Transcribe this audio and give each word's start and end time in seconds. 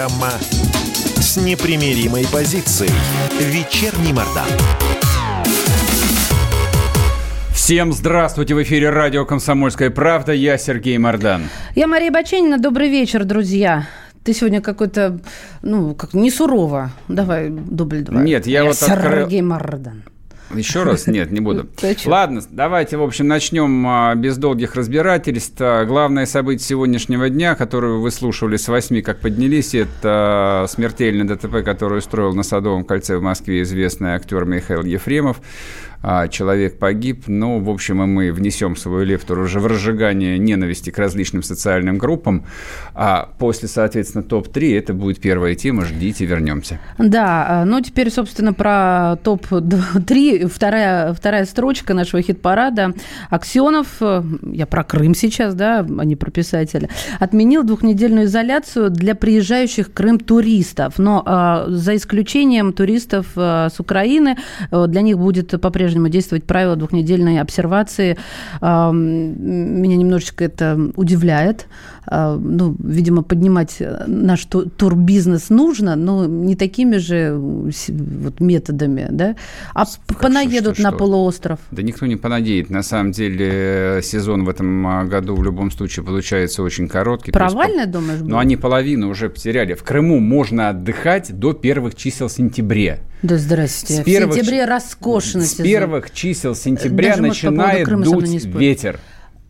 Программа 0.00 0.30
с 1.20 1.36
непримиримой 1.36 2.26
позицией. 2.32 2.90
Вечерний 3.38 4.14
Мордан. 4.14 4.46
Всем 7.52 7.92
здравствуйте! 7.92 8.54
В 8.54 8.62
эфире 8.62 8.88
радио 8.88 9.26
«Комсомольская 9.26 9.90
правда». 9.90 10.32
Я 10.32 10.56
Сергей 10.56 10.96
Мордан. 10.96 11.42
Я 11.74 11.86
Мария 11.86 12.10
Баченина. 12.10 12.56
Добрый 12.56 12.88
вечер, 12.88 13.24
друзья. 13.24 13.88
Ты 14.24 14.32
сегодня 14.32 14.62
какой-то, 14.62 15.20
ну, 15.60 15.94
как 15.94 16.14
не 16.14 16.30
сурово. 16.30 16.92
Давай, 17.08 17.50
дубль 17.50 18.00
два. 18.00 18.22
Нет, 18.22 18.46
я, 18.46 18.60
я 18.60 18.64
вот 18.64 18.76
Сергей 18.76 19.22
открыл... 19.24 19.42
Мордан. 19.42 20.02
Еще 20.54 20.82
раз? 20.82 21.06
Нет, 21.06 21.30
не 21.30 21.40
буду. 21.40 21.68
Ладно, 22.04 22.42
давайте, 22.50 22.96
в 22.96 23.02
общем, 23.02 23.28
начнем 23.28 23.86
а, 23.86 24.14
без 24.14 24.36
долгих 24.36 24.74
разбирательств. 24.74 25.56
А, 25.60 25.84
главное 25.84 26.26
событие 26.26 26.66
сегодняшнего 26.66 27.28
дня, 27.28 27.54
которое 27.54 27.98
вы 27.98 28.10
слушали 28.10 28.56
с 28.56 28.68
8, 28.68 29.02
как 29.02 29.20
поднялись, 29.20 29.74
это 29.74 30.66
смертельный 30.68 31.24
ДТП, 31.24 31.64
который 31.64 31.98
устроил 31.98 32.34
на 32.34 32.42
Садовом 32.42 32.84
кольце 32.84 33.16
в 33.16 33.22
Москве 33.22 33.62
известный 33.62 34.10
актер 34.10 34.44
Михаил 34.44 34.82
Ефремов. 34.82 35.40
А, 36.02 36.28
человек 36.28 36.78
погиб. 36.78 37.24
Ну, 37.26 37.60
в 37.60 37.68
общем, 37.68 38.02
и 38.02 38.06
мы 38.06 38.32
внесем 38.32 38.76
свою 38.76 39.04
лепту 39.04 39.38
уже 39.38 39.60
в 39.60 39.66
разжигание 39.66 40.38
ненависти 40.38 40.90
к 40.90 40.98
различным 40.98 41.42
социальным 41.42 41.98
группам. 41.98 42.44
А 42.94 43.28
после, 43.38 43.68
соответственно, 43.68 44.24
топ-3 44.24 44.78
это 44.78 44.94
будет 44.94 45.20
первая 45.20 45.54
тема. 45.54 45.84
Ждите, 45.84 46.24
вернемся. 46.24 46.80
Да, 46.98 47.64
ну 47.66 47.80
теперь, 47.80 48.10
собственно, 48.10 48.52
про 48.52 49.16
топ-3. 49.22 50.48
Вторая, 50.48 51.12
вторая 51.12 51.44
строчка 51.44 51.92
нашего 51.92 52.22
хит-парада. 52.22 52.94
Аксенов, 53.28 53.86
э, 54.00 54.22
я 54.52 54.66
про 54.66 54.84
Крым 54.84 55.14
сейчас, 55.14 55.54
да, 55.54 55.80
а 55.80 56.04
не 56.04 56.16
про 56.16 56.30
писателя, 56.30 56.88
отменил 57.18 57.62
двухнедельную 57.62 58.24
изоляцию 58.24 58.90
для 58.90 59.14
приезжающих 59.14 59.92
Крым 59.92 60.18
туристов. 60.18 60.98
Но 60.98 61.22
э, 61.26 61.70
за 61.72 61.96
исключением 61.96 62.72
туристов 62.72 63.26
э, 63.36 63.68
с 63.70 63.78
Украины, 63.80 64.38
э, 64.70 64.86
для 64.88 65.02
них 65.02 65.18
будет 65.18 65.60
по-прежнему 65.60 65.89
по-прежнему 65.90 66.08
действовать 66.08 66.44
правило 66.44 66.76
двухнедельной 66.76 67.40
обсервации. 67.40 68.16
Меня 68.60 69.96
немножечко 69.96 70.44
это 70.44 70.78
удивляет. 70.94 71.66
А, 72.06 72.36
ну, 72.36 72.76
видимо, 72.78 73.22
поднимать 73.22 73.82
наш 74.06 74.44
турбизнес 74.44 75.50
нужно, 75.50 75.96
но 75.96 76.26
не 76.26 76.54
такими 76.54 76.96
же 76.96 77.36
вот 77.36 78.40
методами, 78.40 79.08
да? 79.10 79.36
А 79.74 79.84
Хорошо, 79.84 79.98
понаедут 80.20 80.74
что, 80.74 80.82
на 80.82 80.88
что? 80.90 80.98
полуостров. 80.98 81.58
Да 81.70 81.82
никто 81.82 82.06
не 82.06 82.16
понадеет. 82.16 82.70
На 82.70 82.82
самом 82.82 83.12
деле 83.12 84.00
сезон 84.02 84.44
в 84.44 84.48
этом 84.48 84.86
а, 84.86 85.04
году 85.04 85.34
в 85.34 85.42
любом 85.42 85.70
случае 85.70 86.04
получается 86.04 86.62
очень 86.62 86.88
короткий. 86.88 87.32
Провально, 87.32 87.80
есть, 87.80 87.90
думаешь? 87.90 88.20
Ну, 88.22 88.38
они 88.38 88.56
половину 88.56 89.08
уже 89.10 89.28
потеряли. 89.28 89.74
В 89.74 89.82
Крыму 89.82 90.20
можно 90.20 90.70
отдыхать 90.70 91.38
до 91.38 91.52
первых 91.52 91.94
чисел 91.96 92.28
сентября. 92.28 92.98
Да 93.22 93.36
здрасте. 93.36 94.02
С 94.02 94.04
первых, 94.04 94.34
в 94.34 94.38
сентябре 94.38 94.64
роскошно 94.64 95.42
С 95.42 95.54
первых 95.54 96.10
чисел 96.10 96.54
сентября 96.54 97.10
Даже, 97.10 97.22
начинает 97.22 97.88
по 97.88 97.96
дуть 97.96 98.44
ветер. 98.44 98.98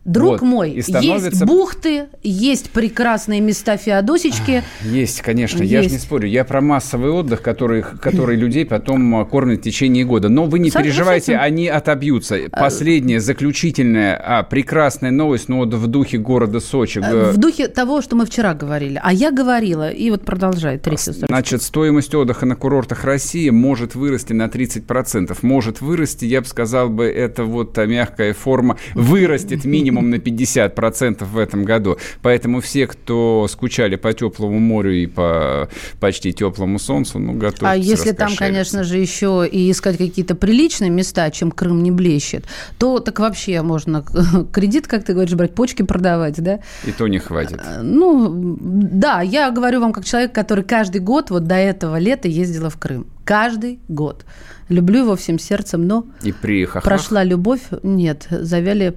Друг 0.03 0.31
вот. 0.31 0.41
мой, 0.41 0.71
и 0.71 0.81
становится... 0.81 1.29
есть 1.29 1.45
бухты, 1.45 2.05
есть 2.23 2.71
прекрасные 2.71 3.39
места 3.39 3.77
Феодосички. 3.77 4.63
Есть, 4.83 5.21
конечно, 5.21 5.59
есть. 5.59 5.71
я 5.71 5.83
же 5.83 5.89
не 5.91 5.99
спорю. 5.99 6.27
Я 6.27 6.43
про 6.43 6.59
массовый 6.59 7.11
отдых, 7.11 7.43
который, 7.43 7.83
который 7.83 8.35
людей 8.35 8.65
потом 8.65 9.15
а, 9.17 9.25
кормят 9.25 9.59
в 9.59 9.61
течение 9.61 10.03
года. 10.03 10.27
Но 10.27 10.45
вы 10.45 10.57
не 10.57 10.71
Со- 10.71 10.81
переживайте, 10.81 11.37
они 11.37 11.67
отобьются. 11.67 12.35
А, 12.51 12.59
Последняя, 12.59 13.19
заключительная, 13.19 14.15
а, 14.15 14.41
прекрасная 14.41 15.11
новость, 15.11 15.49
но 15.49 15.57
вот 15.57 15.71
в 15.75 15.85
духе 15.85 16.17
города 16.17 16.59
Сочи. 16.59 16.99
В 16.99 17.37
духе 17.37 17.67
того, 17.67 18.01
что 18.01 18.15
мы 18.15 18.25
вчера 18.25 18.55
говорили. 18.55 18.99
А 19.03 19.13
я 19.13 19.29
говорила, 19.29 19.91
и 19.91 20.09
вот 20.09 20.25
продолжает 20.25 20.81
третья 20.81 21.11
Значит, 21.11 21.61
стоимость 21.61 22.15
отдыха 22.15 22.47
на 22.47 22.55
курортах 22.55 23.03
России 23.03 23.51
может 23.51 23.93
вырасти 23.93 24.33
на 24.33 24.47
30%. 24.47 25.37
Может 25.43 25.81
вырасти, 25.81 26.25
я 26.25 26.41
бы 26.41 26.47
сказал 26.47 26.89
бы, 26.89 27.05
это 27.05 27.43
вот 27.43 27.77
мягкая 27.77 28.33
форма, 28.33 28.77
вырастет 28.95 29.63
минимум 29.63 29.90
минимум 29.91 30.09
на 30.09 30.15
50% 30.15 31.25
в 31.25 31.37
этом 31.37 31.63
году. 31.63 31.97
Поэтому 32.21 32.61
все, 32.61 32.87
кто 32.87 33.47
скучали 33.49 33.95
по 33.95 34.13
теплому 34.13 34.59
морю 34.59 34.93
и 34.93 35.05
по 35.05 35.69
почти 35.99 36.33
теплому 36.33 36.79
солнцу, 36.79 37.19
ну, 37.19 37.33
готовы. 37.33 37.71
А 37.71 37.75
если 37.75 38.11
там, 38.11 38.35
конечно 38.35 38.83
же, 38.83 38.97
еще 38.97 39.47
и 39.51 39.71
искать 39.71 39.97
какие-то 39.97 40.35
приличные 40.35 40.89
места, 40.89 41.29
чем 41.31 41.51
Крым 41.51 41.83
не 41.83 41.91
блещет, 41.91 42.45
то 42.77 42.99
так 42.99 43.19
вообще 43.19 43.61
можно 43.61 44.03
кредит, 44.53 44.87
как 44.87 45.03
ты 45.03 45.13
говоришь, 45.13 45.35
брать, 45.35 45.53
почки 45.53 45.83
продавать, 45.83 46.41
да? 46.41 46.59
И 46.85 46.91
то 46.91 47.07
не 47.07 47.19
хватит. 47.19 47.59
А, 47.63 47.81
ну, 47.81 48.57
да, 48.59 49.21
я 49.21 49.51
говорю 49.51 49.81
вам 49.81 49.93
как 49.93 50.05
человек, 50.05 50.33
который 50.33 50.63
каждый 50.63 51.01
год 51.01 51.29
вот 51.29 51.45
до 51.45 51.55
этого 51.55 51.97
лета 51.97 52.27
ездила 52.27 52.69
в 52.69 52.77
Крым. 52.77 53.07
Каждый 53.23 53.79
год. 53.87 54.25
Люблю 54.69 55.01
его 55.01 55.15
всем 55.15 55.37
сердцем, 55.37 55.85
но 55.85 56.05
и 56.23 56.31
при 56.31 56.65
прошла 56.65 57.23
любовь, 57.23 57.61
нет, 57.83 58.27
завяли 58.29 58.95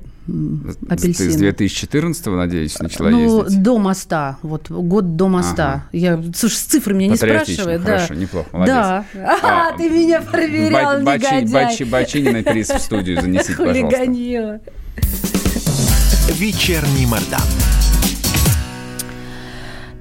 апельсины. 0.88 1.28
Ты 1.28 1.32
с 1.32 1.36
2014 1.36 2.26
надеюсь, 2.26 2.78
начала 2.78 3.10
ну, 3.10 3.42
ездить? 3.42 3.62
до 3.62 3.78
моста, 3.78 4.38
вот, 4.42 4.70
год 4.70 5.16
до 5.16 5.28
моста. 5.28 5.72
Ага. 5.72 5.84
Я, 5.92 6.22
слушай, 6.34 6.54
с 6.54 6.62
цифрами 6.62 6.98
меня 6.98 7.10
не 7.10 7.16
спрашивай. 7.16 7.78
Хорошо, 7.78 8.14
да. 8.14 8.14
неплохо, 8.14 8.48
молодец. 8.52 8.74
Да. 8.74 9.04
А, 9.14 9.38
а, 9.42 9.76
ты 9.76 9.90
меня 9.90 10.22
проверял, 10.22 11.02
ба- 11.02 11.16
негодяй. 11.16 11.44
Бачи, 11.46 11.82
Бачинина 11.82 12.42
приз 12.42 12.70
в 12.70 12.78
студию 12.78 13.20
занесите, 13.20 13.54
пожалуйста. 13.58 14.60
Вечерний 16.32 17.06
Мордан. 17.06 17.40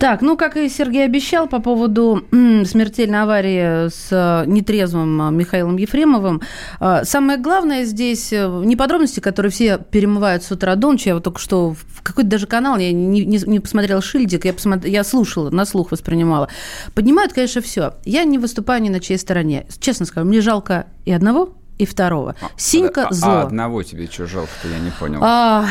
Так, 0.03 0.21
ну, 0.21 0.35
как 0.35 0.57
и 0.57 0.67
Сергей 0.67 1.05
обещал 1.05 1.47
по 1.47 1.61
поводу 1.61 2.25
смертельной 2.29 3.21
аварии 3.21 3.87
с 3.87 4.09
э, 4.11 4.43
нетрезвым 4.47 5.21
э, 5.21 5.31
Михаилом 5.31 5.77
Ефремовым, 5.77 6.41
э, 6.81 7.05
самое 7.05 7.39
главное 7.39 7.85
здесь 7.85 8.33
не 8.33 8.75
подробности, 8.75 9.21
которые 9.21 9.49
все 9.49 9.77
перемывают 9.77 10.43
с 10.43 10.51
утра 10.51 10.75
до 10.75 10.91
ночи. 10.91 11.07
Я 11.07 11.13
вот 11.13 11.23
только 11.23 11.39
что 11.39 11.71
в 11.71 12.01
какой-то 12.03 12.29
даже 12.29 12.47
канал, 12.47 12.77
я 12.79 12.91
не, 12.91 13.23
не, 13.23 13.37
не 13.45 13.61
посмотрела 13.61 14.01
шильдик, 14.01 14.43
я, 14.43 14.53
посмотр... 14.53 14.87
я 14.87 15.05
слушала, 15.05 15.49
на 15.51 15.63
слух 15.65 15.91
воспринимала. 15.91 16.49
Поднимают, 16.93 17.31
конечно, 17.31 17.61
все. 17.61 17.93
Я 18.03 18.25
не 18.25 18.37
выступаю 18.37 18.81
ни 18.81 18.89
на 18.89 18.99
чьей 18.99 19.17
стороне. 19.17 19.67
Честно 19.79 20.05
скажу, 20.05 20.27
мне 20.27 20.41
жалко 20.41 20.87
и 21.05 21.13
одного, 21.13 21.53
и 21.77 21.85
второго. 21.85 22.35
А, 22.41 22.47
Синька 22.57 23.07
а, 23.07 23.13
зло. 23.13 23.31
А 23.31 23.43
одного 23.43 23.83
тебе 23.83 24.07
что 24.07 24.27
жалко-то, 24.27 24.67
я 24.67 24.79
не 24.79 24.91
понял. 24.91 25.21
А, 25.23 25.65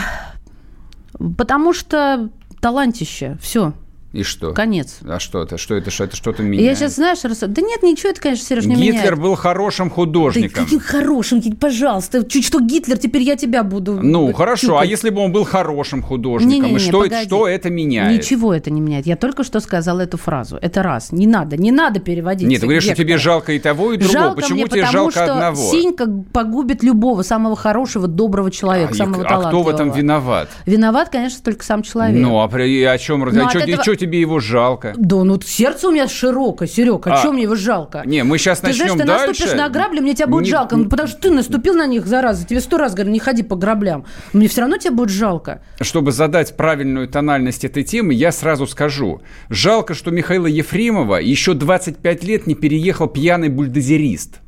потому 1.37 1.75
что 1.75 2.31
талантище, 2.62 3.37
все. 3.43 3.75
И 4.12 4.25
что? 4.25 4.53
Конец. 4.53 4.99
А 5.05 5.19
что 5.19 5.43
это? 5.43 5.56
Что 5.56 5.75
это? 5.75 5.91
Что 5.91 6.05
это 6.05 6.17
что-то 6.17 6.43
меняет? 6.43 6.69
Я 6.69 6.75
сейчас, 6.75 6.97
знаешь, 6.97 7.25
рас... 7.25 7.39
да 7.39 7.62
нет, 7.62 7.83
ничего 7.83 8.11
это, 8.11 8.21
конечно, 8.21 8.45
Сереж, 8.45 8.67
не 8.67 8.75
Гитлер 8.75 8.93
меняет. 8.93 9.19
был 9.19 9.34
хорошим 9.37 9.89
художником. 9.89 10.67
Да 10.71 10.78
хорошим? 10.78 11.41
Пожалуйста, 11.59 12.23
чуть 12.25 12.45
что 12.45 12.61
Гитлер, 12.61 12.99
теперь 12.99 13.23
я 13.23 13.37
тебя 13.37 13.62
буду... 13.62 14.00
Ну, 14.03 14.33
хорошо, 14.34 14.67
тюкать. 14.67 14.83
а 14.83 14.87
если 14.87 15.09
бы 15.09 15.23
он 15.23 15.33
был 15.33 15.45
хорошим 15.45 16.03
художником? 16.03 16.53
Не, 16.53 16.61
не, 16.61 16.71
не, 16.73 16.77
и 16.77 16.78
что, 16.78 17.06
это, 17.06 17.23
что 17.23 17.49
это 17.49 17.71
меняет? 17.71 18.19
Ничего 18.19 18.53
это 18.53 18.71
не 18.71 18.83
меняет. 18.83 19.06
Я 19.06 19.17
только 19.17 19.45
что 19.45 19.61
сказала 19.61 20.03
эту 20.03 20.19
фразу. 20.19 20.59
Это 20.61 20.83
раз. 20.83 21.11
Не 21.11 21.27
надо, 21.27 21.56
не 21.56 21.73
надо 21.73 22.00
переводить. 22.00 22.49
Нет, 22.49 22.61
ты 22.61 22.67
говоришь, 22.67 22.84
что 22.84 22.94
тебе 22.94 23.17
жалко 23.17 23.53
и 23.53 23.59
того, 23.59 23.93
и 23.93 23.97
другого. 23.97 24.25
Жалко 24.25 24.41
Почему 24.43 24.56
мне, 24.56 24.69
тебе 24.69 24.81
потому, 24.83 24.93
жалко 24.93 25.12
что 25.12 25.33
одного? 25.33 25.71
Синька 25.71 26.06
погубит 26.33 26.83
любого 26.83 27.23
самого 27.23 27.56
хорошего, 27.56 28.09
доброго 28.09 28.50
человека, 28.50 28.93
а, 28.93 28.97
самого 28.97 29.25
а 29.25 29.29
талантливого. 29.29 29.71
А 29.71 29.73
кто 29.73 29.73
в 29.73 29.75
этом 29.75 29.91
виноват? 29.91 30.50
Виноват, 30.67 31.09
конечно, 31.09 31.41
только 31.43 31.65
сам 31.65 31.83
человек. 31.83 32.21
Ну, 32.21 32.41
а 32.41 32.49
при, 32.49 32.83
о 32.83 32.99
чем? 32.99 33.21
Ну, 33.21 33.47
а 33.47 33.49
что, 33.49 33.61
этого... 33.61 34.01
тебе 34.02 34.20
его 34.20 34.40
жалко? 34.40 34.92
Да, 34.96 35.22
ну 35.22 35.40
сердце 35.40 35.88
у 35.88 35.92
меня 35.92 36.08
широкое, 36.08 36.68
Серег, 36.68 37.06
а, 37.06 37.14
а 37.14 37.22
чем 37.22 37.34
мне 37.34 37.44
его 37.44 37.54
жалко? 37.54 38.02
Не, 38.04 38.24
мы 38.24 38.38
сейчас 38.38 38.60
ты 38.60 38.68
начнем 38.68 38.94
знаешь, 38.94 39.00
ты 39.00 39.06
дальше. 39.06 39.28
наступишь 39.28 39.54
на 39.54 39.68
грабли, 39.68 40.00
мне 40.00 40.14
тебя 40.14 40.26
будет 40.26 40.44
не... 40.44 40.50
жалко, 40.50 40.76
ну, 40.76 40.88
потому 40.88 41.08
что 41.08 41.20
ты 41.20 41.30
наступил 41.30 41.74
на 41.74 41.86
них, 41.86 42.06
зараза, 42.06 42.46
тебе 42.46 42.60
сто 42.60 42.78
раз 42.78 42.94
говорю, 42.94 43.12
не 43.12 43.20
ходи 43.20 43.43
по 43.43 43.56
граблям. 43.56 44.04
Мне 44.32 44.49
все 44.49 44.62
равно 44.62 44.76
тебе 44.76 44.93
будет 44.93 45.10
жалко. 45.10 45.62
Чтобы 45.81 46.12
задать 46.12 46.56
правильную 46.56 47.08
тональность 47.08 47.64
этой 47.64 47.84
темы, 47.84 48.14
я 48.14 48.32
сразу 48.32 48.66
скажу. 48.66 49.22
Жалко, 49.49 49.94
что 49.94 50.10
Михаила 50.10 50.46
Ефремова 50.46 51.16
еще 51.16 51.55
25 51.55 52.25
лет 52.25 52.46
не 52.46 52.55
переехал 52.55 53.06
пьяный 53.06 53.48
бульдозерист. 53.48 54.42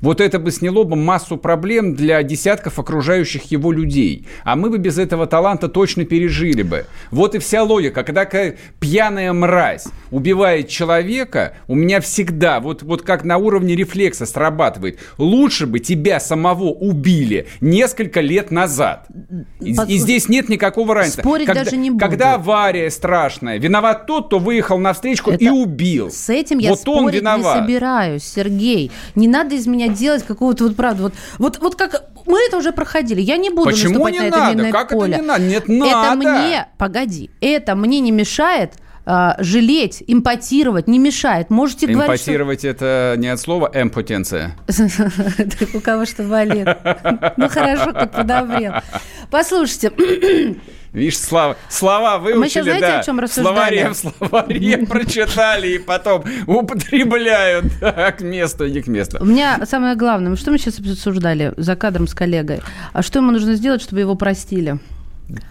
Вот 0.00 0.20
это 0.20 0.38
бы 0.38 0.50
сняло 0.50 0.84
бы 0.84 0.96
массу 0.96 1.36
проблем 1.36 1.94
для 1.94 2.22
десятков 2.22 2.78
окружающих 2.78 3.50
его 3.50 3.72
людей. 3.72 4.26
А 4.44 4.56
мы 4.56 4.70
бы 4.70 4.78
без 4.78 4.98
этого 4.98 5.26
таланта 5.26 5.68
точно 5.68 6.04
пережили 6.04 6.62
бы. 6.62 6.86
Вот 7.10 7.34
и 7.34 7.38
вся 7.38 7.62
логика. 7.62 8.04
Когда 8.04 8.26
пьяная 8.78 9.32
мразь 9.32 9.86
убивает 10.10 10.68
человека, 10.68 11.54
у 11.66 11.74
меня 11.74 12.00
всегда, 12.00 12.60
вот, 12.60 12.82
вот 12.82 13.02
как 13.02 13.24
на 13.24 13.38
уровне 13.38 13.74
рефлекса 13.74 14.26
срабатывает, 14.26 14.98
лучше 15.18 15.66
бы 15.66 15.78
тебя 15.78 16.20
самого 16.20 16.64
убили 16.64 17.46
несколько 17.60 18.20
лет 18.20 18.50
назад. 18.50 19.06
И, 19.60 19.70
и 19.70 19.98
здесь 19.98 20.28
нет 20.28 20.48
никакого 20.48 20.94
разницы. 20.94 21.20
Спорить 21.20 21.46
когда, 21.46 21.64
даже 21.64 21.76
не 21.76 21.90
буду. 21.90 22.04
Когда 22.04 22.34
авария 22.34 22.90
страшная, 22.90 23.58
виноват 23.58 24.06
тот, 24.06 24.26
кто 24.26 24.38
выехал 24.38 24.78
на 24.78 24.92
встречку 24.92 25.32
и 25.32 25.48
убил. 25.48 26.10
С 26.10 26.28
этим 26.28 26.58
я 26.58 26.70
вот 26.70 26.80
спорить 26.80 26.98
он 26.98 27.10
виноват. 27.10 27.56
не 27.56 27.62
собираюсь, 27.62 28.24
Сергей. 28.24 28.90
Не 29.14 29.28
надо 29.28 29.54
из 29.54 29.66
меня 29.66 29.85
делать 29.88 30.24
какого-то 30.24 30.64
вот 30.64 30.76
правда. 30.76 31.02
Вот, 31.04 31.14
вот, 31.38 31.58
вот 31.60 31.74
как 31.76 32.04
мы 32.26 32.38
это 32.46 32.56
уже 32.56 32.72
проходили. 32.72 33.20
Я 33.20 33.36
не 33.36 33.50
буду 33.50 33.70
Почему 33.70 34.04
наступать 34.04 34.14
не 34.14 34.20
на 34.20 34.24
это 34.26 34.38
надо? 34.38 34.54
минное 34.56 34.72
как 34.72 34.88
поле. 34.90 35.12
это 35.12 35.22
не 35.22 35.26
надо? 35.26 35.44
Нет, 35.44 35.68
надо. 35.68 35.90
Это 35.90 36.14
мне, 36.14 36.68
погоди, 36.78 37.30
это 37.40 37.74
мне 37.74 38.00
не 38.00 38.10
мешает 38.10 38.74
э, 39.06 39.30
жалеть, 39.38 40.02
импотировать 40.06 40.88
не 40.88 40.98
мешает. 40.98 41.50
Можете 41.50 41.86
говорить, 41.86 42.20
что... 42.20 42.30
Импотировать 42.30 42.64
это 42.64 43.14
не 43.16 43.28
от 43.28 43.40
слова 43.40 43.70
эмпотенция. 43.72 44.56
У 45.74 45.80
кого 45.80 46.04
что 46.04 46.24
болит. 46.24 46.68
Ну 47.36 47.48
хорошо, 47.48 47.92
как 47.92 48.12
подобрел. 48.12 48.72
Послушайте, 49.30 49.92
Видишь, 50.96 51.18
слова, 51.18 51.58
слова 51.68 52.16
выучили, 52.16 52.38
Мы 52.38 52.48
сейчас 52.48 52.64
знаете, 52.64 52.86
да. 52.86 53.00
о 53.00 53.04
чем 53.04 53.20
рассуждали? 53.20 53.54
Словаре 53.54 53.88
в 53.90 53.96
словаре 53.96 54.78
прочитали 54.88 55.68
и 55.74 55.78
потом 55.78 56.24
употребляют 56.46 57.66
да, 57.82 58.12
к 58.12 58.22
месту 58.22 58.64
и 58.64 58.70
не 58.70 58.80
к 58.80 58.86
месту. 58.86 59.18
у 59.20 59.26
меня 59.26 59.60
самое 59.66 59.94
главное, 59.94 60.34
что 60.36 60.50
мы 60.50 60.56
сейчас 60.56 60.78
обсуждали 60.78 61.52
за 61.58 61.76
кадром 61.76 62.06
с 62.08 62.14
коллегой, 62.14 62.62
а 62.94 63.02
что 63.02 63.18
ему 63.18 63.30
нужно 63.30 63.56
сделать, 63.56 63.82
чтобы 63.82 64.00
его 64.00 64.14
простили? 64.14 64.78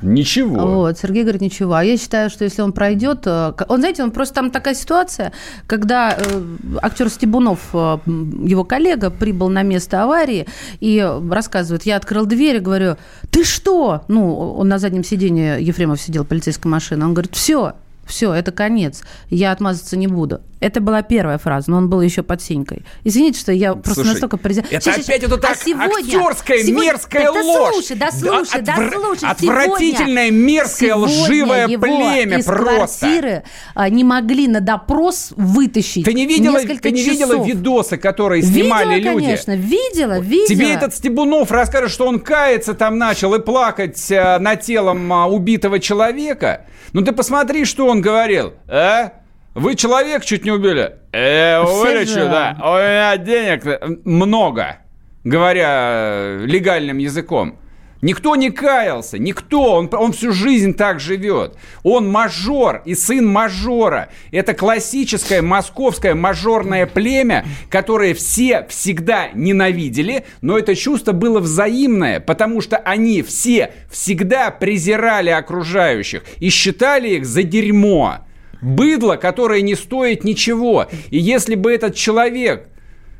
Ничего. 0.01 0.65
Вот, 0.65 0.97
Сергей 0.97 1.23
говорит, 1.23 1.41
ничего. 1.41 1.73
А 1.73 1.83
я 1.83 1.97
считаю, 1.97 2.29
что 2.29 2.45
если 2.45 2.61
он 2.61 2.71
пройдет... 2.71 3.23
э, 3.25 3.53
Он, 3.67 3.79
знаете, 3.79 4.03
он 4.03 4.11
просто 4.11 4.35
там 4.35 4.51
такая 4.51 4.73
ситуация, 4.73 5.33
когда 5.67 6.17
э, 6.17 6.41
актер 6.81 7.09
Стебунов, 7.09 7.59
э, 7.73 7.97
его 8.05 8.63
коллега, 8.63 9.09
прибыл 9.09 9.49
на 9.49 9.63
место 9.63 10.03
аварии 10.03 10.47
и 10.79 11.05
рассказывает, 11.29 11.83
я 11.83 11.97
открыл 11.97 12.25
дверь 12.25 12.57
и 12.57 12.59
говорю, 12.59 12.95
ты 13.31 13.43
что? 13.43 14.03
Ну, 14.07 14.55
он 14.55 14.69
на 14.69 14.79
заднем 14.79 15.03
сиденье, 15.03 15.61
Ефремов 15.61 15.99
сидел, 15.99 16.23
полицейская 16.23 16.71
машина. 16.71 17.05
Он 17.05 17.13
говорит, 17.13 17.35
все, 17.35 17.73
все, 18.05 18.33
это 18.33 18.51
конец, 18.51 19.03
я 19.29 19.51
отмазаться 19.51 19.97
не 19.97 20.07
буду. 20.07 20.39
Это 20.65 20.81
была 20.81 21.03
первая 21.03 21.37
фраза, 21.37 21.69
но 21.69 21.77
он 21.77 21.89
был 21.91 22.01
еще 22.01 22.23
под 22.23 22.41
синькой. 22.41 22.83
Извините, 23.03 23.39
что 23.39 23.51
я 23.51 23.73
просто 23.75 23.93
Слушай, 24.01 24.07
настолько... 24.13 24.37
презя- 24.37 24.65
Это 24.71 24.93
щас, 24.95 25.05
опять 25.07 25.21
вот 25.27 25.37
эта 25.37 25.49
А 25.49 25.55
сегодня- 25.55 26.17
актерская 26.17 26.57
сегодня- 26.63 26.85
мерзкая 26.91 27.31
Так 27.31 27.43
ложь. 27.43 27.73
слушай, 27.75 27.95
да 27.97 28.09
слушай, 28.11 28.61
да 28.63 28.75
отвра- 28.75 28.91
слушай. 28.91 29.29
Отвратительное, 29.29 30.27
сегодня- 30.29 30.45
мерзкое, 30.45 30.89
сегодня 30.89 31.05
лживое 31.23 31.67
его 31.67 31.81
племя 31.83 32.37
из 32.39 32.45
просто. 32.45 32.99
квартиры 33.05 33.43
а, 33.75 33.89
не 33.89 34.03
могли 34.03 34.47
на 34.47 34.59
допрос 34.59 35.33
вытащить 35.35 36.03
Ты 36.05 36.13
не 36.15 36.25
видела, 36.25 36.57
несколько 36.57 36.81
ты 36.81 36.91
не 36.91 37.03
видела 37.03 37.33
часов. 37.33 37.47
видосы, 37.47 37.97
которые 37.97 38.41
снимали 38.41 38.95
видела, 38.95 39.11
люди? 39.13 39.25
конечно, 39.25 39.55
видела, 39.55 40.19
видела. 40.19 40.47
Тебе 40.47 40.71
этот 40.73 40.95
Стебунов 40.95 41.51
расскажет, 41.51 41.91
что 41.91 42.07
он 42.07 42.19
кается 42.19 42.73
там 42.73 42.97
начал 42.97 43.35
и 43.35 43.39
плакать 43.39 44.09
э, 44.09 44.39
над 44.39 44.61
телом 44.61 45.13
а, 45.13 45.27
убитого 45.27 45.79
человека. 45.79 46.65
Ну 46.91 47.03
ты 47.03 47.11
посмотри, 47.11 47.65
что 47.65 47.85
он 47.85 48.01
говорил. 48.01 48.53
А? 48.67 49.11
Вы 49.55 49.75
человек 49.75 50.25
чуть 50.25 50.43
не 50.43 50.51
убили? 50.51 50.95
Э, 51.13 51.63
вылечу, 51.63 52.15
да. 52.15 52.57
У 52.59 52.75
меня 52.75 53.15
денег 53.15 53.65
э, 53.65 53.79
много, 54.03 54.79
говоря 55.23 56.41
э, 56.41 56.45
легальным 56.45 56.97
языком. 56.97 57.57
Никто 58.01 58.35
не 58.35 58.51
каялся, 58.51 59.17
никто, 59.17 59.77
он, 59.77 59.89
он 59.93 60.11
всю 60.11 60.33
жизнь 60.33 60.73
так 60.73 60.99
живет. 60.99 61.55
Он 61.83 62.11
мажор 62.11 62.81
и 62.83 62.95
сын 62.95 63.25
мажора. 63.25 64.09
Это 64.31 64.53
классическое 64.53 65.41
московское 65.41 66.15
мажорное 66.15 66.85
племя, 66.85 67.45
которое 67.69 68.13
все 68.13 68.67
всегда 68.67 69.29
ненавидели, 69.33 70.25
но 70.41 70.59
это 70.59 70.75
чувство 70.75 71.13
было 71.13 71.39
взаимное, 71.39 72.19
потому 72.19 72.59
что 72.59 72.75
они 72.75 73.21
все 73.21 73.71
всегда 73.89 74.51
презирали 74.51 75.29
окружающих 75.29 76.23
и 76.39 76.49
считали 76.49 77.11
их 77.11 77.25
за 77.25 77.43
дерьмо. 77.43 78.24
Быдло, 78.65 79.15
которое 79.15 79.61
не 79.61 79.75
стоит 79.75 80.23
ничего. 80.23 80.87
И 81.11 81.19
если 81.19 81.55
бы 81.55 81.71
этот 81.71 81.95
человек 81.95 82.67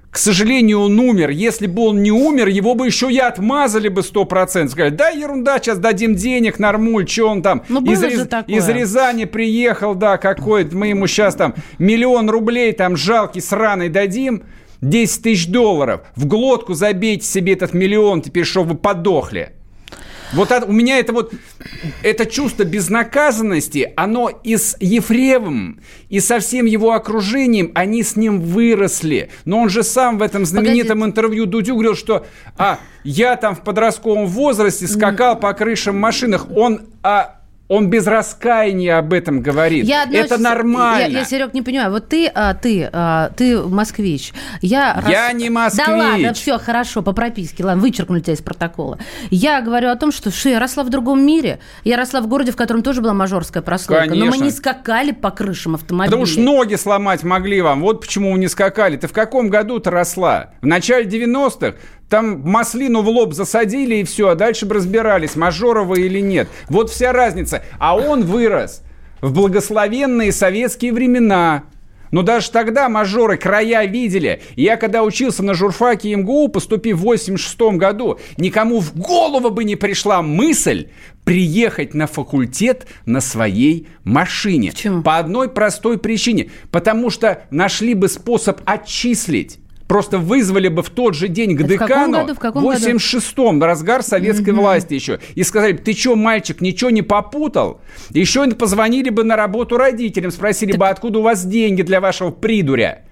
к 0.10 0.18
сожалению, 0.18 0.80
он 0.80 0.98
умер. 0.98 1.30
Если 1.30 1.68
бы 1.68 1.82
он 1.82 2.02
не 2.02 2.10
умер, 2.10 2.48
его 2.48 2.74
бы 2.74 2.86
еще 2.86 3.12
и 3.12 3.18
отмазали 3.18 3.90
бы 3.90 4.00
100%. 4.00 4.70
Сказали, 4.70 4.94
да, 4.96 5.10
ерунда, 5.10 5.60
сейчас 5.60 5.78
дадим 5.78 6.16
денег, 6.16 6.58
нормуль, 6.58 7.06
что 7.06 7.28
он 7.28 7.42
там 7.42 7.64
Ну, 7.68 7.84
из, 7.84 8.02
Рез- 8.02 8.28
из 8.48 8.70
Рязани 8.70 9.26
приехал, 9.26 9.94
да, 9.94 10.16
какой 10.16 10.64
мы 10.72 10.88
ему 10.88 11.08
сейчас 11.08 11.36
там 11.36 11.54
миллион 11.80 12.30
рублей 12.30 12.72
там 12.72 12.96
жалкий, 12.96 13.42
сраный 13.42 13.90
дадим, 13.90 14.44
10 14.80 15.22
тысяч 15.22 15.48
долларов. 15.48 16.00
В 16.16 16.28
глотку 16.28 16.76
забейте 16.76 17.26
себе 17.26 17.52
этот 17.52 17.74
миллион, 17.74 18.22
теперь, 18.22 18.46
чтобы 18.46 18.70
вы 18.70 18.76
подохли. 18.78 19.52
Вот 20.33 20.51
от- 20.51 20.68
у 20.68 20.72
меня 20.72 21.00
это 21.00 21.13
вот, 21.13 21.33
это 22.04 22.25
чувство 22.25 22.63
безнаказанности, 22.63 23.94
оно 23.95 24.30
и 24.30 24.57
с 24.57 24.75
Ефремовым, 24.80 25.80
и 26.10 26.19
со 26.19 26.39
всем 26.39 26.66
его 26.66 26.92
окружением, 26.94 27.72
они 27.75 28.04
с 28.04 28.16
ним 28.16 28.42
выросли. 28.42 29.30
Но 29.45 29.60
он 29.60 29.69
же 29.69 29.83
сам 29.83 30.18
в 30.18 30.22
этом 30.22 30.45
знаменитом 30.45 31.00
Погодите. 31.00 31.10
интервью 31.10 31.45
Дудю 31.45 31.74
говорил, 31.74 31.95
что 31.95 32.25
а, 32.57 32.80
я 33.04 33.36
там 33.36 33.56
в 33.56 33.62
подростковом 33.62 34.27
возрасте 34.27 34.88
скакал 34.88 35.39
по 35.39 35.54
крышам 35.54 36.00
машинах. 36.00 36.48
Он, 36.56 36.81
а, 37.04 37.35
он 37.68 37.90
без 37.90 38.06
раскаяния 38.06 39.00
об 39.00 39.12
этом 39.12 39.42
говорит. 39.42 39.86
Я 39.86 40.04
одно 40.04 40.20
это 40.20 40.38
нормально. 40.38 41.12
Я, 41.12 41.20
я, 41.20 41.26
Серег, 41.26 41.54
не 41.54 41.64
понимаю. 41.64 41.92
Вот 41.92 42.08
ты, 42.08 42.28
а, 42.28 42.54
ты, 42.54 42.88
а, 42.92 43.32
ты 43.36 43.60
москвич. 43.60 44.34
Я, 44.62 45.04
Я 45.08 45.32
не 45.32 45.50
москвич. 45.50 45.86
Да 45.88 45.96
ладно, 45.96 46.34
все 46.34 46.60
хорошо, 46.60 47.02
по 47.02 47.12
прописке. 47.12 47.64
Ладно, 47.64 47.82
вычеркнули 47.82 48.20
тебя 48.20 48.34
из 48.34 48.42
протокола. 48.42 49.00
Я 49.32 49.62
говорю 49.62 49.90
о 49.90 49.96
том, 49.96 50.12
что, 50.12 50.30
что 50.30 50.50
я 50.50 50.60
росла 50.60 50.84
в 50.84 50.90
другом 50.90 51.26
мире. 51.26 51.60
Я 51.84 51.98
росла 51.98 52.22
в 52.22 52.28
городе, 52.28 52.52
в 52.52 52.56
котором 52.56 52.84
тоже 52.84 53.02
была 53.02 53.14
мажорская 53.14 53.64
прослойка. 53.64 54.14
Но 54.14 54.26
мы 54.26 54.32
Конечно. 54.32 54.44
не 54.44 54.52
скакали 54.52 55.12
по 55.12 55.32
крышам 55.32 55.74
автомобилей. 55.74 56.12
Потому 56.12 56.28
что 56.28 56.42
ноги 56.42 56.76
сломать 56.76 57.24
могли 57.24 57.62
вам. 57.62 57.82
Вот 57.82 58.02
почему 58.02 58.32
вы 58.34 58.38
не 58.38 58.48
скакали. 58.48 58.98
Ты 58.98 59.08
в 59.08 59.14
каком 59.14 59.50
году 59.50 59.80
ты 59.80 59.90
росла? 59.90 60.52
В 60.62 60.68
начале 60.68 61.10
90-х? 61.10 61.78
Там 62.10 62.42
маслину 62.42 63.02
в 63.02 63.10
лоб 63.10 63.34
засадили 63.34 63.96
и 63.96 64.04
все, 64.04 64.30
а 64.30 64.36
дальше 64.36 64.66
бы 64.66 64.75
разбирались, 64.75 65.36
мажорова 65.36 65.96
или 65.96 66.19
нет. 66.19 66.48
Вот 66.69 66.90
вся 66.90 67.12
разница. 67.12 67.63
А 67.80 67.96
он 67.96 68.24
вырос 68.24 68.84
в 69.22 69.34
благословенные 69.34 70.31
советские 70.31 70.94
времена. 70.94 71.63
Но 72.12 72.22
даже 72.22 72.52
тогда 72.52 72.88
мажоры 72.88 73.38
края 73.38 73.86
видели. 73.86 74.42
Я 74.56 74.78
когда 74.78 75.04
учился 75.04 75.44
на 75.44 75.54
журфаке 75.54 76.16
МГУ, 76.16 76.50
поступив 76.50 76.98
в 76.98 77.02
86 77.02 77.60
году, 77.78 78.19
никому 78.38 78.80
в 78.80 78.96
голову 78.96 79.50
бы 79.50 79.63
не 79.63 79.75
пришла 79.75 80.22
мысль 80.22 80.88
приехать 81.24 81.94
на 81.96 82.08
факультет 82.08 82.86
на 83.06 83.19
своей 83.19 83.88
машине. 84.04 84.72
Почему? 84.72 85.01
По 85.01 85.18
одной 85.18 85.50
простой 85.50 85.98
причине. 85.98 86.51
Потому 86.72 87.10
что 87.10 87.42
нашли 87.50 87.96
бы 87.96 88.08
способ 88.08 88.62
отчислить. 88.66 89.60
Просто 89.88 90.18
вызвали 90.18 90.68
бы 90.68 90.82
в 90.82 90.90
тот 90.90 91.14
же 91.14 91.28
день 91.28 91.56
к 91.56 91.62
Это 91.62 91.70
декану? 91.70 92.34
В 92.34 92.40
каком 92.40 92.64
году? 92.64 92.78
86-м, 92.78 93.64
разгар 93.64 94.02
советской 94.02 94.52
власти 94.52 94.96
еще. 94.96 95.20
И 95.36 95.44
сказали, 95.44 95.74
ты 95.74 95.94
что, 95.94 96.15
мальчик, 96.15 96.60
ничего 96.62 96.89
не 96.89 97.04
попутал? 97.04 97.82
Еще 98.10 98.50
позвонили 98.51 99.10
бы 99.10 99.24
на 99.24 99.36
работу 99.36 99.77
родителям, 99.77 100.32
спросили 100.32 100.75
бы, 100.75 100.88
откуда 100.88 101.20
у 101.20 101.22
вас 101.22 101.46
деньги 101.46 101.84
для 101.84 102.01
вашего 102.01 102.32
придуря? 102.32 103.04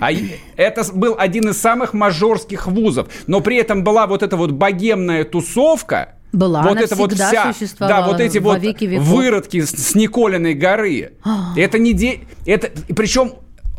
А 0.00 0.10
это 0.56 0.84
был 0.92 1.16
один 1.18 1.50
из 1.50 1.58
самых 1.58 1.92
мажорских 1.92 2.66
вузов. 2.66 3.08
Но 3.26 3.40
при 3.40 3.56
этом 3.56 3.84
была 3.84 4.06
вот 4.06 4.22
эта 4.22 4.36
вот 4.36 4.50
богемная 4.52 5.24
тусовка. 5.24 6.14
Была, 6.32 6.62
вот 6.62 6.72
она 6.72 6.80
это 6.80 6.96
вот 6.96 7.12
вся, 7.12 7.54
да, 7.78 8.06
вот 8.06 8.20
эти 8.20 8.38
во 8.38 8.54
вот 8.54 8.62
веков. 8.62 9.04
выродки 9.04 9.60
с, 9.60 9.70
с 9.70 9.94
Николиной 9.94 10.54
горы. 10.54 11.12
это 11.56 11.78
не 11.78 11.92
де... 11.92 12.20
это 12.44 12.70
причем 12.94 13.34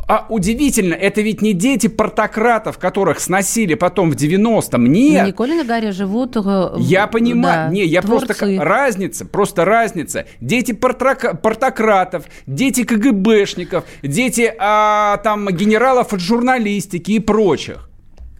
а 0.07 0.25
удивительно, 0.29 0.93
это 0.93 1.21
ведь 1.21 1.41
не 1.41 1.53
дети 1.53 1.87
портократов, 1.87 2.77
которых 2.77 3.19
сносили 3.19 3.73
потом 3.73 4.11
в 4.11 4.15
90-м. 4.15 4.83
На 4.83 4.87
Нет. 4.87 5.27
Николиной 5.27 5.65
горе 5.65 5.91
живут... 5.91 6.37
э, 6.37 6.75
Я 6.77 7.07
понимаю, 7.07 7.67
да, 7.69 7.73
не, 7.73 7.83
я 7.85 8.01
просто 8.01 8.33
творцы. 8.33 8.57
к- 8.57 8.63
разница, 8.63 9.25
просто 9.25 9.65
разница. 9.65 10.25
Дети 10.39 10.71
портрака- 10.71 11.35
портократов, 11.35 12.25
дети 12.45 12.83
КГБшников, 12.83 13.83
дети 14.01 14.53
а, 14.57 15.17
там 15.17 15.47
генералов 15.49 16.13
от 16.13 16.19
журналистики 16.21 17.11
и 17.11 17.19
прочих. 17.19 17.89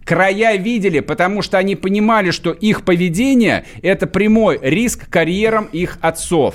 Края 0.06 0.56
видели, 0.56 1.00
потому 1.00 1.42
что 1.42 1.58
они 1.58 1.76
понимали, 1.76 2.30
что 2.30 2.52
их 2.52 2.82
поведение– 2.86 3.66
это 3.82 4.06
прямой 4.06 4.58
риск 4.62 5.06
карьерам 5.10 5.68
их 5.70 5.98
отцов. 6.00 6.54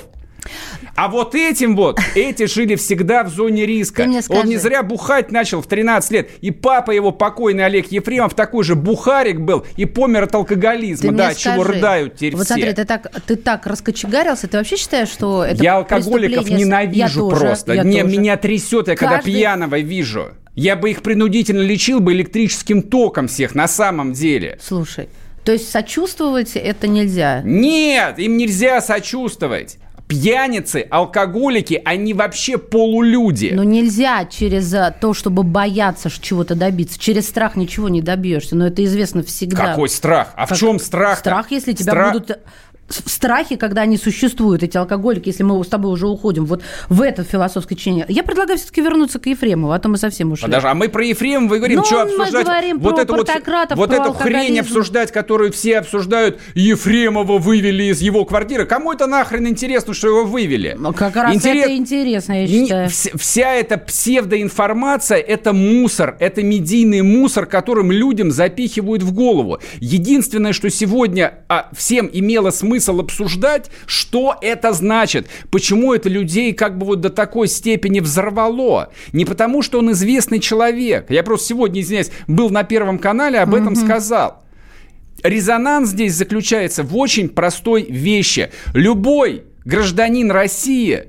А 0.96 1.08
вот 1.08 1.34
этим 1.34 1.74
вот, 1.76 1.98
эти 2.14 2.46
жили 2.46 2.76
всегда 2.76 3.24
в 3.24 3.28
зоне 3.28 3.66
риска. 3.66 4.08
Он 4.28 4.46
не 4.46 4.56
зря 4.56 4.82
бухать 4.82 5.30
начал 5.32 5.60
в 5.62 5.66
13 5.66 6.10
лет. 6.12 6.30
И 6.40 6.50
папа 6.50 6.90
его, 6.90 7.10
покойный 7.12 7.64
Олег 7.64 7.90
Ефремов, 7.90 8.34
такой 8.34 8.64
же 8.64 8.74
бухарик 8.74 9.40
был 9.40 9.64
и 9.76 9.84
помер 9.84 10.24
от 10.24 10.34
алкоголизма. 10.34 11.10
Ты 11.10 11.14
да, 11.16 11.28
от 11.28 11.36
чего 11.36 11.64
рыдают 11.64 12.14
теперь 12.16 12.36
Вот 12.36 12.44
все. 12.46 12.54
смотри, 12.54 12.72
ты 12.72 12.84
так, 12.84 13.10
ты 13.26 13.36
так 13.36 13.66
раскочегарился, 13.66 14.46
ты 14.48 14.58
вообще 14.58 14.76
считаешь, 14.76 15.08
что 15.08 15.44
это 15.44 15.62
я 15.62 15.76
алкоголиков 15.76 16.48
ненавижу 16.48 17.24
Я 17.24 17.30
тоже, 17.30 17.40
просто. 17.40 17.72
я 17.74 17.82
Не, 17.82 18.02
тоже. 18.02 18.16
меня 18.18 18.36
трясет, 18.36 18.88
я 18.88 18.96
когда 18.96 19.16
Каждый- 19.16 19.34
пьяного 19.34 19.78
вижу. 19.80 20.28
Я 20.54 20.76
бы 20.76 20.90
их 20.90 21.02
принудительно 21.02 21.62
лечил 21.62 21.98
бы 22.00 22.12
электрическим 22.12 22.82
током 22.82 23.26
всех 23.26 23.56
на 23.56 23.66
самом 23.66 24.12
деле. 24.12 24.58
Слушай, 24.62 25.08
то 25.44 25.50
есть 25.52 25.68
сочувствовать 25.70 26.52
это 26.54 26.86
нельзя? 26.86 27.42
Нет, 27.44 28.18
им 28.20 28.36
нельзя 28.36 28.80
сочувствовать. 28.80 29.78
Пьяницы, 30.06 30.86
алкоголики, 30.90 31.80
они 31.84 32.12
вообще 32.12 32.58
полулюди. 32.58 33.52
Но 33.54 33.64
нельзя 33.64 34.26
через 34.26 34.72
а, 34.74 34.90
то, 34.90 35.14
чтобы 35.14 35.44
бояться 35.44 36.10
чего-то 36.20 36.54
добиться. 36.54 36.98
Через 36.98 37.26
страх 37.26 37.56
ничего 37.56 37.88
не 37.88 38.02
добьешься. 38.02 38.54
Но 38.54 38.66
это 38.66 38.84
известно 38.84 39.22
всегда. 39.22 39.68
Какой 39.68 39.88
страх? 39.88 40.34
А 40.36 40.44
в 40.44 40.50
Как- 40.50 40.58
чем 40.58 40.78
страх? 40.78 41.18
Страх, 41.18 41.50
если 41.50 41.72
тебя 41.72 42.12
будут 42.12 42.38
в 42.88 43.10
страхе, 43.10 43.56
когда 43.56 43.82
они 43.82 43.96
существуют, 43.96 44.62
эти 44.62 44.76
алкоголики, 44.76 45.28
если 45.28 45.42
мы 45.42 45.62
с 45.64 45.68
тобой 45.68 45.92
уже 45.92 46.06
уходим 46.06 46.44
вот 46.44 46.62
в 46.88 47.00
это 47.00 47.24
философское 47.24 47.74
чтение. 47.76 48.04
Я 48.08 48.22
предлагаю 48.22 48.58
все-таки 48.58 48.82
вернуться 48.82 49.18
к 49.18 49.26
Ефремову, 49.26 49.72
а 49.72 49.78
то 49.78 49.88
мы 49.88 49.96
совсем 49.96 50.32
ушли. 50.32 50.44
Подожди, 50.46 50.68
а 50.68 50.74
мы 50.74 50.88
про 50.90 51.04
Ефремова 51.04 51.56
говорим, 51.56 51.78
Ну, 51.78 51.84
что 51.84 51.96
мы 51.96 52.02
обсуждать? 52.02 52.44
говорим 52.44 52.78
вот 52.78 52.94
про 52.96 53.02
это 53.02 53.12
вот, 53.14 53.28
вот 53.76 53.88
про 53.88 53.96
эту 53.96 54.12
хрень 54.12 54.60
обсуждать, 54.60 55.12
которую 55.12 55.50
все 55.52 55.78
обсуждают, 55.78 56.38
Ефремова 56.54 57.38
вывели 57.38 57.84
из 57.84 58.02
его 58.02 58.24
квартиры. 58.26 58.66
Кому 58.66 58.92
это 58.92 59.06
нахрен 59.06 59.48
интересно, 59.48 59.94
что 59.94 60.08
его 60.08 60.24
вывели? 60.24 60.76
Ну, 60.78 60.92
Как 60.92 61.16
раз 61.16 61.34
Интерес- 61.34 61.64
это 61.64 61.76
интересно, 61.76 62.32
я 62.42 62.46
Не- 62.46 62.64
считаю. 62.64 62.88
вс- 62.88 63.18
Вся 63.18 63.52
эта 63.54 63.78
псевдоинформация– 63.78 65.18
это 65.18 65.52
мусор, 65.52 66.16
это 66.20 66.42
медийный 66.42 67.02
мусор, 67.02 67.46
которым 67.46 67.90
людям 67.90 68.30
запихивают 68.30 69.02
в 69.02 69.12
голову. 69.12 69.58
Единственное, 69.80 70.52
что 70.52 70.68
сегодня 70.70 71.38
а, 71.48 71.68
всем 71.74 72.08
имело 72.12 72.50
смысл 72.50 72.73
обсуждать, 73.00 73.70
что 73.86 74.36
это 74.40 74.72
значит, 74.72 75.28
почему 75.50 75.92
это 75.92 76.08
людей 76.08 76.52
как 76.52 76.78
бы 76.78 76.86
вот 76.86 77.00
до 77.00 77.10
такой 77.10 77.48
степени 77.48 78.00
взорвало. 78.00 78.92
Не 79.12 79.24
потому, 79.24 79.62
что 79.62 79.78
он 79.78 79.92
известный 79.92 80.40
человек. 80.40 81.10
Я 81.10 81.22
просто 81.22 81.48
сегодня, 81.48 81.80
извиняюсь, 81.80 82.10
был 82.26 82.50
на 82.50 82.62
Первом 82.64 82.98
канале, 82.98 83.38
об 83.40 83.54
этом 83.54 83.76
сказал. 83.76 84.44
Резонанс 85.22 85.90
здесь 85.90 86.14
заключается 86.14 86.82
в 86.82 86.96
очень 86.96 87.28
простой 87.28 87.84
вещи. 87.84 88.50
Любой 88.74 89.44
гражданин 89.64 90.30
России 90.30 91.04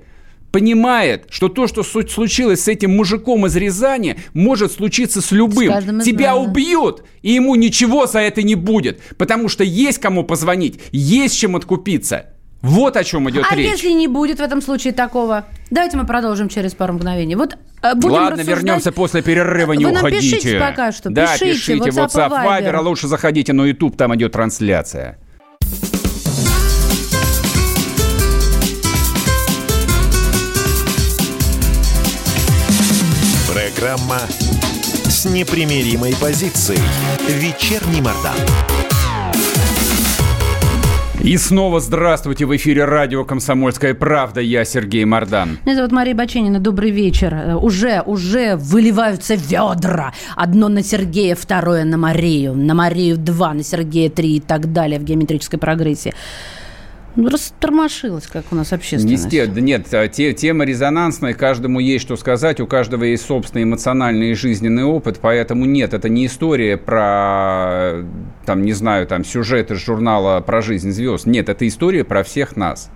понимает, 0.56 1.26
что 1.30 1.50
то, 1.50 1.68
что 1.68 1.84
случилось 1.84 2.64
с 2.64 2.70
этим 2.70 2.96
мужиком 2.96 3.46
из 3.46 3.58
Рязани, 3.58 4.16
может 4.34 4.72
случиться 4.72 5.20
с 5.20 5.32
любым. 5.32 5.70
С 6.00 6.06
Тебя 6.06 6.28
да. 6.32 6.36
убьют, 6.36 7.04
и 7.22 7.34
ему 7.34 7.56
ничего 7.56 8.08
за 8.08 8.20
это 8.20 8.42
не 8.42 8.56
будет, 8.56 9.02
потому 9.18 9.50
что 9.50 9.66
есть 9.66 10.00
кому 10.00 10.24
позвонить, 10.24 10.80
есть 10.94 11.38
чем 11.38 11.58
откупиться. 11.58 12.28
Вот 12.62 12.96
о 12.96 13.04
чем 13.04 13.30
идет 13.30 13.46
А 13.52 13.56
речь. 13.58 13.70
если 13.70 13.92
не 13.92 14.08
будет 14.08 14.40
в 14.40 14.42
этом 14.42 14.62
случае 14.62 14.94
такого? 14.94 15.46
Давайте 15.72 15.98
мы 15.98 16.06
продолжим 16.06 16.48
через 16.48 16.74
пару 16.74 16.94
мгновений. 16.94 17.36
Вот 17.36 17.58
э, 17.84 17.94
будем 17.94 18.14
Ладно, 18.14 18.38
рассуждать- 18.38 18.48
вернемся 18.48 18.92
после 18.94 19.22
перерыва, 19.24 19.74
не 19.74 19.84
Вы 19.84 19.92
нам 19.92 20.04
уходите. 20.04 20.38
пишите 20.38 20.60
пока 20.60 20.94
что, 20.94 21.10
Да, 21.10 21.34
пишите, 21.34 21.52
пишите, 21.52 21.90
WhatsApp 21.90 22.08
WhatsApp, 22.08 22.32
Viber. 22.32 22.62
Viber, 22.64 22.72
а 22.76 22.80
лучше 22.82 23.08
заходите 23.10 23.52
на 23.52 23.66
YouTube, 23.66 23.98
там 23.98 24.16
идет 24.16 24.32
трансляция. 24.32 25.20
Программа 33.96 34.20
с 35.08 35.24
непримиримой 35.26 36.14
позицией. 36.20 36.82
Вечерний 37.30 38.02
Мордан. 38.02 38.36
И 41.24 41.38
снова 41.38 41.80
здравствуйте 41.80 42.46
в 42.46 42.54
эфире 42.58 42.84
радио 42.84 43.24
«Комсомольская 43.24 43.94
правда». 43.94 44.42
Я 44.42 44.66
Сергей 44.66 45.06
Мордан. 45.06 45.60
Меня 45.66 45.78
зовут 45.78 45.94
Мария 45.94 46.14
Баченина. 46.14 46.60
Добрый 46.60 46.92
вечер. 46.92 47.34
Э, 47.34 47.56
Уже, 47.56 48.04
уже 48.06 48.58
выливаются 48.58 49.36
ведра. 49.36 50.14
Одно 50.36 50.68
на 50.68 50.84
Сергея, 50.84 51.36
второе 51.36 51.86
на 51.86 51.98
Марию. 51.98 52.54
На 52.54 52.74
Марию 52.74 53.18
два, 53.18 53.54
на 53.54 53.64
Сергея 53.64 54.10
три 54.10 54.38
и 54.38 54.40
так 54.42 54.74
далее 54.74 55.00
в 55.00 55.04
геометрической 55.04 55.58
прогрессии. 55.58 56.14
Ну, 57.16 57.30
растормошилась, 57.30 58.28
как 58.28 58.46
у 58.52 58.56
нас 58.56 58.74
общественность. 58.74 59.30
Да 59.54 59.62
нет, 59.62 59.94
а 59.94 60.08
те- 60.08 60.34
тема 60.34 60.66
резонансная, 60.66 61.34
каждому 61.34 61.80
есть 61.80 62.04
что 62.04 62.18
сказать, 62.18 62.60
у 62.60 62.68
каждого 62.68 63.04
есть 63.06 63.26
собственный 63.26 63.64
эмоциональный 63.64 64.32
и 64.32 64.34
жизненный 64.34 64.84
опыт, 64.84 65.20
поэтому 65.22 65.66
нет, 65.66 65.94
это 65.94 66.10
не 66.10 66.26
история 66.26 66.78
про, 66.78 68.04
там, 68.46 68.64
не 68.64 68.74
знаю, 68.74 69.08
там, 69.08 69.24
сюжет 69.24 69.72
из 69.72 69.78
журнала 69.78 70.42
про 70.42 70.62
жизнь 70.62 70.92
звезд. 70.92 71.26
Нет, 71.26 71.48
это 71.48 71.68
история 71.68 72.04
про 72.04 72.24
всех 72.24 72.58
нас. 72.58 72.90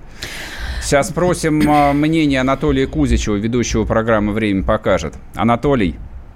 Сейчас 0.81 1.09
спросим 1.09 1.61
а, 1.69 1.93
мнение 1.93 2.41
Анатолия 2.41 2.87
Кузичева, 2.87 3.35
ведущего 3.35 3.85
программы 3.85 4.33
«Время 4.33 4.63
покажет». 4.63 5.13
Анатолий. 5.35 5.95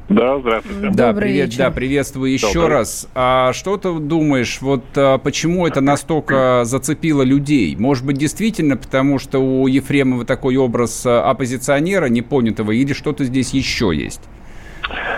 Да, 0.09 0.39
здравствуйте. 0.39 0.89
Да, 0.91 1.07
Добрый 1.07 1.29
привет, 1.29 1.45
вечер. 1.47 1.57
да, 1.59 1.71
приветствую 1.71 2.33
еще 2.33 2.53
Добрый. 2.53 2.69
раз. 2.69 3.07
А 3.15 3.53
что 3.53 3.77
ты 3.77 3.93
думаешь, 3.99 4.59
вот 4.61 4.83
а, 4.95 5.17
почему 5.17 5.65
это 5.65 5.81
настолько 5.81 6.63
зацепило 6.65 7.21
людей? 7.23 7.75
Может 7.77 8.05
быть, 8.05 8.17
действительно, 8.17 8.75
потому 8.77 9.17
что 9.17 9.39
у 9.39 9.65
Ефремова 9.67 10.25
такой 10.25 10.57
образ 10.57 11.03
а, 11.05 11.29
оппозиционера 11.29 12.07
непонятого, 12.07 12.71
или 12.71 12.93
что-то 12.93 13.23
здесь 13.23 13.51
еще 13.53 13.91
есть? 13.95 14.21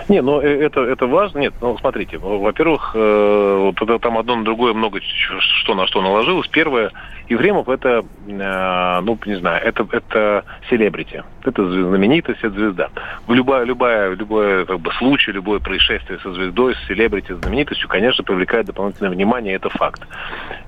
Не, 0.08 0.22
ну 0.22 0.40
э, 0.42 0.66
это, 0.66 0.82
это 0.82 1.08
важно. 1.08 1.40
Нет, 1.40 1.54
ну 1.62 1.78
смотрите, 1.78 2.18
во-первых, 2.18 2.92
э, 2.96 3.72
вот 3.78 4.02
там 4.02 4.18
одно 4.18 4.36
на 4.36 4.44
другое 4.44 4.74
много 4.74 5.00
что 5.02 5.74
на 5.74 5.88
что 5.88 6.02
наложилось. 6.02 6.48
Первое, 6.48 6.92
Ефремов 7.28 7.70
это, 7.70 8.06
э, 8.28 9.00
ну, 9.02 9.18
не 9.26 9.36
знаю, 9.36 9.64
это, 9.64 9.88
это 9.92 10.46
селебрити. 10.70 11.24
Это 11.44 11.66
знаменитость, 11.68 12.40
это 12.44 12.54
звезда. 12.54 12.90
Любая, 13.28 13.64
любая, 13.64 14.14
любой 14.14 14.66
как 14.66 14.80
бы, 14.80 14.92
случай, 14.94 15.32
любое 15.32 15.60
происшествие 15.60 16.20
со 16.20 16.32
звездой, 16.34 16.76
с 16.76 16.88
селебрити, 16.88 17.34
с 17.34 17.38
знаменитостью, 17.38 17.90
конечно, 17.90 18.24
привлекает 18.24 18.68
дополнительное 18.68 19.12
внимание, 19.12 19.56
это 19.56 19.70
факт. 19.70 20.04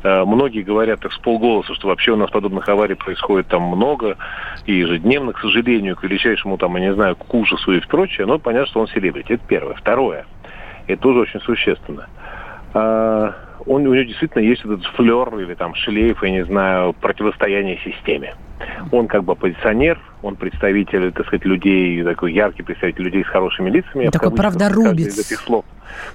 Э, 0.03 0.25
Многие 0.25 0.63
говорят 0.63 1.01
так 1.01 1.13
с 1.13 1.17
полголоса, 1.20 1.75
что 1.75 1.89
вообще 1.89 2.12
у 2.12 2.17
нас 2.17 2.32
подобных 2.32 2.67
аварий 2.70 2.96
происходит 2.96 3.48
там 3.48 3.62
много, 3.62 4.17
и 4.65 4.74
ежедневно, 4.74 5.34
к 5.34 5.39
сожалению, 5.39 5.96
к 5.96 6.03
величайшему 6.03 6.58
там, 6.58 6.75
я 6.77 6.82
не 6.82 6.94
знаю, 6.94 7.15
к 7.15 7.34
ужасу 7.34 7.74
и 7.74 7.79
прочее, 7.82 8.25
но 8.25 8.39
понятно, 8.39 8.67
что 8.67 8.82
он 8.82 8.88
селебрити. 8.88 9.26
Это 9.27 9.43
первое. 9.48 9.75
Второе, 9.75 10.25
это 10.88 11.01
тоже 11.01 11.19
очень 11.22 11.41
существенно. 11.41 12.07
А, 12.74 13.34
он, 13.65 13.86
у 13.86 13.93
него 13.93 14.03
действительно 14.03 14.41
есть 14.41 14.63
этот 14.63 14.84
флер 14.96 15.38
или 15.39 15.53
там 15.53 15.75
шлейф, 15.75 16.24
я 16.24 16.31
не 16.31 16.46
знаю, 16.46 16.93
противостояние 16.93 17.79
системе. 17.84 18.34
Он 18.91 19.07
как 19.07 19.23
бы 19.23 19.33
оппозиционер, 19.33 19.99
он 20.21 20.35
представитель, 20.35 21.11
так 21.11 21.27
сказать, 21.27 21.45
людей, 21.45 22.03
такой 22.03 22.33
яркий 22.33 22.63
представитель 22.63 23.03
людей 23.03 23.23
с 23.23 23.27
хорошими 23.27 23.69
лицами. 23.69 24.09
Такой 24.09 24.31
правдорубец. 24.31 25.07
из 25.07 25.19
этих 25.19 25.39
слов. 25.39 25.65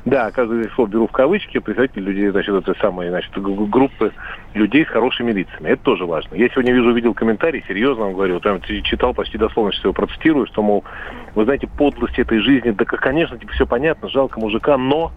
Да, 0.05 0.31
каждый 0.31 0.61
из 0.61 0.67
этих 0.67 0.75
слов 0.75 0.91
беру 0.91 1.07
в 1.07 1.13
кавычки, 1.13 1.59
представитель 1.59 2.03
людей, 2.03 2.29
значит, 2.29 2.55
этой 2.55 2.77
самой, 2.77 3.09
значит, 3.09 3.33
группы 3.37 4.13
людей 4.55 4.85
с 4.85 4.89
хорошими 4.89 5.33
лицами. 5.33 5.69
Это 5.69 5.83
тоже 5.83 6.05
важно. 6.07 6.35
Я 6.35 6.49
сегодня 6.49 6.73
вижу, 6.73 6.93
видел 6.93 7.15
комментарий, 7.15 7.65
серьезно 7.67 8.05
вам 8.05 8.15
говорю, 8.15 8.41
прям 8.41 8.61
читал 8.61 9.15
почти 9.15 9.39
дословно, 9.39 9.73
что 9.73 9.89
его 9.89 9.93
процитирую, 9.93 10.47
что, 10.47 10.63
мол, 10.63 10.85
вы 11.35 11.45
знаете, 11.45 11.67
подлость 11.67 12.19
этой 12.19 12.39
жизни, 12.41 12.71
да, 12.71 12.85
конечно, 12.85 13.39
типа, 13.39 13.53
все 13.53 13.67
понятно, 13.67 14.09
жалко 14.09 14.39
мужика, 14.41 14.77
но 14.77 15.13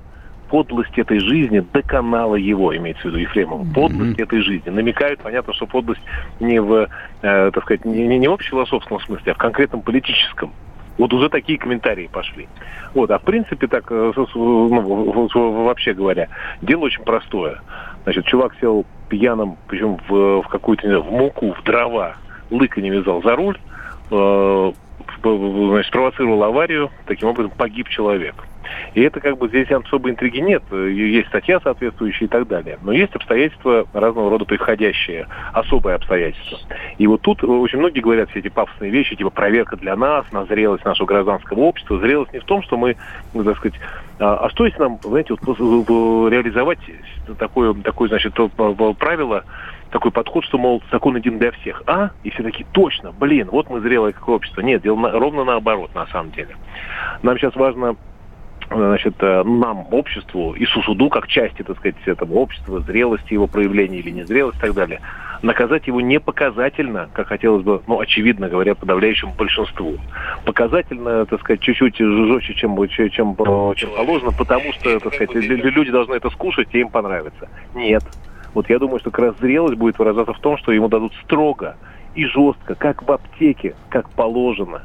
подлость 0.49 0.97
этой 0.97 1.19
жизни 1.19 1.63
доконала 1.73 2.35
его, 2.35 2.75
имеется 2.75 3.03
в 3.03 3.05
виду 3.05 3.17
Ефремова. 3.17 3.65
Подлость 3.73 4.19
этой 4.19 4.41
жизни. 4.41 4.69
Намекают, 4.69 5.19
понятно, 5.21 5.53
что 5.53 5.65
подлость 5.65 6.01
не 6.39 6.59
в, 6.59 6.87
э, 7.21 7.51
так 7.53 7.63
сказать, 7.63 7.85
не, 7.85 8.07
не- 8.17 8.27
в 8.27 8.33
общефилософском 8.33 8.99
смысле, 9.01 9.31
а 9.31 9.35
в 9.35 9.37
конкретном 9.37 9.81
политическом. 9.81 10.51
Вот 10.97 11.13
уже 11.13 11.29
такие 11.29 11.57
комментарии 11.59 12.09
пошли. 12.11 12.47
Вот, 12.93 13.11
а 13.11 13.19
в 13.19 13.23
принципе, 13.23 13.67
так, 13.67 13.85
э, 13.89 14.13
ну, 14.15 15.63
вообще 15.65 15.93
говоря, 15.93 16.29
дело 16.61 16.81
очень 16.85 17.03
простое. 17.03 17.61
Значит, 18.03 18.25
чувак 18.25 18.53
сел 18.61 18.85
пьяным, 19.09 19.57
причем 19.67 19.97
в, 20.07 20.41
в 20.41 20.47
какую-то, 20.47 21.01
в 21.01 21.11
муку, 21.11 21.53
в 21.53 21.63
дрова, 21.63 22.15
лыка 22.49 22.81
не 22.81 22.89
вязал 22.89 23.21
за 23.23 23.35
руль, 23.35 23.57
э, 24.11 24.71
значит, 25.21 25.87
спровоцировал 25.87 26.43
аварию, 26.43 26.91
таким 27.05 27.29
образом 27.29 27.51
погиб 27.55 27.87
человек. 27.89 28.47
И 28.93 29.01
это 29.01 29.19
как 29.19 29.37
бы 29.37 29.47
здесь 29.47 29.69
особой 29.69 30.11
интриги 30.11 30.39
нет, 30.39 30.63
э, 30.71 30.89
есть 30.89 31.27
статья 31.27 31.59
соответствующая 31.61 32.25
и 32.25 32.27
так 32.27 32.47
далее. 32.47 32.77
Но 32.81 32.91
есть 32.91 33.15
обстоятельства 33.15 33.85
разного 33.93 34.29
рода 34.29 34.45
приходящие, 34.45 35.27
особые 35.53 35.95
обстоятельства. 35.95 36.57
И 36.97 37.07
вот 37.07 37.21
тут 37.21 37.43
очень 37.43 37.79
многие 37.79 37.99
говорят 37.99 38.29
все 38.29 38.39
эти 38.39 38.49
пафосные 38.49 38.91
вещи, 38.91 39.15
типа 39.15 39.29
проверка 39.29 39.77
для 39.77 39.95
нас, 39.95 40.25
на 40.31 40.45
зрелость 40.45 40.85
нашего 40.85 41.05
гражданского 41.05 41.59
общества. 41.59 41.99
Зрелость 41.99 42.33
не 42.33 42.39
в 42.39 42.45
том, 42.45 42.63
что 42.63 42.77
мы, 42.77 42.97
ну, 43.33 43.43
так 43.43 43.57
сказать, 43.57 43.75
а, 44.19 44.45
а 44.45 44.49
что 44.49 44.65
если 44.65 44.79
нам, 44.79 44.99
знаете, 45.03 45.35
вот, 45.39 45.59
в- 45.59 45.83
в- 45.85 46.29
реализовать 46.29 46.79
такое, 47.37 47.73
такое, 47.83 48.09
значит, 48.09 48.33
п- 48.33 48.93
правило, 48.97 49.43
такой 49.95 50.11
подход, 50.11 50.43
что, 50.43 50.57
мол, 50.57 50.83
закон 50.91 51.15
один 51.15 51.39
для 51.39 51.51
всех. 51.51 51.81
А? 51.87 52.09
И 52.23 52.29
все 52.29 52.43
такие, 52.43 52.65
точно, 52.73 53.13
блин, 53.13 53.47
вот 53.49 53.69
мы 53.69 53.79
зрелое 53.79 54.11
как 54.11 54.27
общество. 54.27 54.59
Нет, 54.59 54.81
дело 54.81 54.97
на- 54.97 55.11
ровно 55.11 55.45
наоборот, 55.45 55.95
на 55.95 56.05
самом 56.07 56.31
деле. 56.31 56.57
Нам 57.23 57.37
сейчас 57.37 57.55
важно 57.55 57.95
значит, 58.69 59.13
э, 59.19 59.43
нам, 59.45 59.85
обществу, 59.91 60.51
и 60.53 60.65
суду, 60.65 61.09
как 61.09 61.27
части, 61.27 61.61
так 61.61 61.77
сказать, 61.77 61.95
этого 62.05 62.33
общества, 62.33 62.81
зрелости 62.81 63.31
его 63.31 63.47
проявления 63.47 63.99
или 63.99 64.09
незрелости 64.09 64.57
и 64.57 64.61
так 64.61 64.73
далее, 64.73 64.99
наказать 65.41 65.87
его 65.87 66.01
не 66.01 66.19
показательно, 66.19 67.07
как 67.13 67.27
хотелось 67.27 67.63
бы, 67.63 67.81
ну, 67.87 68.01
очевидно 68.01 68.49
говоря, 68.49 68.75
подавляющему 68.75 69.31
большинству. 69.37 69.95
Показательно, 70.43 71.25
так 71.25 71.39
сказать, 71.39 71.61
чуть-чуть 71.61 71.95
жестче, 71.97 72.53
чем, 72.55 72.75
чем, 72.89 73.09
чем, 73.11 73.31
э, 73.31 73.75
чем 73.75 73.91
положено, 73.95 74.31
потому 74.33 74.73
что, 74.73 74.99
так 74.99 75.13
сказать, 75.13 75.33
лю- 75.35 75.71
люди 75.71 75.91
должны 75.91 76.15
это 76.15 76.29
скушать, 76.31 76.67
и 76.73 76.79
им 76.79 76.89
понравится. 76.89 77.47
Нет. 77.73 78.03
Вот 78.55 78.69
я 78.69 78.79
думаю, 78.79 78.99
что 78.99 79.11
как 79.11 79.25
раз 79.25 79.35
зрелость 79.39 79.75
будет 79.75 79.99
выражаться 79.99 80.33
в 80.33 80.39
том, 80.39 80.57
что 80.57 80.71
ему 80.71 80.87
дадут 80.87 81.13
строго 81.23 81.75
и 82.15 82.25
жестко, 82.25 82.73
как 82.73 83.03
в 83.03 83.11
аптеке, 83.11 83.75
как 83.89 84.09
положено, 84.09 84.81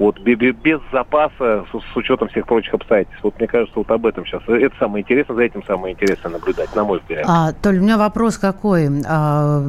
вот 0.00 0.18
без 0.18 0.80
запаса, 0.92 1.64
с, 1.72 1.92
с 1.92 1.96
учетом 1.96 2.26
всех 2.28 2.46
прочих 2.46 2.74
обстоятельств. 2.74 3.22
Вот 3.22 3.38
мне 3.38 3.46
кажется, 3.46 3.72
вот 3.76 3.88
об 3.92 4.04
этом 4.06 4.26
сейчас. 4.26 4.42
Это 4.48 4.74
самое 4.80 5.04
интересное, 5.04 5.36
за 5.36 5.42
этим 5.42 5.62
самое 5.64 5.94
интересное 5.94 6.32
наблюдать, 6.32 6.74
на 6.74 6.82
мой 6.82 6.98
взгляд. 6.98 7.24
А, 7.28 7.52
Толь, 7.52 7.78
у 7.78 7.82
меня 7.82 7.96
вопрос 7.96 8.36
какой. 8.36 8.88
А, 9.06 9.62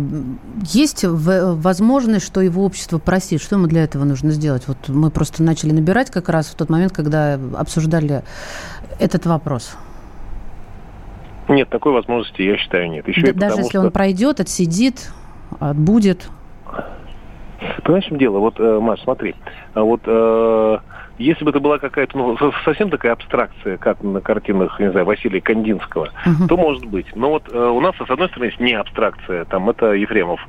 есть 0.64 1.06
возможность, 1.06 2.25
что 2.25 2.42
его 2.42 2.66
общество 2.66 2.98
простит? 2.98 3.40
Что 3.44 3.58
ему 3.58 3.68
для 3.68 3.84
этого 3.84 4.04
нужно 4.04 4.32
сделать? 4.32 4.68
Вот 4.68 4.78
мы 4.88 5.12
просто 5.12 5.44
начали 5.44 5.72
набирать 5.72 6.10
как 6.10 6.30
раз 6.30 6.48
в 6.48 6.56
тот 6.56 6.70
момент, 6.70 6.92
когда 6.92 7.40
обсуждали 7.56 8.24
этот 9.00 9.28
вопрос. 9.28 9.78
Нет, 11.48 11.70
такой 11.70 11.94
возможности, 11.94 12.42
я 12.42 12.58
считаю, 12.58 12.90
нет. 12.90 13.08
Еще 13.08 13.22
да, 13.22 13.34
даже 13.34 13.36
потому, 13.36 13.58
если 13.60 13.70
что... 13.70 13.82
он 13.82 13.92
пройдет, 13.92 14.40
отсидит, 14.40 15.12
отбудет. 15.60 16.30
Понимаешь, 17.84 18.06
в 18.06 18.08
чем 18.10 18.18
дело? 18.18 18.40
Вот, 18.40 18.60
э, 18.60 18.80
Маш, 18.80 19.02
смотри, 19.02 19.36
а 19.74 19.84
вот 19.84 20.02
э, 20.06 20.78
если 21.17 21.43
бы 21.43 21.51
это 21.51 21.60
была 21.60 21.79
какая-то 21.79 22.17
ну, 22.17 22.38
совсем 22.63 22.89
такая 22.89 23.13
абстракция, 23.13 23.77
как 23.77 24.03
на 24.03 24.22
картинах, 24.22 24.79
не 24.79 24.91
знаю, 24.91 25.05
Василия 25.05 25.41
Кандинского, 25.41 26.10
uh-huh. 26.25 26.48
то 26.48 26.57
может 26.57 26.86
быть. 26.86 27.07
Но 27.15 27.29
вот 27.29 27.43
э, 27.51 27.57
у 27.57 27.79
нас, 27.79 27.95
с 27.95 28.10
одной 28.10 28.27
стороны, 28.29 28.50
есть 28.50 28.60
не 28.60 28.74
абстракция, 28.74 29.45
там 29.45 29.69
это 29.69 29.93
Ефремов 29.93 30.39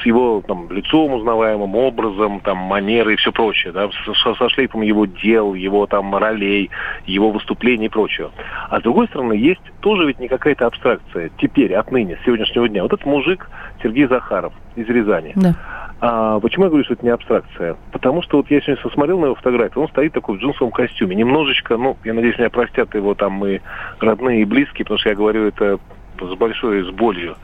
с 0.00 0.06
его 0.06 0.42
там, 0.46 0.70
лицом 0.70 1.12
узнаваемым, 1.12 1.74
образом, 1.74 2.40
там, 2.40 2.58
манерой 2.58 3.14
и 3.14 3.16
все 3.16 3.32
прочее, 3.32 3.72
да, 3.72 3.88
со, 4.22 4.34
со 4.34 4.48
шлейфом 4.48 4.82
его 4.82 5.06
дел, 5.06 5.54
его 5.54 5.86
там 5.86 6.14
ролей, 6.16 6.70
его 7.06 7.30
выступлений 7.30 7.86
и 7.86 7.88
прочего. 7.88 8.32
А 8.68 8.80
с 8.80 8.82
другой 8.82 9.06
стороны, 9.08 9.34
есть 9.34 9.62
тоже 9.80 10.06
ведь 10.06 10.18
не 10.18 10.28
какая-то 10.28 10.66
абстракция 10.66 11.30
теперь, 11.38 11.74
отныне, 11.74 12.16
с 12.16 12.24
сегодняшнего 12.24 12.68
дня. 12.68 12.82
Вот 12.82 12.92
этот 12.92 13.06
мужик 13.06 13.48
Сергей 13.82 14.06
Захаров 14.06 14.52
из 14.74 14.88
Рязани. 14.88 15.32
Да. 15.36 15.54
А 16.00 16.38
почему 16.40 16.64
я 16.64 16.68
говорю, 16.68 16.84
что 16.84 16.94
это 16.94 17.04
не 17.04 17.10
абстракция? 17.10 17.76
Потому 17.90 18.22
что 18.22 18.36
вот 18.36 18.50
я 18.50 18.60
сегодня 18.60 18.82
посмотрел 18.82 19.18
на 19.18 19.26
его 19.26 19.34
фотографию, 19.34 19.82
он 19.82 19.88
стоит 19.88 20.12
такой 20.12 20.36
в 20.36 20.40
джинсовом 20.40 20.70
костюме. 20.70 21.16
Немножечко, 21.16 21.76
ну, 21.76 21.96
я 22.04 22.12
надеюсь, 22.12 22.38
меня 22.38 22.50
простят 22.50 22.94
его 22.94 23.14
там 23.14 23.44
и 23.46 23.60
родные, 23.98 24.42
и 24.42 24.44
близкие, 24.44 24.84
потому 24.84 24.98
что 24.98 25.08
я 25.08 25.14
говорю 25.14 25.46
это 25.46 25.78
с 26.20 26.34
большой, 26.34 26.82
с 26.84 26.90
болью. 26.90 27.36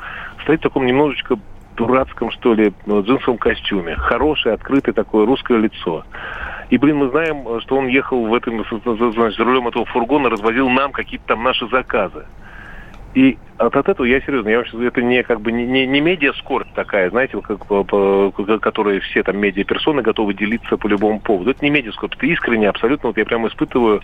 Стоит 0.43 0.61
в 0.61 0.63
таком 0.65 0.85
немножечко 0.85 1.39
дурацком, 1.77 2.31
что 2.31 2.53
ли, 2.53 2.75
ну, 2.85 3.03
джинсовом 3.03 3.39
костюме. 3.39 3.97
Хорошее, 3.97 4.55
открытое 4.55 4.93
такое 4.93 5.25
русское 5.25 5.57
лицо. 5.57 6.05
И, 6.69 6.77
блин, 6.77 6.99
мы 6.99 7.09
знаем, 7.09 7.61
что 7.61 7.77
он 7.77 7.87
ехал 7.87 8.27
в 8.27 8.35
этом, 8.35 8.65
значит, 8.65 9.37
за 9.37 9.45
рулем 9.45 9.69
этого 9.69 9.87
фургона, 9.87 10.29
развозил 10.29 10.69
нам 10.69 10.93
какие-то 10.93 11.29
там 11.29 11.43
наши 11.43 11.67
заказы. 11.69 12.27
И 13.15 13.39
от, 13.59 13.77
от 13.77 13.89
этого 13.89 14.07
я 14.07 14.21
серьезно, 14.23 14.49
я 14.49 14.59
вообще 14.59 14.87
это 14.87 15.03
не 15.03 15.23
как 15.23 15.41
бы 15.41 15.53
не, 15.53 15.67
не, 15.67 15.87
не 15.87 16.01
медиаскорбь 16.01 16.73
такая, 16.75 17.11
знаете, 17.11 17.41
как, 17.41 17.67
по, 17.67 17.85
по, 17.85 18.33
которые 18.61 19.01
все 19.01 19.23
там 19.23 19.39
медиаперсоны 19.39 20.03
готовы 20.03 20.35
делиться 20.35 20.77
по 20.77 20.87
любому 20.87 21.21
поводу. 21.21 21.51
Это 21.51 21.65
не 21.65 21.71
медиаскорбь, 21.71 22.15
это 22.17 22.27
искренне 22.27 22.69
абсолютно. 22.69 23.09
Вот 23.09 23.19
я 23.19 23.25
прямо 23.25 23.49
испытываю 23.49 24.03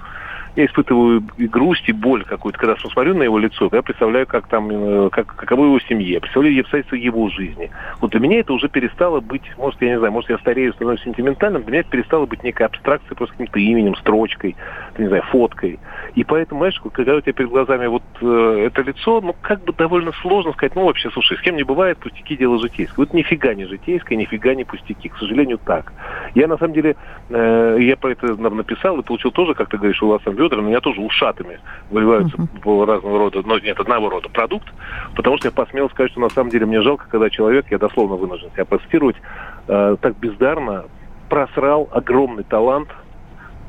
я 0.56 0.66
испытываю 0.66 1.22
и 1.36 1.46
грусть, 1.46 1.88
и 1.88 1.92
боль 1.92 2.24
какую-то, 2.24 2.58
когда 2.58 2.76
смотрю 2.76 3.14
на 3.14 3.22
его 3.22 3.38
лицо, 3.38 3.68
я 3.72 3.82
представляю, 3.82 4.26
как 4.26 4.48
там, 4.48 4.68
э, 4.70 5.10
как, 5.10 5.26
каково 5.26 5.66
его 5.66 5.80
семье, 5.80 6.20
представляю 6.20 6.60
обстоятельства 6.60 6.96
его 6.96 7.28
жизни. 7.28 7.70
Вот 8.00 8.10
для 8.10 8.20
меня 8.20 8.40
это 8.40 8.52
уже 8.52 8.68
перестало 8.68 9.20
быть, 9.20 9.42
может, 9.56 9.80
я 9.82 9.90
не 9.90 9.98
знаю, 9.98 10.12
может, 10.12 10.30
я 10.30 10.38
старею, 10.38 10.72
становлюсь 10.74 11.02
сентиментальным, 11.02 11.62
для 11.62 11.72
меня 11.72 11.80
это 11.80 11.90
перестало 11.90 12.26
быть 12.26 12.42
некой 12.42 12.66
абстракцией, 12.66 13.16
просто 13.16 13.34
каким-то 13.36 13.58
именем, 13.58 13.94
строчкой, 13.96 14.56
не 14.98 15.06
знаю, 15.06 15.22
фоткой. 15.30 15.78
И 16.14 16.24
поэтому, 16.24 16.60
знаешь, 16.60 16.80
когда 16.92 17.14
у 17.14 17.20
тебя 17.20 17.32
перед 17.32 17.50
глазами 17.50 17.86
вот 17.86 18.02
э, 18.20 18.64
это 18.66 18.82
лицо, 18.82 19.20
ну, 19.20 19.34
как 19.40 19.62
бы 19.64 19.72
довольно 19.72 20.12
сложно 20.22 20.52
сказать, 20.52 20.74
ну, 20.74 20.84
вообще, 20.84 21.10
слушай, 21.10 21.36
с 21.36 21.40
кем 21.40 21.56
не 21.56 21.62
бывает, 21.62 21.98
пустяки 21.98 22.36
дело 22.36 22.58
житейское. 22.58 22.96
Вот 22.96 23.14
нифига 23.14 23.54
не 23.54 23.66
житейское, 23.66 24.18
нифига 24.18 24.54
не 24.54 24.64
пустяки, 24.64 25.08
к 25.08 25.16
сожалению, 25.16 25.58
так. 25.58 25.92
Я, 26.34 26.48
на 26.48 26.58
самом 26.58 26.74
деле, 26.74 26.96
э, 27.28 27.76
я 27.80 27.96
про 27.96 28.10
это 28.10 28.34
написал 28.36 28.98
и 28.98 29.02
получил 29.02 29.30
тоже, 29.30 29.54
как 29.54 29.68
ты 29.68 29.76
говоришь, 29.76 30.02
у 30.02 30.08
вас 30.08 30.22
ведра, 30.38 30.58
у 30.58 30.62
меня 30.62 30.80
тоже 30.80 31.00
ушатами 31.00 31.60
выливаются 31.90 32.36
uh-huh. 32.36 32.86
разного 32.86 33.18
рода, 33.18 33.42
но 33.44 33.58
нет, 33.58 33.78
одного 33.78 34.08
рода 34.08 34.28
продукт, 34.28 34.68
потому 35.14 35.36
что 35.38 35.48
я 35.48 35.52
посмел 35.52 35.90
сказать, 35.90 36.12
что 36.12 36.20
на 36.20 36.30
самом 36.30 36.50
деле 36.50 36.66
мне 36.66 36.80
жалко, 36.80 37.06
когда 37.08 37.28
человек, 37.28 37.66
я 37.70 37.78
дословно 37.78 38.16
вынужден 38.16 38.50
себя 38.52 38.64
процитировать, 38.64 39.16
э, 39.66 39.96
так 40.00 40.16
бездарно 40.18 40.84
просрал 41.28 41.88
огромный 41.92 42.44
талант 42.44 42.88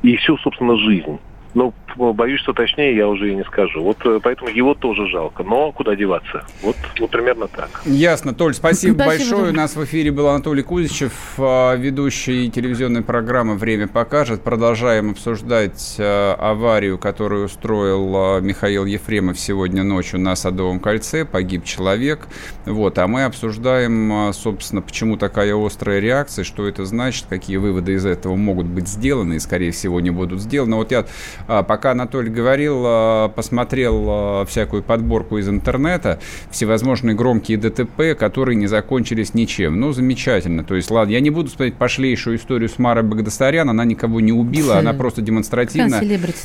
и 0.02 0.16
всю, 0.16 0.38
собственно, 0.38 0.76
жизнь. 0.78 1.18
Ну, 1.54 1.74
боюсь, 1.96 2.40
что 2.40 2.52
точнее 2.52 2.96
я 2.96 3.08
уже 3.08 3.32
и 3.32 3.34
не 3.34 3.44
скажу. 3.44 3.82
Вот 3.82 3.98
э, 4.04 4.20
поэтому 4.22 4.50
его 4.50 4.74
тоже 4.74 5.08
жалко. 5.08 5.42
Но 5.42 5.72
куда 5.72 5.96
деваться? 5.96 6.44
Вот, 6.62 6.76
вот 6.98 7.10
примерно 7.10 7.48
так. 7.48 7.82
Ясно. 7.84 8.34
Толь, 8.34 8.54
спасибо, 8.54 8.94
спасибо 8.94 9.28
большое. 9.34 9.52
У 9.52 9.56
нас 9.56 9.76
в 9.76 9.84
эфире 9.84 10.10
был 10.10 10.28
Анатолий 10.28 10.62
Кузичев, 10.62 11.12
а, 11.38 11.74
ведущий 11.76 12.50
телевизионной 12.50 13.02
программы 13.02 13.56
«Время 13.56 13.88
покажет». 13.88 14.42
Продолжаем 14.42 15.10
обсуждать 15.10 15.96
аварию, 15.98 16.98
которую 16.98 17.46
устроил 17.46 18.40
Михаил 18.40 18.84
Ефремов 18.84 19.38
сегодня 19.38 19.82
ночью 19.82 20.20
на 20.20 20.36
Садовом 20.36 20.80
кольце. 20.80 21.24
Погиб 21.24 21.64
человек. 21.64 22.26
Вот. 22.66 22.98
А 22.98 23.06
мы 23.06 23.24
обсуждаем, 23.24 24.32
собственно, 24.32 24.82
почему 24.82 25.16
такая 25.16 25.54
острая 25.54 26.00
реакция, 26.00 26.44
что 26.44 26.66
это 26.66 26.84
значит, 26.84 27.26
какие 27.28 27.56
выводы 27.56 27.92
из 27.92 28.06
этого 28.06 28.36
могут 28.36 28.66
быть 28.66 28.88
сделаны 28.88 29.34
и, 29.34 29.38
скорее 29.38 29.70
всего, 29.70 30.00
не 30.00 30.10
будут 30.10 30.40
сделаны. 30.40 30.76
Вот 30.76 30.90
я 30.90 31.06
а, 31.46 31.62
пока 31.80 31.92
Анатолий 31.92 32.28
говорил, 32.28 32.82
а, 32.84 33.28
посмотрел 33.28 34.06
а, 34.06 34.44
всякую 34.44 34.82
подборку 34.82 35.38
из 35.38 35.48
интернета, 35.48 36.20
всевозможные 36.50 37.16
громкие 37.16 37.56
ДТП, 37.56 38.14
которые 38.18 38.56
не 38.56 38.66
закончились 38.66 39.32
ничем. 39.32 39.80
Ну, 39.80 39.92
замечательно. 39.92 40.62
То 40.62 40.74
есть, 40.74 40.90
ладно, 40.90 41.12
я 41.12 41.20
не 41.20 41.30
буду 41.30 41.48
смотреть 41.48 41.76
пошлейшую 41.76 42.36
историю 42.36 42.68
с 42.68 42.78
Марой 42.78 43.02
Багдасарян, 43.02 43.70
она 43.70 43.86
никого 43.86 44.20
не 44.20 44.30
убила, 44.30 44.76
она 44.76 44.92
просто 44.92 45.22
демонстративно... 45.22 45.96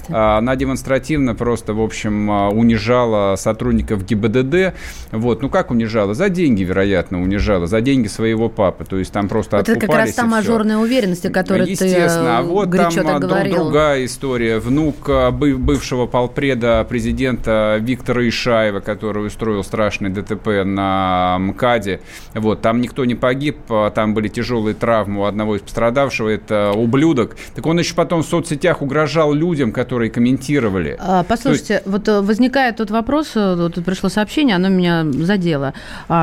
Она 0.07 0.55
демонстративно 0.55 1.35
просто, 1.35 1.73
в 1.73 1.81
общем, 1.81 2.29
унижала 2.29 3.35
сотрудников 3.35 4.05
ГИБДД. 4.05 4.73
Вот, 5.11 5.41
ну 5.41 5.49
как 5.49 5.69
унижала? 5.69 6.13
За 6.13 6.29
деньги, 6.29 6.63
вероятно, 6.63 7.21
унижала, 7.21 7.67
за 7.67 7.81
деньги 7.81 8.07
своего 8.07 8.47
папы. 8.47 8.85
То 8.85 8.97
есть 8.97 9.11
там 9.11 9.27
просто 9.27 9.57
вот 9.57 9.67
Это 9.67 9.77
как 9.77 9.93
раз 9.93 10.13
та 10.13 10.25
мажорная 10.25 10.77
уверенность, 10.77 11.25
о 11.25 11.29
которой 11.29 11.75
ты 11.75 11.93
а 11.93 12.41
вот 12.41 12.71
там 12.71 13.19
говорил. 13.19 13.63
другая 13.65 14.05
история. 14.05 14.59
Внук 14.59 14.95
а, 15.09 15.24
бывшего 15.31 16.05
полпреда 16.05 16.85
президента 16.87 17.77
Виктора 17.79 18.27
Ишаева, 18.27 18.79
который 18.79 19.27
устроил 19.27 19.63
страшный 19.63 20.09
ДТП 20.09 20.63
на 20.63 21.37
МКАДе. 21.39 22.01
Вот, 22.33 22.61
там 22.61 22.81
никто 22.81 23.05
не 23.05 23.15
погиб, 23.15 23.57
а 23.69 23.89
там 23.89 24.13
были 24.13 24.27
тяжелые 24.27 24.75
травмы 24.75 25.21
у 25.21 25.23
одного 25.25 25.55
из 25.55 25.61
пострадавшего, 25.61 26.29
это 26.29 26.71
ублюдок. 26.75 27.35
Так 27.55 27.65
он 27.65 27.79
еще 27.79 27.95
потом 27.95 28.23
в 28.23 28.25
соцсетях 28.25 28.81
угрожал 28.81 29.33
людям, 29.33 29.71
которые 29.71 30.09
комментировали. 30.09 30.97
А, 30.99 31.23
послушайте, 31.23 31.75
есть... 31.75 31.87
вот 31.87 32.07
э, 32.07 32.21
возникает 32.21 32.77
тот 32.77 32.91
вопрос, 32.91 33.31
э, 33.35 33.55
вот 33.55 33.75
тут 33.75 33.85
пришло 33.85 34.09
сообщение, 34.09 34.55
оно 34.55 34.69
меня 34.69 35.05
задело, 35.11 35.73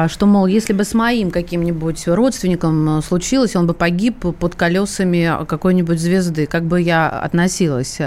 что, 0.08 0.26
мол, 0.26 0.46
если 0.46 0.72
бы 0.72 0.84
с 0.84 0.94
моим 0.94 1.30
каким-нибудь 1.30 2.06
родственником 2.08 2.98
э, 2.98 3.02
случилось, 3.02 3.56
он 3.56 3.66
бы 3.66 3.74
погиб 3.74 4.18
под 4.38 4.54
колесами 4.54 5.44
какой-нибудь 5.46 5.98
звезды, 5.98 6.46
как 6.46 6.64
бы 6.64 6.80
я 6.80 7.08
относилась. 7.08 7.98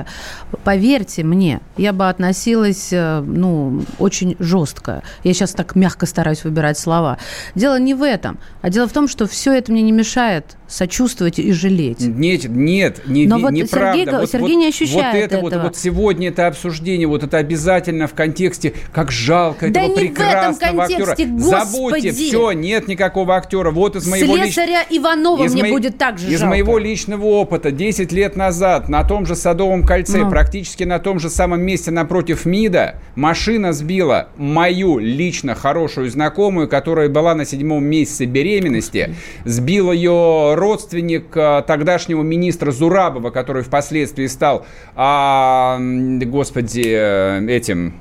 Поверьте 0.85 1.23
мне, 1.23 1.61
я 1.77 1.93
бы 1.93 2.07
относилась, 2.07 2.89
э, 2.91 3.19
ну, 3.19 3.81
очень 3.97 4.35
жестко. 4.37 5.01
Я 5.23 5.33
сейчас 5.33 5.53
так 5.53 5.75
мягко 5.75 6.05
стараюсь 6.05 6.43
выбирать 6.43 6.77
слова. 6.77 7.17
Дело 7.55 7.79
не 7.79 7.95
в 7.95 8.03
этом, 8.03 8.37
а 8.61 8.69
дело 8.69 8.87
в 8.87 8.93
том, 8.93 9.07
что 9.07 9.25
все 9.25 9.53
это 9.53 9.71
мне 9.71 9.81
не 9.81 9.91
мешает 9.91 10.57
сочувствовать 10.67 11.39
и 11.39 11.51
жалеть. 11.53 12.01
Нет, 12.01 12.45
нет, 12.45 13.01
не, 13.07 13.27
Но 13.27 13.39
вот 13.39 13.51
неправда. 13.51 13.97
Сергей, 13.97 14.17
вот, 14.19 14.29
Сергей 14.29 14.55
вот, 14.55 14.59
не 14.59 14.67
ощущает 14.67 15.13
вот 15.13 15.23
это, 15.23 15.35
этого. 15.47 15.61
Вот, 15.61 15.69
вот 15.69 15.77
сегодня 15.77 16.29
это 16.29 16.47
обсуждение, 16.47 17.07
вот 17.07 17.23
это 17.23 17.37
обязательно 17.37 18.07
в 18.07 18.13
контексте, 18.13 18.73
как 18.91 19.11
жалко 19.11 19.69
да 19.69 19.81
этого 19.81 19.95
прекрасного 19.95 20.83
актера. 20.83 21.15
Господи. 21.17 21.39
Забудьте, 21.39 22.11
все, 22.11 22.51
нет 22.51 22.87
никакого 22.87 23.35
актера. 23.35 23.71
Вот 23.71 23.95
из 23.95 24.07
моего 24.07 24.37
Слесаря 24.37 24.81
лич... 24.89 24.99
Иванова 24.99 25.43
из 25.43 25.53
мне 25.53 25.63
мо... 25.63 25.69
будет 25.69 25.97
так 25.97 26.17
же 26.17 26.27
Из 26.27 26.39
жалко. 26.39 26.47
моего 26.47 26.77
личного 26.77 27.25
опыта 27.25 27.71
10 27.71 28.11
лет 28.11 28.35
назад 28.35 28.89
на 28.89 29.03
том 29.03 29.25
же 29.25 29.35
Садовом 29.35 29.83
кольце, 29.85 30.19
ну. 30.19 30.29
практически 30.29 30.74
на 30.83 30.99
том 30.99 31.19
же 31.19 31.29
самом 31.29 31.61
месте 31.61 31.91
напротив 31.91 32.45
МИДа, 32.45 32.95
машина 33.15 33.73
сбила 33.73 34.29
мою 34.37 34.99
лично 34.99 35.55
хорошую 35.55 36.09
знакомую, 36.09 36.67
которая 36.67 37.09
была 37.09 37.35
на 37.35 37.45
седьмом 37.45 37.83
месяце 37.85 38.25
беременности, 38.25 39.15
сбил 39.45 39.91
ее 39.91 40.55
родственник 40.55 41.27
а, 41.35 41.61
тогдашнего 41.61 42.21
министра 42.23 42.71
Зурабова, 42.71 43.29
который 43.29 43.63
впоследствии 43.63 44.27
стал, 44.27 44.65
а, 44.95 45.77
господи, 45.79 47.49
этим 47.49 47.93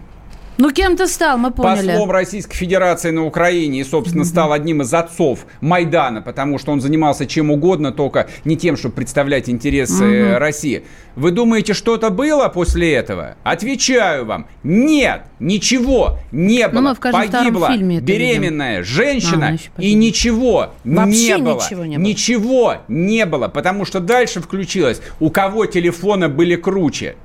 Ну, 0.57 0.71
кем 0.71 0.97
ты 0.97 1.09
стал, 1.09 1.37
мы 1.37 1.51
поняли. 1.51 1.89
Послом 1.89 2.11
Российской 2.11 2.55
Федерации 2.57 3.11
на 3.11 3.25
Украине 3.25 3.81
и, 3.81 3.85
собственно, 3.85 4.25
стал 4.25 4.53
одним 4.53 4.83
из 4.83 4.95
отцов 4.95 5.47
Майдана, 5.61 6.23
потому 6.23 6.59
что 6.59 6.71
он 6.73 6.81
занимался 6.81 7.27
чем 7.27 7.51
угодно, 7.51 7.93
только 7.93 8.29
не 8.45 8.57
тем, 8.57 8.77
чтобы 8.77 8.95
представлять 8.95 9.49
интересы 9.49 10.33
угу. 10.33 10.39
России. 10.39 10.85
Вы 11.17 11.33
думаете, 11.33 11.75
что-то 11.75 12.11
было 12.11 12.49
после 12.49 12.93
этого? 12.93 13.37
Отвечаю 13.43 14.27
вам, 14.27 14.47
нет, 14.63 15.23
ничего 15.41 16.19
не 16.31 16.69
было. 16.69 16.81
мы 16.81 16.95
в 16.95 17.01
Погибла 17.01 17.69
фильме 17.69 18.01
беременная 18.01 18.79
видим. 18.79 18.85
женщина 18.85 19.59
а, 19.77 19.83
и 19.83 19.95
ничего 19.95 20.73
Вообще 20.85 21.37
не 21.37 21.39
было. 21.39 21.61
Ничего 21.61 21.85
не 21.85 21.97
было. 21.97 22.07
Ничего 22.07 22.77
не 22.89 23.27
было, 23.27 23.49
потому 23.49 23.85
что 23.85 24.01
дальше 24.01 24.41
включилось, 24.41 25.01
у 25.21 25.31
кого 25.31 25.67
телефоны 25.67 26.29
были 26.29 26.57
круче. 26.57 27.17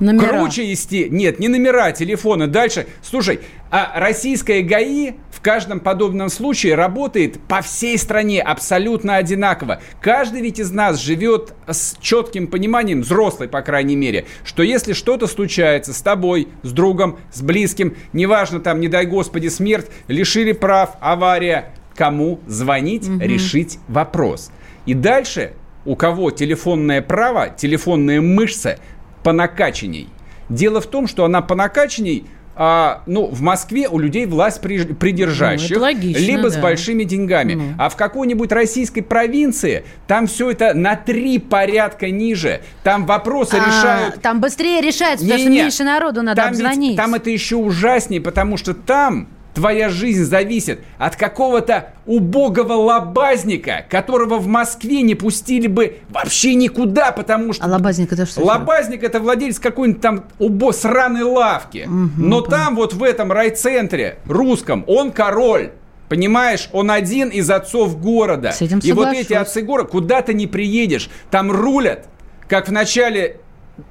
Номера. 0.00 0.38
Круче 0.38 0.64
ести. 0.64 1.08
Нет, 1.10 1.38
не 1.38 1.48
номера, 1.48 1.92
телефоны. 1.92 2.46
Дальше. 2.46 2.86
Слушай, 3.02 3.40
а 3.70 3.92
российская 4.00 4.62
ГАИ 4.62 5.12
в 5.30 5.42
каждом 5.42 5.80
подобном 5.80 6.30
случае 6.30 6.74
работает 6.74 7.38
по 7.40 7.60
всей 7.60 7.96
стране 7.98 8.42
абсолютно 8.42 9.16
одинаково. 9.16 9.80
Каждый 10.00 10.40
ведь 10.40 10.58
из 10.58 10.70
нас 10.70 11.00
живет 11.00 11.54
с 11.66 11.96
четким 12.00 12.46
пониманием, 12.46 13.02
взрослый, 13.02 13.48
по 13.48 13.60
крайней 13.62 13.96
мере, 13.96 14.24
что 14.44 14.62
если 14.62 14.94
что-то 14.94 15.26
случается 15.26 15.92
с 15.92 16.00
тобой, 16.00 16.48
с 16.62 16.72
другом, 16.72 17.18
с 17.32 17.42
близким, 17.42 17.96
неважно 18.12 18.60
там, 18.60 18.80
не 18.80 18.88
дай 18.88 19.06
господи, 19.06 19.48
смерть, 19.48 19.86
лишили 20.08 20.52
прав, 20.52 20.96
авария, 21.00 21.74
кому 21.94 22.40
звонить, 22.46 23.08
угу. 23.08 23.20
решить 23.20 23.78
вопрос. 23.88 24.50
И 24.86 24.94
дальше 24.94 25.52
у 25.84 25.96
кого 25.96 26.30
телефонное 26.30 27.02
право, 27.02 27.48
телефонная 27.48 28.20
мышца 28.20 28.78
по 29.22 29.32
накачанней. 29.32 30.08
Дело 30.48 30.80
в 30.80 30.86
том, 30.86 31.06
что 31.06 31.24
она 31.24 31.42
по 31.42 31.54
накачанней 31.54 32.26
а, 32.62 33.02
ну, 33.06 33.26
в 33.26 33.40
Москве 33.40 33.88
у 33.88 33.98
людей 33.98 34.26
власть 34.26 34.60
при, 34.60 34.82
придержащих, 34.84 35.76
ну, 35.76 35.82
логично, 35.82 36.20
либо 36.20 36.42
да. 36.42 36.50
с 36.50 36.56
большими 36.58 37.04
деньгами. 37.04 37.54
Ну. 37.54 37.64
А 37.78 37.88
в 37.88 37.96
какой-нибудь 37.96 38.52
российской 38.52 39.00
провинции 39.00 39.84
там 40.06 40.26
все 40.26 40.50
это 40.50 40.74
на 40.74 40.94
три 40.94 41.38
порядка 41.38 42.10
ниже. 42.10 42.60
Там 42.82 43.06
вопросы 43.06 43.54
а, 43.54 43.66
решают... 43.66 44.20
Там 44.20 44.40
быстрее 44.40 44.82
решается, 44.82 45.24
потому 45.24 45.40
что 45.40 45.50
меньше 45.50 45.84
народу 45.84 46.22
надо 46.22 46.42
там 46.42 46.50
обзвонить. 46.50 46.90
Ведь, 46.90 46.96
там 46.98 47.14
это 47.14 47.30
еще 47.30 47.56
ужаснее, 47.56 48.20
потому 48.20 48.58
что 48.58 48.74
там 48.74 49.28
твоя 49.54 49.88
жизнь 49.88 50.24
зависит 50.24 50.80
от 50.98 51.16
какого-то 51.16 51.92
убогого 52.06 52.74
лобазника, 52.74 53.84
которого 53.88 54.38
в 54.38 54.46
Москве 54.46 55.02
не 55.02 55.14
пустили 55.14 55.66
бы 55.66 55.98
вообще 56.08 56.54
никуда, 56.54 57.12
потому 57.12 57.52
что... 57.52 57.64
А 57.64 57.68
лобазник 57.68 58.12
это 58.12 58.26
что? 58.26 58.44
Лобазник 58.44 59.02
это 59.02 59.20
владелец 59.20 59.58
какой-нибудь 59.58 60.02
там 60.02 60.24
убо 60.38 60.72
сраной 60.72 61.22
лавки. 61.22 61.86
Угу, 61.86 62.10
Но 62.16 62.42
понятно. 62.42 62.56
там 62.56 62.76
вот 62.76 62.94
в 62.94 63.02
этом 63.02 63.32
райцентре 63.32 64.18
русском 64.26 64.84
он 64.86 65.12
король. 65.12 65.72
Понимаешь, 66.08 66.68
он 66.72 66.90
один 66.90 67.28
из 67.28 67.48
отцов 67.50 68.00
города. 68.00 68.50
С 68.50 68.60
этим 68.60 68.80
И 68.80 68.92
вот 68.92 69.12
эти 69.12 69.32
отцы 69.32 69.62
города, 69.62 69.88
куда 69.88 70.22
ты 70.22 70.34
не 70.34 70.48
приедешь, 70.48 71.08
там 71.30 71.52
рулят, 71.52 72.08
как 72.48 72.68
в 72.68 72.72
начале 72.72 73.36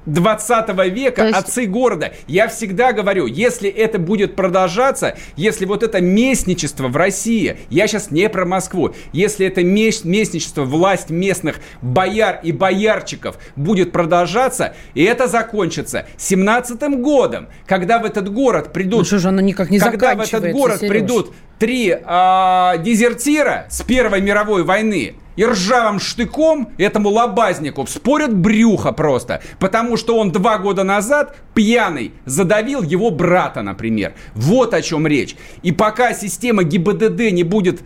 20 0.06 0.68
века, 0.92 1.26
есть... 1.26 1.38
отцы 1.38 1.66
города. 1.66 2.12
Я 2.26 2.48
всегда 2.48 2.92
говорю, 2.92 3.26
если 3.26 3.68
это 3.68 3.98
будет 3.98 4.36
продолжаться, 4.36 5.16
если 5.36 5.64
вот 5.64 5.82
это 5.82 6.00
местничество 6.00 6.88
в 6.88 6.96
России, 6.96 7.58
я 7.68 7.86
сейчас 7.86 8.10
не 8.10 8.28
про 8.28 8.44
Москву, 8.44 8.94
если 9.12 9.46
это 9.46 9.62
местничество, 9.62 10.64
власть 10.64 11.10
местных 11.10 11.60
бояр 11.82 12.40
и 12.42 12.52
боярчиков 12.52 13.38
будет 13.56 13.92
продолжаться, 13.92 14.74
и 14.94 15.02
это 15.02 15.26
закончится 15.26 16.06
17 16.16 17.00
годом, 17.00 17.48
когда 17.66 17.98
в 17.98 18.04
этот 18.04 18.32
город 18.32 18.72
придут... 18.72 19.00
Ну 19.00 19.04
что 19.04 19.18
же 19.18 19.28
оно 19.28 19.40
никак 19.40 19.70
не 19.70 19.78
Когда 19.78 20.14
в 20.14 20.20
этот 20.20 20.52
город 20.52 20.80
Сереж. 20.80 20.90
придут 20.90 21.32
три 21.60 21.90
э, 21.90 22.82
дезертира 22.82 23.66
с 23.68 23.82
Первой 23.82 24.22
мировой 24.22 24.64
войны, 24.64 25.14
и 25.36 25.44
ржавым 25.44 26.00
штыком 26.00 26.70
этому 26.76 27.10
лобазнику 27.10 27.86
спорят 27.86 28.34
брюхо 28.34 28.92
просто, 28.92 29.42
потому 29.58 29.96
что 29.96 30.18
он 30.18 30.32
два 30.32 30.58
года 30.58 30.84
назад 30.84 31.36
пьяный 31.54 32.12
задавил 32.24 32.82
его 32.82 33.10
брата, 33.10 33.62
например. 33.62 34.14
Вот 34.34 34.74
о 34.74 34.82
чем 34.82 35.06
речь. 35.06 35.36
И 35.62 35.70
пока 35.70 36.14
система 36.14 36.64
ГИБДД 36.64 37.30
не 37.30 37.44
будет 37.44 37.82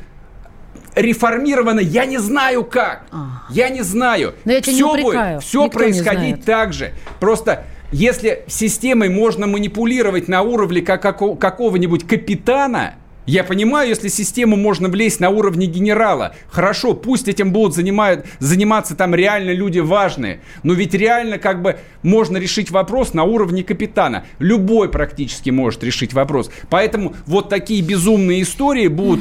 реформирована, 0.94 1.80
я 1.80 2.06
не 2.06 2.18
знаю 2.18 2.64
как. 2.64 3.06
Я 3.50 3.68
не 3.68 3.82
знаю. 3.82 4.34
Но 4.44 4.52
я 4.52 4.60
тебя 4.60 4.72
все 4.72 4.86
не 4.86 5.02
упрекаю. 5.02 5.34
будет, 5.36 5.44
все 5.44 5.68
происходить 5.68 6.44
так 6.44 6.72
же. 6.72 6.92
Просто 7.20 7.64
если 7.92 8.44
системой 8.46 9.08
можно 9.08 9.46
манипулировать 9.46 10.28
на 10.28 10.42
уровне 10.42 10.80
как 10.80 11.02
какого-нибудь 11.02 12.06
капитана, 12.06 12.94
я 13.26 13.44
понимаю, 13.44 13.88
если 13.88 14.08
систему 14.08 14.56
можно 14.56 14.88
влезть 14.88 15.20
на 15.20 15.30
уровне 15.30 15.66
генерала. 15.66 16.34
Хорошо, 16.50 16.94
пусть 16.94 17.28
этим 17.28 17.52
будут 17.52 17.74
занимают, 17.74 18.26
заниматься 18.38 18.94
там 18.94 19.14
реально 19.14 19.52
люди 19.52 19.78
важные. 19.78 20.40
Но 20.62 20.74
ведь 20.74 20.94
реально 20.94 21.38
как 21.38 21.62
бы 21.62 21.78
можно 22.02 22.36
решить 22.36 22.70
вопрос 22.70 23.14
на 23.14 23.24
уровне 23.24 23.62
капитана. 23.62 24.24
Любой 24.38 24.90
практически 24.90 25.50
может 25.50 25.82
решить 25.82 26.12
вопрос. 26.12 26.50
Поэтому 26.68 27.14
вот 27.26 27.48
такие 27.48 27.82
безумные 27.82 28.42
истории 28.42 28.88
будут 28.88 29.20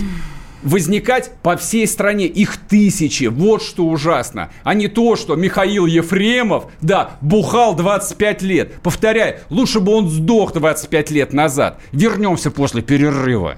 возникать 0.63 1.31
по 1.41 1.55
всей 1.55 1.87
стране. 1.87 2.25
Их 2.25 2.57
тысячи. 2.57 3.25
Вот 3.25 3.61
что 3.61 3.85
ужасно. 3.85 4.51
А 4.63 4.73
не 4.73 4.87
то, 4.87 5.15
что 5.15 5.35
Михаил 5.35 5.85
Ефремов, 5.85 6.65
да, 6.81 7.17
бухал 7.21 7.75
25 7.75 8.41
лет. 8.41 8.73
Повторяю, 8.81 9.37
лучше 9.49 9.79
бы 9.79 9.93
он 9.93 10.09
сдох 10.09 10.53
25 10.53 11.11
лет 11.11 11.33
назад. 11.33 11.79
Вернемся 11.91 12.51
после 12.51 12.81
перерыва. 12.81 13.57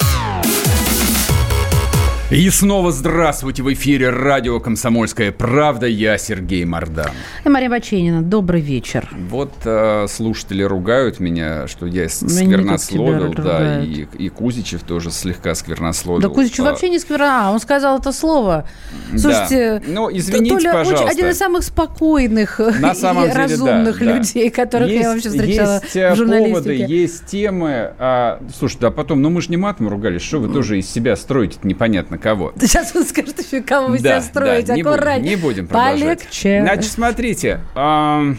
И 2.31 2.49
снова 2.49 2.93
здравствуйте 2.93 3.61
в 3.61 3.73
эфире 3.73 4.09
радио 4.09 4.61
«Комсомольская 4.61 5.33
правда». 5.33 5.85
Я 5.85 6.17
Сергей 6.17 6.63
Мордан. 6.63 7.11
И 7.43 7.49
Мария 7.49 7.69
Баченина. 7.69 8.21
Добрый 8.21 8.61
вечер. 8.61 9.09
Вот 9.29 9.51
э, 9.65 10.05
слушатели 10.07 10.63
ругают 10.63 11.19
меня, 11.19 11.67
что 11.67 11.85
я 11.87 12.07
сквернословил. 12.07 13.33
Да, 13.33 13.83
и, 13.83 14.07
и 14.17 14.29
Кузичев 14.29 14.83
тоже 14.83 15.11
слегка 15.11 15.53
сквернословил. 15.55 16.21
Да 16.21 16.29
Кузичев 16.29 16.61
а... 16.61 16.69
вообще 16.69 16.87
не 16.87 16.99
скверно. 16.99 17.49
А, 17.49 17.51
он 17.51 17.59
сказал 17.59 17.99
это 17.99 18.13
слово. 18.13 18.65
Слушайте, 19.09 19.81
да. 19.85 19.91
ну, 19.91 20.09
извините, 20.09 20.55
Толя 20.55 20.71
пожалуйста. 20.71 21.09
один 21.09 21.27
из 21.27 21.37
самых 21.37 21.63
спокойных 21.65 22.61
На 22.79 22.95
самом 22.95 23.25
и 23.25 23.27
деле, 23.27 23.39
разумных 23.39 23.99
да, 23.99 24.05
людей, 24.05 24.49
да. 24.49 24.55
которых 24.55 24.87
есть, 24.87 25.03
я 25.03 25.11
вообще 25.11 25.29
встречала 25.31 25.81
есть 25.83 25.95
э, 25.97 26.13
в 26.13 26.15
журналистике. 26.15 26.53
поводы, 26.53 26.73
есть 26.75 27.25
темы. 27.25 27.91
А, 27.99 28.41
слушай, 28.57 28.77
да 28.79 28.89
потом, 28.89 29.21
ну 29.21 29.29
мы 29.29 29.41
же 29.41 29.49
не 29.49 29.57
матом 29.57 29.89
ругались, 29.89 30.21
что 30.21 30.39
вы 30.39 30.47
тоже 30.47 30.79
из 30.79 30.89
себя 30.89 31.17
строите, 31.17 31.57
непонятно 31.63 32.20
кого. 32.21 32.53
Сейчас 32.59 32.95
он 32.95 33.05
скажет, 33.05 33.35
кого 33.67 33.87
вы 33.87 33.99
да, 33.99 34.21
себя 34.21 34.21
строите. 34.21 34.67
Да, 34.67 34.75
не, 34.75 34.83
будем, 34.83 35.21
не 35.23 35.35
будем 35.35 35.67
продолжать. 35.67 36.19
Полегче. 36.19 36.61
Значит, 36.61 36.91
смотрите. 36.91 37.61
Э, 37.75 38.35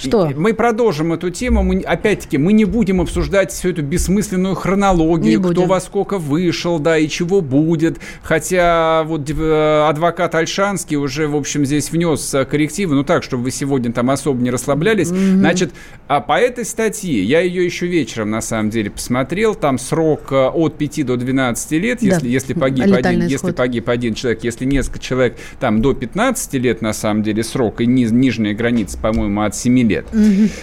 что? 0.00 0.32
Мы 0.36 0.54
продолжим 0.54 1.12
эту 1.12 1.30
тему. 1.30 1.62
Мы, 1.62 1.80
опять-таки, 1.80 2.38
мы 2.38 2.52
не 2.52 2.64
будем 2.64 3.00
обсуждать 3.00 3.52
всю 3.52 3.70
эту 3.70 3.82
бессмысленную 3.82 4.54
хронологию, 4.54 5.42
кто 5.42 5.66
во 5.66 5.80
сколько 5.80 6.18
вышел, 6.18 6.78
да, 6.78 6.98
и 6.98 7.08
чего 7.08 7.40
будет. 7.40 7.98
Хотя 8.22 9.04
вот 9.04 9.28
э, 9.28 9.86
адвокат 9.88 10.34
Альшанский 10.34 10.96
уже, 10.96 11.28
в 11.28 11.36
общем, 11.36 11.64
здесь 11.64 11.90
внес 11.90 12.34
э, 12.34 12.44
коррективы, 12.44 12.94
ну 12.94 13.04
так, 13.04 13.22
чтобы 13.22 13.44
вы 13.44 13.50
сегодня 13.50 13.92
там 13.92 14.10
особо 14.10 14.40
не 14.42 14.50
расслаблялись. 14.50 15.08
Mm-hmm. 15.08 15.36
Значит, 15.36 15.72
а 16.08 16.20
по 16.20 16.38
этой 16.38 16.64
статье, 16.64 17.22
я 17.22 17.40
ее 17.40 17.64
еще 17.64 17.86
вечером, 17.86 18.30
на 18.30 18.40
самом 18.40 18.70
деле, 18.70 18.90
посмотрел, 18.90 19.54
там 19.54 19.78
срок 19.78 20.32
э, 20.32 20.46
от 20.48 20.76
5 20.78 21.06
до 21.06 21.16
12 21.16 21.70
лет, 21.72 21.98
да. 22.00 22.06
если, 22.06 22.28
если, 22.28 22.52
погиб 22.54 22.92
один, 22.92 23.26
если 23.26 23.52
погиб 23.52 23.88
один 23.88 24.14
человек, 24.14 24.44
если 24.44 24.64
несколько 24.64 24.98
человек, 24.98 25.36
там 25.58 25.82
до 25.82 25.94
15 25.94 26.54
лет, 26.54 26.82
на 26.82 26.92
самом 26.92 27.22
деле, 27.22 27.42
срок, 27.42 27.80
и 27.80 27.86
низ, 27.86 28.10
нижняя 28.10 28.54
граница, 28.54 28.98
по-моему, 28.98 29.42
от 29.42 29.54
7 29.54 29.89
лет. 29.90 30.06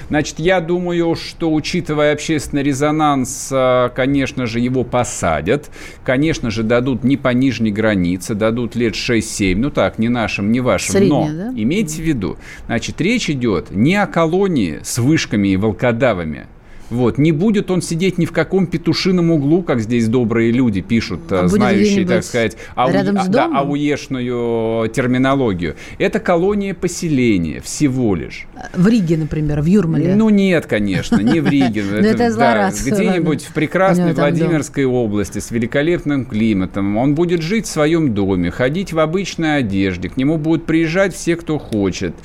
Значит, 0.10 0.40
я 0.40 0.62
думаю, 0.62 1.16
что, 1.16 1.54
учитывая 1.54 2.14
общественный 2.14 2.64
резонанс, 2.64 3.50
а, 3.52 3.90
конечно 3.90 4.46
же, 4.46 4.60
его 4.60 4.84
посадят. 4.84 5.70
Конечно 6.04 6.50
же, 6.50 6.64
дадут 6.64 7.04
не 7.04 7.18
по 7.18 7.30
нижней 7.30 7.72
границе, 7.72 8.36
дадут 8.36 8.76
лет 8.76 8.94
6-7. 8.96 9.56
Ну 9.58 9.70
так, 9.70 10.00
не 10.00 10.10
нашим, 10.10 10.52
не 10.52 10.62
вашим. 10.62 10.94
Средняя, 10.94 11.32
Но 11.32 11.52
да? 11.52 11.62
имейте 11.62 12.02
в 12.02 12.06
виду, 12.06 12.38
значит, 12.68 13.02
речь 13.02 13.30
идет 13.30 13.72
не 13.72 13.96
о 13.96 14.08
колонии 14.08 14.80
с 14.84 14.98
вышками 14.98 15.50
и 15.50 15.58
волкодавами, 15.58 16.48
Вот. 16.90 17.18
Не 17.18 17.32
будет 17.32 17.72
он 17.72 17.82
сидеть 17.82 18.18
ни 18.18 18.26
в 18.26 18.32
каком 18.32 18.68
петушином 18.68 19.32
углу, 19.32 19.62
как 19.62 19.80
здесь 19.80 20.08
добрые 20.08 20.52
люди 20.52 20.82
пишут, 20.82 21.32
А 21.32 21.48
знающие, 21.48 22.06
так 22.06 22.24
сказать, 22.24 22.58
ау, 22.76 22.90
с 22.90 23.28
да, 23.28 23.46
ауешную 23.46 24.90
терминологию. 24.90 25.76
Это 26.00 26.20
колония 26.20 26.74
поселения 26.74 27.62
всего 27.62 28.16
лишь. 28.16 28.48
В 28.74 28.88
Риге, 28.88 29.18
например, 29.18 29.62
в 29.62 29.66
Юрмале. 29.66 30.16
Ну 30.16 30.30
нет, 30.30 30.66
конечно, 30.66 31.20
не 31.22 31.40
в 31.40 31.48
Риге. 31.50 31.84
Ну, 31.90 32.00
Где-нибудь 32.00 33.44
в 33.44 33.54
прекрасной. 33.54 34.14
Владимирской 34.14 34.86
области 34.86 35.40
с 35.40 35.52
великолепным 35.52 36.26
климатом. 36.26 36.98
Он 36.98 37.16
будет 37.16 37.42
жить 37.42 37.66
в 37.66 37.70
своем 37.70 38.14
доме, 38.14 38.52
ходить 38.52 38.94
в 38.94 39.00
обычной 39.00 39.58
одежде. 39.58 40.10
К 40.10 40.18
нему 40.18 40.38
будут 40.38 40.66
приезжать 40.66 41.16
все, 41.16 41.36
кто 41.36 41.58
хочет. 41.58 42.16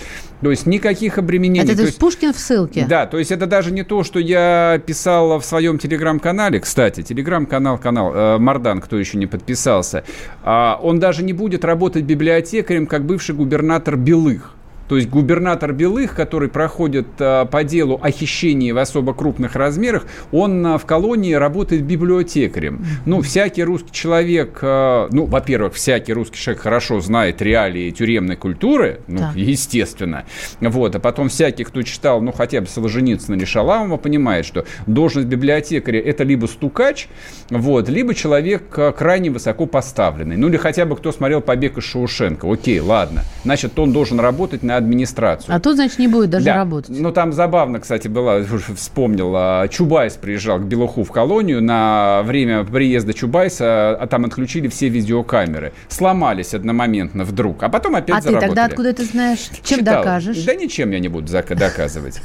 То 0.42 0.50
есть 0.50 0.66
никаких 0.66 1.18
обременений. 1.18 1.64
Это, 1.64 1.76
То 1.76 1.84
есть 1.84 1.98
Пушкин 1.98 2.32
в 2.32 2.38
ссылке. 2.38 2.84
да, 2.88 3.06
то 3.06 3.18
есть 3.18 3.30
это 3.30 3.46
даже 3.46 3.70
не 3.70 3.84
то, 3.84 4.02
что 4.02 4.18
я 4.18 4.80
писал 4.84 5.38
в 5.38 5.44
своем 5.44 5.78
телеграм-канале. 5.78 6.58
Кстати, 6.60 7.02
телеграм-канал, 7.02 7.78
канал 7.78 8.12
э, 8.14 8.38
Мардан, 8.38 8.80
кто 8.80 8.98
еще 8.98 9.18
не 9.18 9.26
подписался. 9.26 10.04
А, 10.42 10.78
он 10.82 10.98
даже 10.98 11.22
не 11.22 11.32
будет 11.32 11.64
работать 11.64 12.04
библиотекарем, 12.04 12.86
как 12.86 13.04
бывший 13.04 13.34
губернатор 13.34 13.96
Белых. 13.96 14.54
То 14.88 14.96
есть 14.96 15.08
губернатор 15.08 15.72
Белых, 15.72 16.14
который 16.14 16.48
проходит 16.48 17.06
а, 17.18 17.46
по 17.46 17.64
делу 17.64 17.98
о 18.02 18.10
хищении 18.10 18.72
в 18.72 18.78
особо 18.78 19.14
крупных 19.14 19.56
размерах, 19.56 20.06
он 20.32 20.66
а, 20.66 20.78
в 20.78 20.84
колонии 20.84 21.32
работает 21.32 21.82
библиотекарем. 21.82 22.84
Ну, 23.06 23.22
всякий 23.22 23.62
русский 23.64 23.92
человек, 23.92 24.58
а, 24.62 25.08
ну, 25.10 25.24
во-первых, 25.24 25.74
всякий 25.74 26.12
русский 26.12 26.38
человек 26.38 26.62
хорошо 26.62 27.00
знает 27.00 27.40
реалии 27.40 27.90
тюремной 27.90 28.36
культуры, 28.36 29.00
ну, 29.06 29.18
Так. 29.18 29.36
естественно. 29.36 30.24
Вот, 30.60 30.94
а 30.94 31.00
потом 31.00 31.28
всякий, 31.28 31.64
кто 31.64 31.82
читал, 31.82 32.20
ну, 32.20 32.32
хотя 32.32 32.60
бы 32.60 32.66
Солженицына 32.66 33.36
или 33.36 33.44
Шаламова, 33.44 33.96
понимает, 33.96 34.44
что 34.44 34.66
должность 34.86 35.28
библиотекаря– 35.28 36.00
это 36.04 36.24
либо 36.24 36.46
стукач, 36.46 37.08
вот, 37.48 37.88
либо 37.88 38.14
человек 38.14 38.64
крайне 38.96 39.30
высоко 39.30 39.66
поставленный. 39.66 40.36
Ну, 40.36 40.48
или 40.48 40.56
хотя 40.58 40.84
бы 40.84 40.96
кто 40.96 41.12
смотрел 41.12 41.40
«Побег 41.40 41.78
из 41.78 41.84
Шоушенка». 41.84 42.52
Окей, 42.52 42.80
ладно. 42.80 43.22
Значит, 43.44 43.78
он 43.78 43.92
должен 43.92 44.20
работать 44.20 44.62
на 44.62 44.81
администрацию. 44.82 45.54
А 45.54 45.60
тут, 45.60 45.76
значит, 45.76 45.98
не 45.98 46.08
будет 46.08 46.30
даже 46.30 46.44
Да. 46.44 46.56
работать. 46.56 46.90
Ну, 46.98 47.10
там 47.12 47.32
забавно, 47.32 47.80
кстати, 47.80 48.08
было, 48.08 48.38
уже 48.52 48.74
вспомнил, 48.74 49.32
а, 49.34 49.68
Чубайс 49.68 50.14
приезжал 50.14 50.58
к 50.58 50.62
Белуху 50.64 51.04
в 51.04 51.10
колонию, 51.12 51.62
на 51.62 52.22
время 52.24 52.64
приезда 52.64 53.14
Чубайса, 53.14 53.90
а 53.98 54.06
там 54.06 54.24
отключили 54.24 54.68
все 54.68 54.88
видеокамеры. 54.88 55.72
Сломались 55.88 56.54
одномоментно 56.54 57.24
вдруг, 57.24 57.62
а 57.62 57.68
потом 57.68 57.96
опять 57.96 58.16
А 58.16 58.18
ты 58.18 58.24
заработали. 58.24 58.48
тогда 58.48 58.64
откуда 58.66 58.92
ты 58.92 59.04
знаешь? 59.04 59.40
Чем 59.62 59.78
Читал. 59.80 59.96
докажешь? 60.02 60.44
Да 60.44 60.54
ничем 60.54 60.90
я 60.90 60.98
не 60.98 61.08
буду 61.08 61.32
доказывать. 61.32 62.20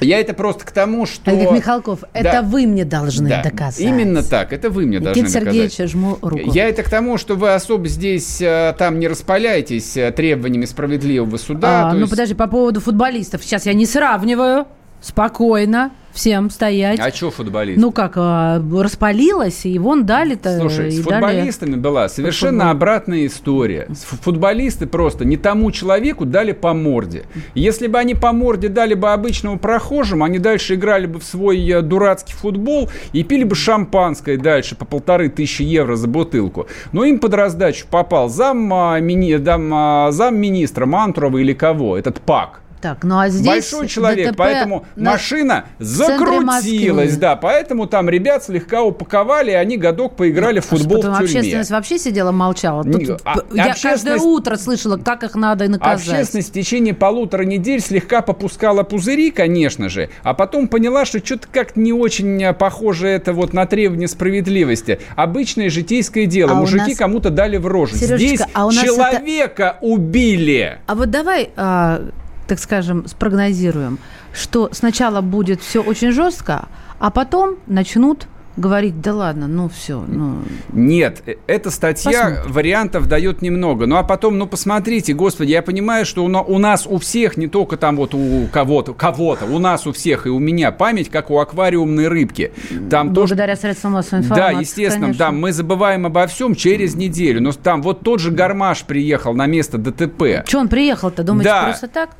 Я 0.00 0.18
это 0.20 0.32
просто 0.34 0.64
к 0.64 0.70
тому, 0.70 1.06
что... 1.06 1.30
Говорит, 1.30 1.50
Михалков, 1.52 2.04
это 2.12 2.32
Да. 2.32 2.42
вы 2.42 2.66
мне 2.66 2.84
должны 2.84 3.28
Да, 3.28 3.42
доказать. 3.42 3.80
Именно 3.80 4.22
так, 4.22 4.52
это 4.52 4.70
вы 4.70 4.86
мне 4.86 5.00
должны 5.00 5.22
Никита 5.22 5.40
доказать. 5.40 5.90
Жму 5.90 6.18
руку. 6.20 6.50
Я 6.52 6.68
это 6.68 6.82
к 6.82 6.88
тому, 6.88 7.18
что 7.18 7.34
вы 7.36 7.52
особо 7.52 7.88
здесь 7.88 8.40
э, 8.40 8.74
там 8.78 8.98
не 8.98 9.08
распаляетесь 9.08 9.96
э, 9.96 10.10
требованиями 10.12 10.64
справедливого 10.64 11.36
суда. 11.36 11.90
А, 11.90 11.92
ну 11.92 12.00
есть- 12.00 12.10
подожди, 12.10 12.34
по 12.34 12.46
поводу 12.46 12.80
футболистов. 12.80 13.42
Сейчас 13.44 13.66
я 13.66 13.74
не 13.74 13.86
сравниваю. 13.86 14.66
Спокойно. 15.00 15.90
Всем 16.12 16.50
стоять. 16.50 16.98
А 17.00 17.10
что 17.10 17.30
футболист? 17.30 17.80
Ну 17.80 17.92
как, 17.92 18.14
а, 18.16 18.62
распалилась, 18.72 19.64
и 19.64 19.78
вон 19.78 20.06
дали-то. 20.06 20.58
Слушай, 20.58 20.90
с 20.90 20.98
дали- 20.98 21.20
футболистами 21.20 21.76
была 21.76 22.08
совершенно 22.08 22.64
футбол. 22.64 22.70
обратная 22.70 23.26
история. 23.26 23.88
Футболисты 24.22 24.86
просто 24.86 25.24
не 25.24 25.36
тому 25.36 25.70
человеку 25.70 26.24
дали 26.24 26.52
по 26.52 26.74
морде. 26.74 27.24
Если 27.54 27.86
бы 27.86 27.98
они 27.98 28.14
по 28.14 28.32
морде 28.32 28.68
дали 28.68 28.94
бы 28.94 29.12
обычному 29.12 29.58
прохожему, 29.58 30.24
они 30.24 30.38
дальше 30.38 30.74
играли 30.74 31.06
бы 31.06 31.20
в 31.20 31.24
свой 31.24 31.58
э, 31.68 31.80
дурацкий 31.82 32.34
футбол 32.34 32.90
и 33.12 33.22
пили 33.22 33.44
бы 33.44 33.54
шампанское 33.54 34.36
дальше 34.36 34.74
по 34.76 34.84
полторы 34.84 35.28
тысячи 35.28 35.62
евро 35.62 35.96
за 35.96 36.08
бутылку. 36.08 36.66
Но 36.92 37.04
им 37.04 37.18
под 37.18 37.34
раздачу 37.34 37.86
попал 37.90 38.28
зам, 38.28 38.72
а, 38.74 38.98
мини, 39.00 39.36
дам, 39.36 39.70
а, 39.72 40.10
замминистра 40.10 40.86
Мантурова 40.86 41.38
или 41.38 41.52
кого, 41.52 41.96
этот 41.96 42.20
ПАК. 42.20 42.60
Так, 42.80 43.04
ну 43.04 43.18
а 43.18 43.28
здесь 43.28 43.46
Большой 43.46 43.88
человек, 43.88 44.28
ДТП 44.28 44.38
поэтому 44.38 44.86
на- 44.96 45.12
машина 45.12 45.66
закрутилась, 45.78 47.16
да, 47.16 47.36
поэтому 47.36 47.86
там 47.86 48.08
ребят 48.08 48.44
слегка 48.44 48.82
упаковали, 48.82 49.50
и 49.50 49.54
они 49.54 49.76
годок 49.76 50.16
поиграли 50.16 50.60
в 50.60 50.66
футбол 50.66 50.98
Потом 50.98 51.14
в 51.14 51.18
тюрьме. 51.18 51.34
общественность 51.38 51.70
вообще 51.70 51.98
сидела, 51.98 52.32
молчала. 52.32 52.84
Тут, 52.84 53.20
а- 53.24 53.34
я 53.52 53.66
общественность- 53.66 53.82
каждое 53.82 54.18
утро 54.18 54.56
слышала, 54.56 54.96
как 54.96 55.24
их 55.24 55.34
надо 55.34 55.68
наказать. 55.68 56.08
Общественность 56.08 56.50
в 56.50 56.52
течение 56.52 56.94
полутора 56.94 57.42
недель 57.44 57.80
слегка 57.80 58.22
попускала 58.22 58.82
пузыри, 58.82 59.30
конечно 59.30 59.88
же, 59.88 60.10
а 60.22 60.34
потом 60.34 60.68
поняла, 60.68 61.04
что 61.04 61.18
что-то 61.24 61.48
как 61.52 61.76
не 61.76 61.92
очень 61.92 62.42
а, 62.44 62.52
похоже 62.52 63.08
это 63.08 63.32
вот 63.32 63.52
на 63.52 63.66
требование 63.66 64.08
справедливости. 64.08 65.00
Обычное 65.16 65.68
житейское 65.70 66.26
дело. 66.26 66.52
А 66.52 66.54
Мужики 66.54 66.90
нас- 66.90 66.96
кому-то 66.98 67.30
дали 67.30 67.56
в 67.56 67.66
рожу. 67.66 67.96
Сережечка, 67.96 68.16
Здесь 68.18 68.40
а 68.54 68.66
у 68.66 68.70
нас 68.70 68.82
это- 68.84 68.86
человека 68.86 69.76
убили. 69.80 70.78
А 70.86 70.94
вот 70.94 71.10
давай, 71.10 71.50
а, 71.56 72.02
так 72.50 72.58
скажем, 72.58 73.06
спрогнозируем, 73.06 73.98
что 74.32 74.70
сначала 74.72 75.20
будет 75.20 75.60
все 75.62 75.80
очень 75.82 76.10
жестко, 76.10 76.66
а 76.98 77.10
потом 77.12 77.58
начнут 77.68 78.26
говорить, 78.56 79.00
да 79.00 79.14
ладно, 79.14 79.46
ну 79.46 79.68
все, 79.70 80.04
ну... 80.06 80.42
Нет, 80.72 81.22
э, 81.24 81.36
эта 81.46 81.70
статья 81.70 82.10
Посмотрим. 82.24 82.52
вариантов 82.52 83.06
дает 83.06 83.40
немного. 83.40 83.86
Ну 83.86 83.96
а 83.96 84.02
потом, 84.02 84.36
ну 84.36 84.46
посмотрите, 84.46 85.14
господи, 85.14 85.52
я 85.52 85.62
понимаю, 85.62 86.04
что 86.04 86.24
у, 86.24 86.28
на- 86.28 86.42
у 86.42 86.58
нас 86.58 86.84
у 86.86 86.98
всех, 86.98 87.36
не 87.38 87.46
только 87.46 87.76
там 87.78 87.96
вот 87.96 88.12
у 88.12 88.48
кого-то, 88.52 88.92
кого-то, 88.92 89.46
у 89.46 89.58
нас 89.60 89.86
у 89.86 89.92
всех 89.92 90.26
и 90.26 90.30
у 90.30 90.40
меня 90.40 90.72
память, 90.72 91.08
как 91.08 91.30
у 91.30 91.38
аквариумной 91.38 92.08
рыбки. 92.08 92.52
Там 92.90 93.14
то, 93.14 93.20
Благодаря 93.20 93.54
средствам 93.56 93.92
массовой 93.92 94.24
информации, 94.24 94.54
да, 94.54 94.60
естественно, 94.60 95.06
конечно. 95.06 95.24
да, 95.26 95.30
мы 95.30 95.52
забываем 95.52 96.04
обо 96.04 96.26
всем 96.26 96.54
через 96.56 96.96
неделю. 96.96 97.40
Но 97.40 97.52
там 97.52 97.80
вот 97.80 98.00
тот 98.00 98.18
же 98.20 98.30
Гармаш 98.32 98.82
приехал 98.82 99.32
на 99.32 99.46
место 99.46 99.78
ДТП. 99.78 100.44
Че 100.46 100.58
он 100.58 100.68
приехал-то, 100.68 101.22
думаете, 101.22 101.48
Да. 101.50 101.64
просто 101.64 101.88
так? 101.88 102.10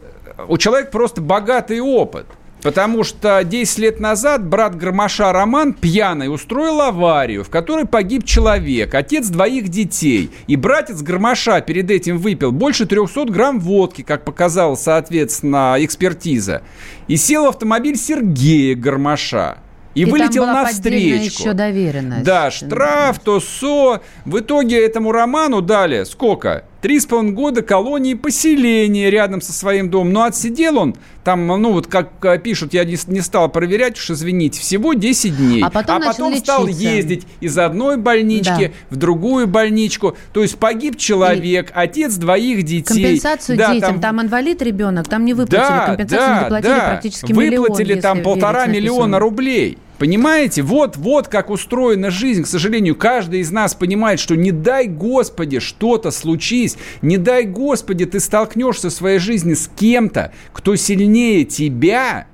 У 0.48 0.58
человека 0.58 0.90
просто 0.90 1.20
богатый 1.20 1.80
опыт. 1.80 2.26
Потому 2.62 3.04
что 3.04 3.42
10 3.42 3.78
лет 3.78 4.00
назад 4.00 4.44
брат 4.46 4.76
Громаша 4.76 5.32
Роман 5.32 5.72
пьяный 5.72 6.32
устроил 6.32 6.82
аварию, 6.82 7.42
в 7.42 7.48
которой 7.48 7.86
погиб 7.86 8.24
человек, 8.24 8.94
отец 8.94 9.28
двоих 9.28 9.68
детей. 9.68 10.30
И 10.46 10.56
братец 10.56 11.00
Громаша 11.00 11.60
перед 11.62 11.90
этим 11.90 12.18
выпил 12.18 12.52
больше 12.52 12.86
300 12.86 13.26
грамм 13.26 13.60
водки, 13.60 14.02
как 14.02 14.24
показала, 14.24 14.74
соответственно, 14.74 15.76
экспертиза. 15.78 16.62
И 17.08 17.16
сел 17.16 17.46
в 17.46 17.48
автомобиль 17.48 17.96
Сергея 17.96 18.76
Громаша. 18.76 19.58
И, 19.94 20.04
там 20.04 20.12
вылетел 20.12 20.42
была 20.42 20.62
на 20.62 20.64
поддельная 20.66 21.18
встречку. 21.18 21.42
еще 21.42 21.52
доверенность. 21.52 22.24
Да, 22.24 22.50
штраф, 22.50 23.18
то 23.18 23.40
СО. 23.40 24.00
В 24.24 24.38
итоге 24.38 24.84
этому 24.84 25.10
роману 25.10 25.62
дали 25.62 26.04
сколько? 26.04 26.64
Три 26.80 26.98
с 26.98 27.06
половиной 27.06 27.34
года 27.34 27.62
колонии 27.62 28.14
поселения 28.14 29.10
рядом 29.10 29.40
со 29.40 29.52
своим 29.52 29.90
домом. 29.90 30.12
Но 30.12 30.22
отсидел 30.24 30.78
он 30.78 30.96
там, 31.24 31.46
ну 31.46 31.72
вот 31.72 31.86
как 31.86 32.08
э, 32.22 32.38
пишут, 32.38 32.72
я 32.72 32.84
не, 32.84 32.96
не 33.08 33.20
стал 33.20 33.50
проверять, 33.50 33.98
уж 33.98 34.10
извините, 34.10 34.60
всего 34.60 34.94
10 34.94 35.36
дней. 35.36 35.62
А 35.62 35.70
потом 35.70 36.00
начал 36.00 36.34
стал 36.36 36.66
лечиться. 36.66 36.88
ездить 36.88 37.26
из 37.40 37.58
одной 37.58 37.98
больнички 37.98 38.72
в 38.88 38.96
другую 38.96 39.46
больничку. 39.46 40.16
То 40.32 40.42
есть 40.42 40.58
погиб 40.58 40.96
человек, 40.96 41.70
отец 41.74 42.14
двоих 42.14 42.62
детей. 42.62 43.04
Компенсацию 43.04 43.58
Да, 43.58 43.74
детям, 43.74 44.00
там... 44.00 44.20
инвалид 44.22 44.62
ребенок, 44.62 45.08
там 45.08 45.24
не 45.24 45.34
выплатили 45.34 45.68
да, 45.68 45.86
компенсацию, 45.86 46.28
да, 46.28 46.34
не 46.34 46.40
доплатили 46.40 46.72
да. 46.72 46.88
практически 46.88 47.32
миллион. 47.32 47.60
Выплатили 47.62 48.00
там 48.00 48.22
полтора 48.22 48.66
миллиона 48.66 49.18
рублей. 49.18 49.78
Понимаете? 50.00 50.62
Вот, 50.62 50.96
вот 50.96 51.28
как 51.28 51.50
устроена 51.50 52.10
жизнь. 52.10 52.44
К 52.44 52.46
сожалению, 52.46 52.96
каждый 52.96 53.40
из 53.40 53.50
нас 53.50 53.74
понимает, 53.74 54.18
что 54.18 54.34
не 54.34 54.50
дай 54.50 54.86
Господи 54.86 55.58
что-то 55.58 56.10
случись, 56.10 56.78
не 57.02 57.18
дай 57.18 57.44
Господи 57.44 58.06
ты 58.06 58.18
столкнешься 58.18 58.88
в 58.88 58.94
своей 58.94 59.18
жизни 59.18 59.52
с 59.52 59.68
кем-то, 59.68 60.32
кто 60.54 60.74
сильнее 60.74 61.44
тебя 61.44 62.28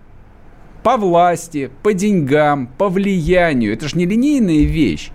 по 0.85 0.97
власти, 0.97 1.69
по 1.83 1.93
деньгам, 1.93 2.69
по 2.79 2.89
влиянию. 2.89 3.73
Это 3.73 3.89
же 3.89 3.99
не 3.99 4.07
линейная 4.07 4.63
вещь. 4.63 5.11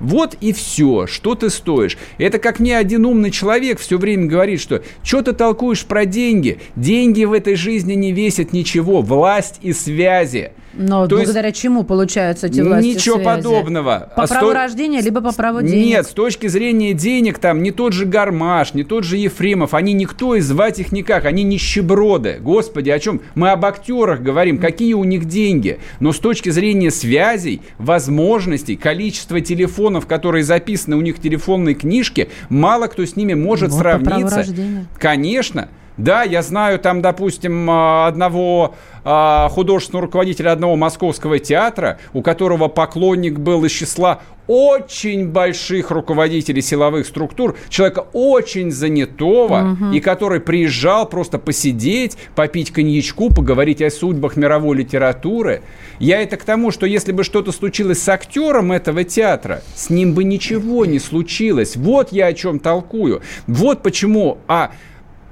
Вот 0.00 0.36
и 0.40 0.52
все, 0.52 1.06
что 1.06 1.36
ты 1.36 1.48
стоишь. 1.48 1.96
Это 2.18 2.40
как 2.40 2.58
мне 2.58 2.76
один 2.76 3.06
умный 3.06 3.30
человек 3.30 3.78
все 3.78 3.98
время 3.98 4.26
говорит, 4.26 4.60
что 4.60 4.82
что 5.04 5.22
ты 5.22 5.32
толкуешь 5.32 5.84
про 5.84 6.06
деньги? 6.06 6.58
Деньги 6.74 7.22
в 7.22 7.32
этой 7.32 7.54
жизни 7.54 7.94
не 7.94 8.10
весят 8.10 8.52
ничего. 8.52 9.00
Власть 9.00 9.60
и 9.62 9.72
связи. 9.72 10.50
Но 10.76 11.06
То 11.06 11.16
есть- 11.16 11.26
благодаря 11.28 11.52
чему 11.52 11.84
получаются 11.84 12.48
эти 12.48 12.60
власти 12.60 12.88
Ничего 12.88 13.16
связи? 13.16 13.24
подобного. 13.42 14.12
По 14.16 14.24
А 14.24 14.26
праву 14.26 14.46
той- 14.46 14.54
рождения, 14.54 15.00
либо 15.00 15.20
по 15.20 15.32
праву 15.32 15.62
денег. 15.62 15.86
Нет, 15.86 16.06
с 16.06 16.10
точки 16.10 16.46
зрения 16.48 16.92
денег 16.94 17.38
там 17.38 17.62
не 17.62 17.70
тот 17.70 17.92
же 17.92 18.06
Гармаш, 18.06 18.74
не 18.74 18.82
тот 18.84 19.04
же 19.04 19.16
Ефремов, 19.16 19.74
они 19.74 19.92
никто 19.92 20.34
и 20.34 20.40
звать 20.40 20.78
их 20.80 20.92
никак, 20.92 21.24
они 21.26 21.42
нищеброды. 21.42 22.38
Господи, 22.40 22.90
о 22.90 22.98
чем? 22.98 23.20
Мы 23.34 23.50
об 23.50 23.64
актерах 23.64 24.20
говорим, 24.20 24.58
какие 24.58 24.94
у 24.94 25.04
них 25.04 25.26
деньги. 25.26 25.78
Но 26.00 26.12
с 26.12 26.18
точки 26.18 26.50
зрения 26.50 26.90
связей, 26.90 27.60
возможностей, 27.78 28.76
количества 28.76 29.40
телефонов, 29.40 30.06
которые 30.06 30.44
записаны 30.44 30.96
у 30.96 31.00
них 31.00 31.16
в 31.16 31.20
телефонной 31.20 31.74
книжке, 31.74 32.28
мало 32.48 32.86
кто 32.88 33.04
с 33.04 33.16
ними 33.16 33.34
может 33.34 33.70
Вот 33.70 33.78
по 33.78 33.82
праву 33.84 34.04
сравниться. 34.04 34.36
рождения. 34.36 34.86
Конечно. 34.98 35.68
Да, 35.96 36.22
я 36.24 36.42
знаю 36.42 36.78
там, 36.78 37.02
допустим, 37.02 37.68
а, 37.70 38.08
одного 38.08 38.74
а, 39.04 39.48
художественного 39.50 40.06
руководителя 40.06 40.52
одного 40.52 40.76
московского 40.76 41.38
театра, 41.38 41.98
у 42.12 42.22
которого 42.22 42.68
поклонник 42.68 43.38
был 43.38 43.64
из 43.64 43.72
числа 43.72 44.20
очень 44.46 45.28
больших 45.28 45.90
руководителей 45.90 46.60
силовых 46.60 47.06
структур, 47.06 47.56
человека 47.68 48.06
очень 48.12 48.70
занятого, 48.70 49.72
угу. 49.72 49.92
и 49.92 50.00
который 50.00 50.40
приезжал 50.40 51.08
просто 51.08 51.38
посидеть, 51.38 52.18
попить 52.34 52.70
коньячку, 52.70 53.32
поговорить 53.32 53.80
о 53.80 53.90
судьбах 53.90 54.36
мировой 54.36 54.76
литературы. 54.78 55.62
Я 55.98 56.20
это 56.20 56.36
к 56.36 56.44
тому, 56.44 56.70
что 56.72 56.86
если 56.86 57.12
бы 57.12 57.24
что-то 57.24 57.52
случилось 57.52 58.02
с 58.02 58.08
актером 58.08 58.72
этого 58.72 59.04
театра, 59.04 59.62
с 59.74 59.88
ним 59.88 60.12
бы 60.12 60.24
ничего 60.24 60.84
не 60.84 60.98
случилось. 60.98 61.76
Вот 61.76 62.12
я 62.12 62.26
о 62.26 62.32
чем 62.34 62.58
толкую. 62.58 63.22
Вот 63.46 63.82
почему... 63.82 64.38
А, 64.46 64.72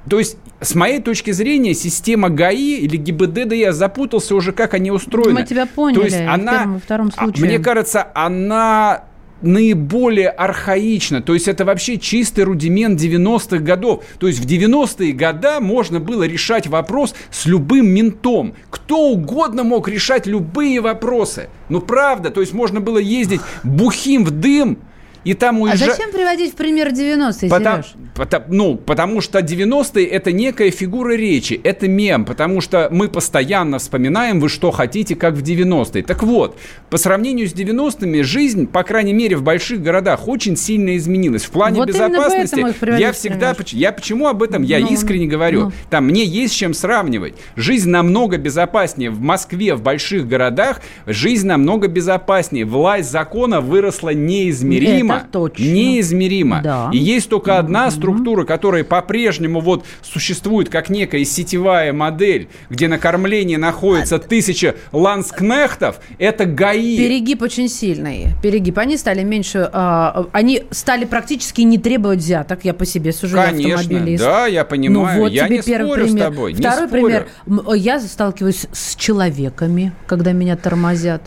то 0.08 0.18
есть 0.18 0.36
с 0.62 0.74
моей 0.74 1.00
точки 1.00 1.32
зрения, 1.32 1.74
система 1.74 2.28
ГАИ 2.30 2.76
или 2.76 2.96
ГИБДД, 2.96 3.52
я 3.52 3.72
запутался 3.72 4.34
уже, 4.34 4.52
как 4.52 4.74
они 4.74 4.90
устроены. 4.90 5.40
Мы 5.40 5.46
тебя 5.46 5.66
поняли 5.66 5.98
То 5.98 6.04
есть 6.04 6.20
она, 6.20 6.52
в 6.52 6.58
первом, 6.58 6.80
втором 6.80 7.12
а, 7.16 7.24
случае. 7.24 7.46
Мне 7.46 7.58
кажется, 7.58 8.08
она 8.14 9.04
наиболее 9.42 10.28
архаична. 10.28 11.20
То 11.20 11.34
есть 11.34 11.48
это 11.48 11.64
вообще 11.64 11.98
чистый 11.98 12.44
рудимент 12.44 13.00
90-х 13.00 13.58
годов. 13.58 14.04
То 14.18 14.28
есть 14.28 14.38
в 14.38 14.46
90-е 14.46 15.12
годы 15.12 15.60
можно 15.60 16.00
было 16.00 16.22
решать 16.22 16.66
вопрос 16.66 17.14
с 17.30 17.46
любым 17.46 17.88
ментом. 17.88 18.54
Кто 18.70 19.08
угодно 19.08 19.64
мог 19.64 19.88
решать 19.88 20.26
любые 20.26 20.80
вопросы. 20.80 21.48
Ну 21.68 21.80
правда, 21.80 22.30
то 22.30 22.40
есть 22.40 22.52
можно 22.52 22.80
было 22.80 22.98
ездить 22.98 23.40
бухим 23.64 24.24
в 24.24 24.30
дым, 24.30 24.78
и 25.24 25.34
там 25.34 25.60
уезжать... 25.60 25.88
А 25.88 25.92
зачем 25.92 26.12
приводить 26.12 26.52
в 26.52 26.56
пример 26.56 26.88
90-е, 26.88 27.48
потому, 27.48 27.84
потому, 28.14 28.44
Ну, 28.48 28.76
потому 28.76 29.20
что 29.20 29.38
90-е– 29.38 30.04
это 30.06 30.32
некая 30.32 30.70
фигура 30.70 31.14
речи, 31.14 31.60
это 31.62 31.88
мем, 31.88 32.24
потому 32.24 32.60
что 32.60 32.88
мы 32.90 33.08
постоянно 33.08 33.78
вспоминаем, 33.78 34.40
вы 34.40 34.48
что 34.48 34.70
хотите, 34.70 35.14
как 35.14 35.34
в 35.34 35.42
90-е. 35.42 36.02
Так 36.02 36.22
вот, 36.22 36.58
по 36.90 36.96
сравнению 36.96 37.48
с 37.48 37.52
90-ми, 37.52 38.22
жизнь, 38.22 38.66
по 38.66 38.82
крайней 38.82 39.12
мере, 39.12 39.36
в 39.36 39.42
больших 39.42 39.82
городах 39.82 40.26
очень 40.26 40.56
сильно 40.56 40.96
изменилась. 40.96 41.44
В 41.44 41.50
плане 41.50 41.80
вот 41.80 41.88
безопасности 41.88 42.66
я 42.98 43.12
всегда... 43.12 43.54
Я 43.68 43.92
почему 43.92 44.26
об 44.28 44.42
этом? 44.42 44.62
Я 44.62 44.80
ну, 44.80 44.88
искренне 44.88 45.26
говорю. 45.26 45.60
Ну. 45.66 45.72
Там 45.88 46.06
мне 46.06 46.24
есть 46.24 46.54
с 46.54 46.56
чем 46.56 46.74
сравнивать. 46.74 47.34
Жизнь 47.56 47.90
намного 47.90 48.38
безопаснее. 48.38 49.10
В 49.10 49.20
Москве, 49.20 49.74
в 49.74 49.82
больших 49.82 50.26
городах 50.26 50.80
жизнь 51.06 51.46
намного 51.46 51.88
безопаснее. 51.88 52.64
Власть 52.64 53.10
закона 53.10 53.60
выросла 53.60 54.10
неизмеримо 54.10 55.11
неизмеримо. 55.58 55.92
Неизмеримо. 56.22 56.60
Да. 56.62 56.90
И 56.92 56.98
есть 56.98 57.28
только 57.28 57.58
одна 57.58 57.90
структура, 57.90 58.44
которая 58.44 58.84
по-прежнему 58.84 59.60
вот 59.60 59.84
существует 60.02 60.68
как 60.68 60.88
некая 60.88 61.24
сетевая 61.24 61.92
модель, 61.92 62.48
где 62.70 62.88
на 62.88 62.98
кормлении 62.98 63.56
находится 63.56 64.18
тысяча 64.18 64.76
ланскнехтов, 64.92 66.00
это 66.18 66.44
ГАИ. 66.44 66.96
Перегиб 66.96 67.42
очень 67.42 67.68
сильный. 67.68 68.28
Перегиб. 68.42 68.78
Они 68.78 68.96
стали 68.96 69.22
меньше... 69.22 69.70
Э, 69.72 70.24
они 70.32 70.64
стали 70.70 71.04
практически 71.04 71.62
не 71.62 71.78
требовать 71.78 72.18
взяток. 72.20 72.60
Я 72.64 72.74
по 72.74 72.86
себе 72.86 73.12
сужу, 73.12 73.36
Конечно, 73.36 74.16
да, 74.18 74.46
я 74.46 74.64
понимаю. 74.64 75.16
Ну, 75.16 75.24
вот 75.24 75.32
я 75.32 75.46
тебе 75.46 75.58
не 75.58 75.62
первый 75.62 75.86
спорю 75.88 76.04
пример. 76.04 76.22
с 76.22 76.24
тобой. 76.24 76.54
Второй 76.54 76.88
пример. 76.88 77.28
Я 77.74 78.00
сталкиваюсь 78.00 78.66
с 78.72 78.96
человеками, 78.96 79.92
когда 80.06 80.32
меня 80.32 80.56
тормозят. 80.56 81.22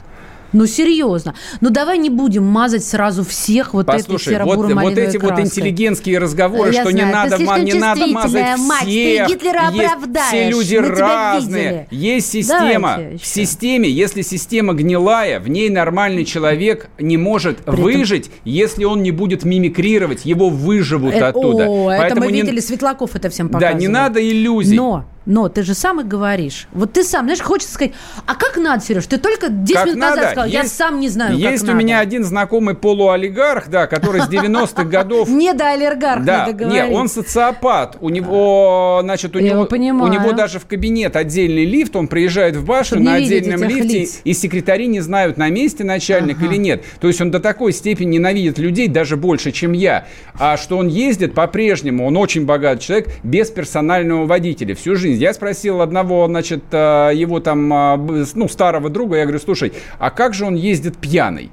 Ну, 0.55 0.67
серьезно. 0.67 1.35
Ну, 1.59 1.69
давай 1.69 1.97
не 1.97 2.09
будем 2.09 2.45
мазать 2.45 2.85
сразу 2.85 3.25
всех 3.25 3.73
вот 3.73 3.87
Послушай, 3.87 4.35
этой 4.35 4.45
вот, 4.45 4.71
вот 4.71 4.97
эти 4.97 5.17
краской. 5.17 5.29
вот 5.29 5.39
интеллигентские 5.39 6.17
разговоры, 6.17 6.71
Я 6.71 6.81
что 6.81 6.91
знаю, 6.91 7.07
не 7.07 7.11
надо, 7.11 7.37
не 7.61 7.73
надо 7.73 8.07
мазать 8.07 8.57
мать, 8.59 8.87
всех. 8.87 9.27
Ты 9.27 9.33
Гитлера 9.33 9.71
есть, 9.71 9.93
все 10.29 10.49
люди 10.49 10.75
Мы 10.77 10.87
разные. 10.87 11.87
Есть 11.91 12.31
система. 12.31 12.99
В 13.21 13.25
системе, 13.25 13.89
если 13.89 14.21
система 14.21 14.73
гнилая, 14.73 15.41
в 15.41 15.49
ней 15.49 15.69
нормальный 15.69 16.23
человек 16.23 16.89
не 16.99 17.17
может 17.17 17.57
При 17.57 17.75
выжить, 17.75 18.27
этом... 18.27 18.39
если 18.45 18.85
он 18.85 19.03
не 19.03 19.11
будет 19.11 19.43
мимикрировать, 19.43 20.25
его 20.25 20.49
выживут 20.49 21.13
это, 21.13 21.29
оттуда. 21.29 21.65
О, 21.67 21.87
Поэтому 21.87 22.05
это 22.05 22.19
мы 22.21 22.31
не... 22.31 22.41
видели, 22.41 22.61
Светлаков 22.61 23.15
это 23.15 23.29
всем 23.29 23.49
показывает. 23.49 23.75
Да, 23.75 23.79
не 23.79 23.87
надо 23.89 24.25
иллюзий. 24.25 24.77
Но 24.77 25.05
но 25.25 25.49
ты 25.49 25.63
же 25.63 25.73
сам 25.73 26.01
и 26.01 26.03
говоришь. 26.03 26.67
Вот 26.71 26.93
ты 26.93 27.03
сам, 27.03 27.25
знаешь, 27.25 27.41
хочется 27.41 27.73
сказать, 27.73 27.93
а 28.25 28.35
как 28.35 28.57
надо, 28.57 28.83
Сереж? 28.83 29.07
Ты 29.07 29.17
только 29.17 29.49
10 29.49 29.75
как 29.75 29.85
минут 29.87 29.99
надо. 29.99 30.15
назад 30.15 30.31
сказал, 30.31 30.49
есть, 30.49 30.63
я 30.63 30.69
сам 30.69 30.99
не 30.99 31.09
знаю, 31.09 31.37
Есть 31.37 31.63
у 31.63 31.67
надо. 31.67 31.79
меня 31.79 31.99
один 31.99 32.23
знакомый 32.23 32.75
полуолигарх, 32.75 33.69
да, 33.69 33.87
который 33.87 34.21
с 34.21 34.29
90-х 34.29 34.83
годов... 34.83 35.29
Не 35.35 35.53
до 35.53 35.71
олигарх, 35.71 36.23
да, 36.23 36.47
нет, 36.51 36.89
он 36.91 37.09
социопат. 37.09 37.97
У 38.01 38.09
него, 38.09 38.99
значит, 39.03 39.35
у 39.35 39.39
него, 39.39 39.67
у 39.69 40.07
него 40.07 40.31
даже 40.33 40.59
в 40.59 40.65
кабинет 40.65 41.15
отдельный 41.15 41.65
лифт, 41.65 41.95
он 41.95 42.07
приезжает 42.07 42.55
в 42.55 42.65
башню 42.65 42.99
на 43.01 43.15
отдельном 43.15 43.63
лифте, 43.63 44.07
и 44.23 44.33
секретари 44.33 44.87
не 44.87 45.01
знают, 45.01 45.37
на 45.37 45.49
месте 45.49 45.83
начальник 45.83 46.41
или 46.41 46.55
нет. 46.55 46.83
То 46.99 47.07
есть 47.07 47.21
он 47.21 47.31
до 47.31 47.39
такой 47.39 47.73
степени 47.73 48.15
ненавидит 48.15 48.57
людей, 48.57 48.87
даже 48.87 49.17
больше, 49.17 49.51
чем 49.51 49.71
я. 49.71 50.07
А 50.37 50.57
что 50.57 50.77
он 50.77 50.87
ездит 50.87 51.33
по-прежнему, 51.33 52.05
он 52.05 52.17
очень 52.17 52.45
богатый 52.45 52.81
человек, 52.81 53.09
без 53.23 53.49
персонального 53.49 54.25
водителя 54.25 54.75
всю 54.75 54.95
жизнь. 54.95 55.14
Я 55.15 55.33
спросил 55.33 55.81
одного, 55.81 56.27
значит, 56.27 56.63
э, 56.71 57.11
его 57.13 57.39
там, 57.39 57.73
э, 57.73 58.25
ну, 58.35 58.47
старого 58.47 58.89
друга, 58.89 59.17
я 59.17 59.23
говорю, 59.23 59.39
слушай, 59.39 59.73
а 59.99 60.11
как 60.11 60.33
же 60.33 60.45
он 60.45 60.55
ездит 60.55 60.97
пьяный? 60.97 61.51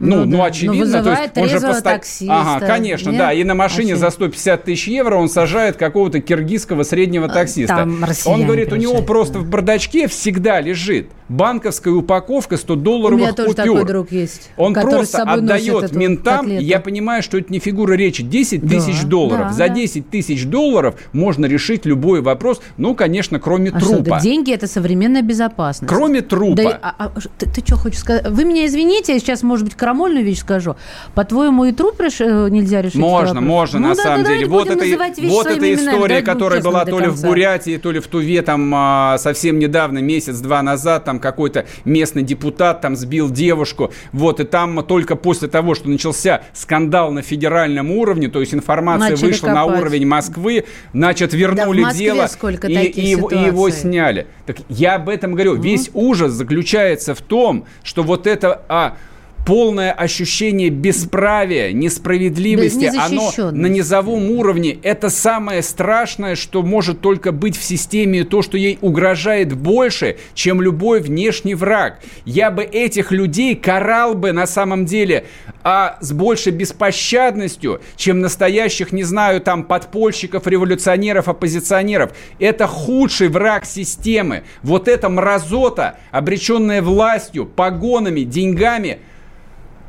Ну, 0.00 0.16
ну, 0.16 0.24
да. 0.24 0.36
ну 0.36 0.44
очевидно, 0.44 1.02
то 1.02 1.10
есть 1.10 1.36
он 1.36 1.48
же 1.48 1.60
поста... 1.60 1.94
таксиста. 1.94 2.40
Ага, 2.40 2.66
конечно, 2.66 3.10
нет? 3.10 3.18
да. 3.18 3.32
И 3.32 3.44
на 3.44 3.54
машине 3.54 3.92
Очень... 3.92 4.00
за 4.00 4.10
150 4.10 4.64
тысяч 4.64 4.88
евро 4.88 5.16
он 5.16 5.28
сажает 5.28 5.76
какого-то 5.76 6.20
киргизского 6.20 6.82
среднего 6.82 7.26
а, 7.26 7.28
таксиста. 7.28 7.76
Там 7.76 8.04
он 8.26 8.44
говорит, 8.44 8.72
у 8.72 8.76
него 8.76 9.02
просто 9.02 9.38
в 9.38 9.48
бардачке 9.48 10.08
всегда 10.08 10.60
лежит 10.60 11.08
банковская 11.28 11.90
упаковка 11.90 12.56
100 12.56 12.76
долларовых 12.76 13.10
купюр. 13.10 13.14
У 13.14 13.18
меня 13.18 13.32
тоже 13.32 13.48
купюр. 13.48 13.78
такой 13.78 13.88
друг 13.88 14.12
есть. 14.12 14.50
Он 14.56 14.74
просто 14.74 15.22
отдает 15.22 15.92
ментам, 15.92 16.46
я 16.48 16.80
понимаю, 16.80 17.22
что 17.22 17.38
это 17.38 17.52
не 17.52 17.58
фигура 17.58 17.94
речи, 17.94 18.22
10 18.22 18.62
да, 18.62 18.68
тысяч 18.68 19.02
долларов. 19.02 19.48
Да, 19.48 19.52
За 19.52 19.68
да. 19.68 19.74
10 19.74 20.10
тысяч 20.10 20.44
долларов 20.44 20.96
можно 21.12 21.46
решить 21.46 21.86
любой 21.86 22.20
вопрос, 22.20 22.60
ну, 22.76 22.94
конечно, 22.94 23.40
кроме 23.40 23.70
а 23.70 23.78
трупа. 23.78 23.94
Что, 23.94 24.02
да, 24.02 24.20
деньги– 24.20 24.52
это 24.54 24.66
современная 24.66 25.22
безопасность. 25.22 25.92
Кроме 25.92 26.20
трупа. 26.20 26.56
Да, 26.56 26.78
а, 26.82 26.94
а, 26.98 27.12
ты, 27.38 27.46
ты 27.48 27.60
что 27.64 27.76
хочешь 27.76 28.00
сказать? 28.00 28.28
Вы 28.28 28.44
меня 28.44 28.66
извините, 28.66 29.14
я 29.14 29.18
сейчас, 29.18 29.42
может 29.42 29.64
быть, 29.64 29.74
крамольную 29.84 30.24
вещь 30.24 30.40
скажу. 30.40 30.76
По-твоему, 31.14 31.66
и 31.66 31.72
труп 31.72 32.00
реш... 32.00 32.18
Э, 32.20 32.48
нельзя 32.48 32.80
решить? 32.80 32.96
Можно, 32.96 33.42
можно, 33.42 33.78
ну, 33.78 33.88
на 33.88 33.94
да, 33.94 34.02
самом 34.02 34.24
да, 34.24 34.30
деле. 34.30 34.46
Вот 34.46 34.70
это, 34.70 34.82
вот 35.28 35.46
эта 35.46 35.74
история, 35.74 36.22
которая 36.22 36.62
была 36.62 36.86
то 36.86 36.98
ли 36.98 37.08
в 37.08 37.22
Бурятии, 37.22 37.76
то 37.76 37.90
ли 37.92 38.00
в 38.00 38.06
Туве, 38.06 38.40
там, 38.40 38.72
а, 38.74 39.18
совсем 39.18 39.58
недавно, 39.58 39.98
месяц-два 39.98 40.62
назад, 40.62 41.04
там 41.04 41.18
какой-то 41.18 41.66
местный 41.84 42.22
депутат 42.22 42.80
там 42.80 42.96
сбил 42.96 43.30
девушку, 43.30 43.92
вот, 44.12 44.40
и 44.40 44.44
там 44.44 44.82
только 44.84 45.16
после 45.16 45.48
того, 45.48 45.74
что 45.74 45.90
начался 45.90 46.42
скандал 46.54 47.12
на 47.12 47.20
федеральном 47.20 47.90
уровне, 47.90 48.28
то 48.28 48.40
есть 48.40 48.54
информация 48.54 49.10
Начали 49.10 49.26
вышла 49.26 49.48
копать. 49.48 49.54
на 49.54 49.78
уровень 49.78 50.06
Москвы, 50.06 50.64
значит, 50.94 51.34
вернули 51.34 51.82
да, 51.82 51.92
дело 51.92 52.26
и, 52.68 52.72
и, 52.72 53.10
и 53.12 53.12
его 53.12 53.68
сняли. 53.68 54.26
Так 54.46 54.56
я 54.70 54.94
об 54.94 55.10
этом 55.10 55.34
говорю. 55.34 55.54
Угу. 55.54 55.62
Весь 55.62 55.90
ужас 55.92 56.32
заключается 56.32 57.14
в 57.14 57.20
том, 57.20 57.66
что 57.82 58.02
вот 58.02 58.26
это... 58.26 58.62
А, 58.68 58.96
полное 59.44 59.92
ощущение 59.92 60.70
бесправия, 60.70 61.72
несправедливости, 61.72 62.90
оно 62.96 63.32
на 63.52 63.66
низовом 63.66 64.30
уровне. 64.30 64.78
Это 64.82 65.10
самое 65.10 65.62
страшное, 65.62 66.34
что 66.34 66.62
может 66.62 67.00
только 67.00 67.32
быть 67.32 67.56
в 67.56 67.62
системе, 67.62 68.24
то, 68.24 68.42
что 68.42 68.56
ей 68.56 68.78
угрожает 68.80 69.54
больше, 69.54 70.16
чем 70.34 70.62
любой 70.62 71.00
внешний 71.00 71.54
враг. 71.54 72.00
Я 72.24 72.50
бы 72.50 72.62
этих 72.62 73.12
людей 73.12 73.54
карал 73.54 74.14
бы 74.14 74.32
на 74.32 74.46
самом 74.46 74.86
деле 74.86 75.24
а 75.64 75.96
с 76.00 76.12
большей 76.12 76.52
беспощадностью, 76.52 77.80
чем 77.96 78.20
настоящих, 78.20 78.92
не 78.92 79.02
знаю, 79.02 79.40
там, 79.40 79.64
подпольщиков, 79.64 80.46
революционеров, 80.46 81.26
оппозиционеров. 81.28 82.12
Это 82.38 82.66
худший 82.66 83.28
враг 83.28 83.64
системы. 83.64 84.44
Вот 84.62 84.88
эта 84.88 85.08
мразота, 85.08 85.98
обреченная 86.10 86.82
властью, 86.82 87.46
погонами, 87.46 88.20
деньгами– 88.20 88.98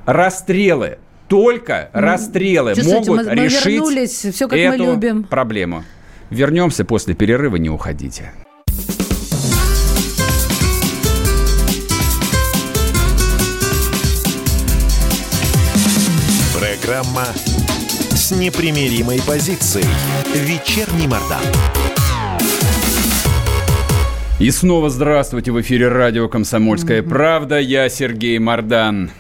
расстрелы, 0.05 0.99
только 1.27 1.89
расстрелы 1.93 2.75
могут 2.83 3.25
мы, 3.25 3.35
решить 3.35 3.65
мы 3.65 3.71
вернулись, 3.71 4.25
все 4.33 4.47
как 4.47 4.57
эту 4.57 4.83
мы 4.83 4.91
любим. 4.91 5.23
проблему. 5.23 5.83
Вернемся 6.29 6.85
после 6.85 7.13
перерыва, 7.13 7.55
не 7.55 7.69
уходите. 7.69 8.31
Программа 16.57 17.25
с 18.11 18.31
непримиримой 18.31 19.21
позицией. 19.25 19.85
Вечерний 20.33 21.07
Мордан. 21.07 21.41
И 24.39 24.51
снова 24.51 24.89
здравствуйте 24.89 25.51
в 25.51 25.61
эфире 25.61 25.87
радио 25.87 26.27
«Комсомольская 26.27 27.01
правда». 27.01 27.57
Я 27.59 27.87
Сергей 27.87 28.37
Мордан. 28.37 29.11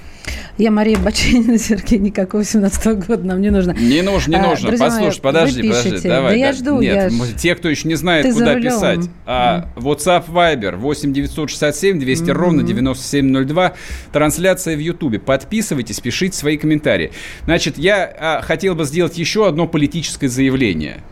Я 0.57 0.71
Мария 0.71 0.97
Баченина, 0.97 1.57
Сергей 1.59 1.99
Никаков, 1.99 2.45
17 2.45 3.07
года, 3.07 3.23
нам 3.25 3.41
не 3.41 3.49
нужно. 3.49 3.73
Не 3.73 4.01
нужно, 4.01 4.31
не 4.31 4.37
А, 4.37 4.47
нужно. 4.47 4.69
друзья 4.69 4.85
Послушай, 4.85 5.15
мои, 5.15 5.21
подожди, 5.21 5.61
вы 5.61 5.67
подожди, 5.75 6.07
давай. 6.07 6.31
Да 6.31 6.37
я 6.37 6.53
жду, 6.53 6.79
Нет, 6.79 7.11
я 7.11 7.27
те, 7.37 7.55
кто 7.55 7.67
еще 7.67 7.87
не 7.89 7.95
знает, 7.95 8.25
Ты 8.25 8.33
куда 8.33 8.55
писать. 8.55 9.09
А, 9.25 9.69
WhatsApp 9.75 10.29
Viber 10.29 10.77
8 10.77 11.11
967 11.11 11.99
200 11.99 12.31
ровно 12.31 12.63
9702. 12.63 13.73
Трансляция 14.13 14.77
в 14.77 14.79
Ютубе. 14.79 15.19
Подписывайтесь, 15.19 15.99
пишите 15.99 16.37
свои 16.37 16.57
комментарии. 16.57 17.11
Значит, 17.43 17.77
я 17.77 18.05
а, 18.17 18.41
хотел 18.41 18.75
бы 18.75 18.85
сделать 18.85 19.17
еще 19.17 19.47
одно 19.47 19.67
политическое 19.67 20.29
заявление. 20.29 21.03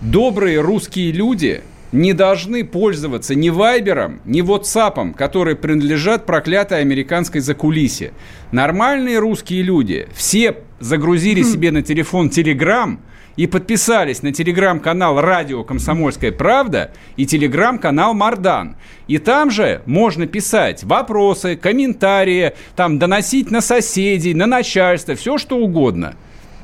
Добрые 0.00 0.60
русские 0.60 1.10
люди 1.10 1.62
не 1.92 2.14
должны 2.14 2.64
пользоваться 2.64 3.34
ни 3.34 3.50
Вайбером, 3.50 4.20
ни 4.24 4.40
Ватсапом, 4.40 5.12
которые 5.14 5.56
принадлежат 5.56 6.26
проклятой 6.26 6.80
американской 6.80 7.40
закулисе. 7.40 8.12
Нормальные 8.50 9.18
русские 9.18 9.62
люди 9.62 10.08
все 10.14 10.56
загрузили 10.80 11.42
себе 11.42 11.70
на 11.70 11.82
телефон 11.82 12.30
Телеграм 12.30 13.00
и 13.36 13.46
подписались 13.46 14.22
на 14.22 14.32
телеграм-канал 14.32 15.20
«Радио 15.20 15.64
Комсомольская 15.64 16.32
правда» 16.32 16.92
и 17.16 17.26
телеграм-канал 17.26 18.14
«Мардан». 18.14 18.76
И 19.08 19.18
там 19.18 19.50
же 19.50 19.82
можно 19.86 20.26
писать 20.26 20.84
вопросы, 20.84 21.56
комментарии, 21.56 22.52
там 22.76 22.98
доносить 22.98 23.50
на 23.50 23.60
соседей, 23.60 24.34
на 24.34 24.46
начальство, 24.46 25.14
все 25.14 25.38
что 25.38 25.56
угодно. 25.56 26.14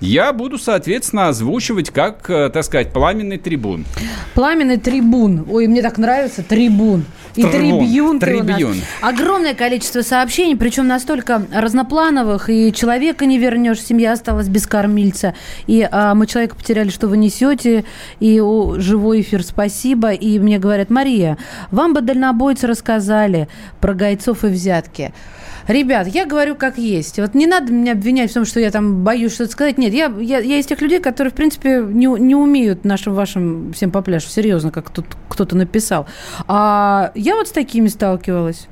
Я 0.01 0.33
буду, 0.33 0.59
соответственно, 0.59 1.29
озвучивать 1.29 1.91
как, 1.91 2.29
э, 2.31 2.51
так 2.51 2.65
сказать, 2.65 2.93
пламенный 2.93 3.39
трибун. 3.39 3.85
Пламенный 4.35 4.79
трибун. 4.79 5.47
Ой, 5.51 5.67
мне 5.67 5.83
так 5.83 5.99
нравится 5.99 6.43
трибун. 6.43 7.05
И 7.39 7.43
Трибун, 7.43 8.19
трибьюн. 8.19 8.81
Огромное 9.01 9.55
количество 9.55 10.03
сообщений, 10.03 10.57
причем 10.57 10.89
настолько 10.89 11.47
разноплановых, 11.53 12.51
и 12.51 12.73
человека 12.73 13.27
не 13.27 13.39
вернешь, 13.39 13.81
семья 13.81 14.13
осталась 14.13 14.49
без 14.49 14.67
кормильца, 14.67 15.35
и 15.69 15.89
а, 15.89 16.15
мы 16.15 16.27
человека 16.27 16.57
потеряли, 16.57 16.89
что 16.89 17.07
вы 17.07 17.17
несете, 17.17 17.85
и 18.19 18.41
о, 18.41 18.81
живой 18.81 19.21
эфир, 19.21 19.45
спасибо. 19.45 20.11
И 20.11 20.41
мне 20.41 20.59
говорят, 20.59 20.91
Мария, 20.91 21.39
вам 21.71 21.95
бы 21.95 22.01
дальнобойцы 22.01 22.67
рассказали 22.67 23.47
про 23.81 23.95
гайцов 23.95 24.43
и 24.45 24.49
взятки. 24.49 25.13
Ребят, 25.69 26.07
я 26.09 26.25
говорю 26.25 26.57
как 26.57 26.79
есть. 26.79 27.19
Вот 27.19 27.35
не 27.35 27.47
надо 27.47 27.71
меня 27.71 27.93
обвинять 27.93 28.31
в 28.31 28.35
том, 28.35 28.47
что 28.47 28.59
я 28.59 28.71
там 28.71 29.05
боюсь 29.05 29.35
что-то 29.35 29.53
сказать. 29.53 29.77
Нет, 29.77 29.93
я, 29.93 30.07
я, 30.19 30.39
я 30.39 30.59
из 30.59 30.67
тех 30.67 30.81
людей, 30.81 30.99
которые, 30.99 31.31
в 31.31 31.35
принципе, 31.35 31.85
не, 31.87 32.07
не 32.07 32.35
умеют 32.35 32.87
нашим 32.87 33.13
вашим 33.13 33.75
всем 33.75 33.91
по 33.91 34.01
пляжу. 34.01 34.29
Серьезно, 34.29 34.71
как 34.71 34.89
тут 34.89 35.05
кто-то 35.29 35.57
написал. 35.57 36.07
А 36.47 37.13
я 37.15 37.37
вот 37.37 37.49
с 37.49 37.53
такими 37.53 37.89
сталкивалась. 37.89 38.67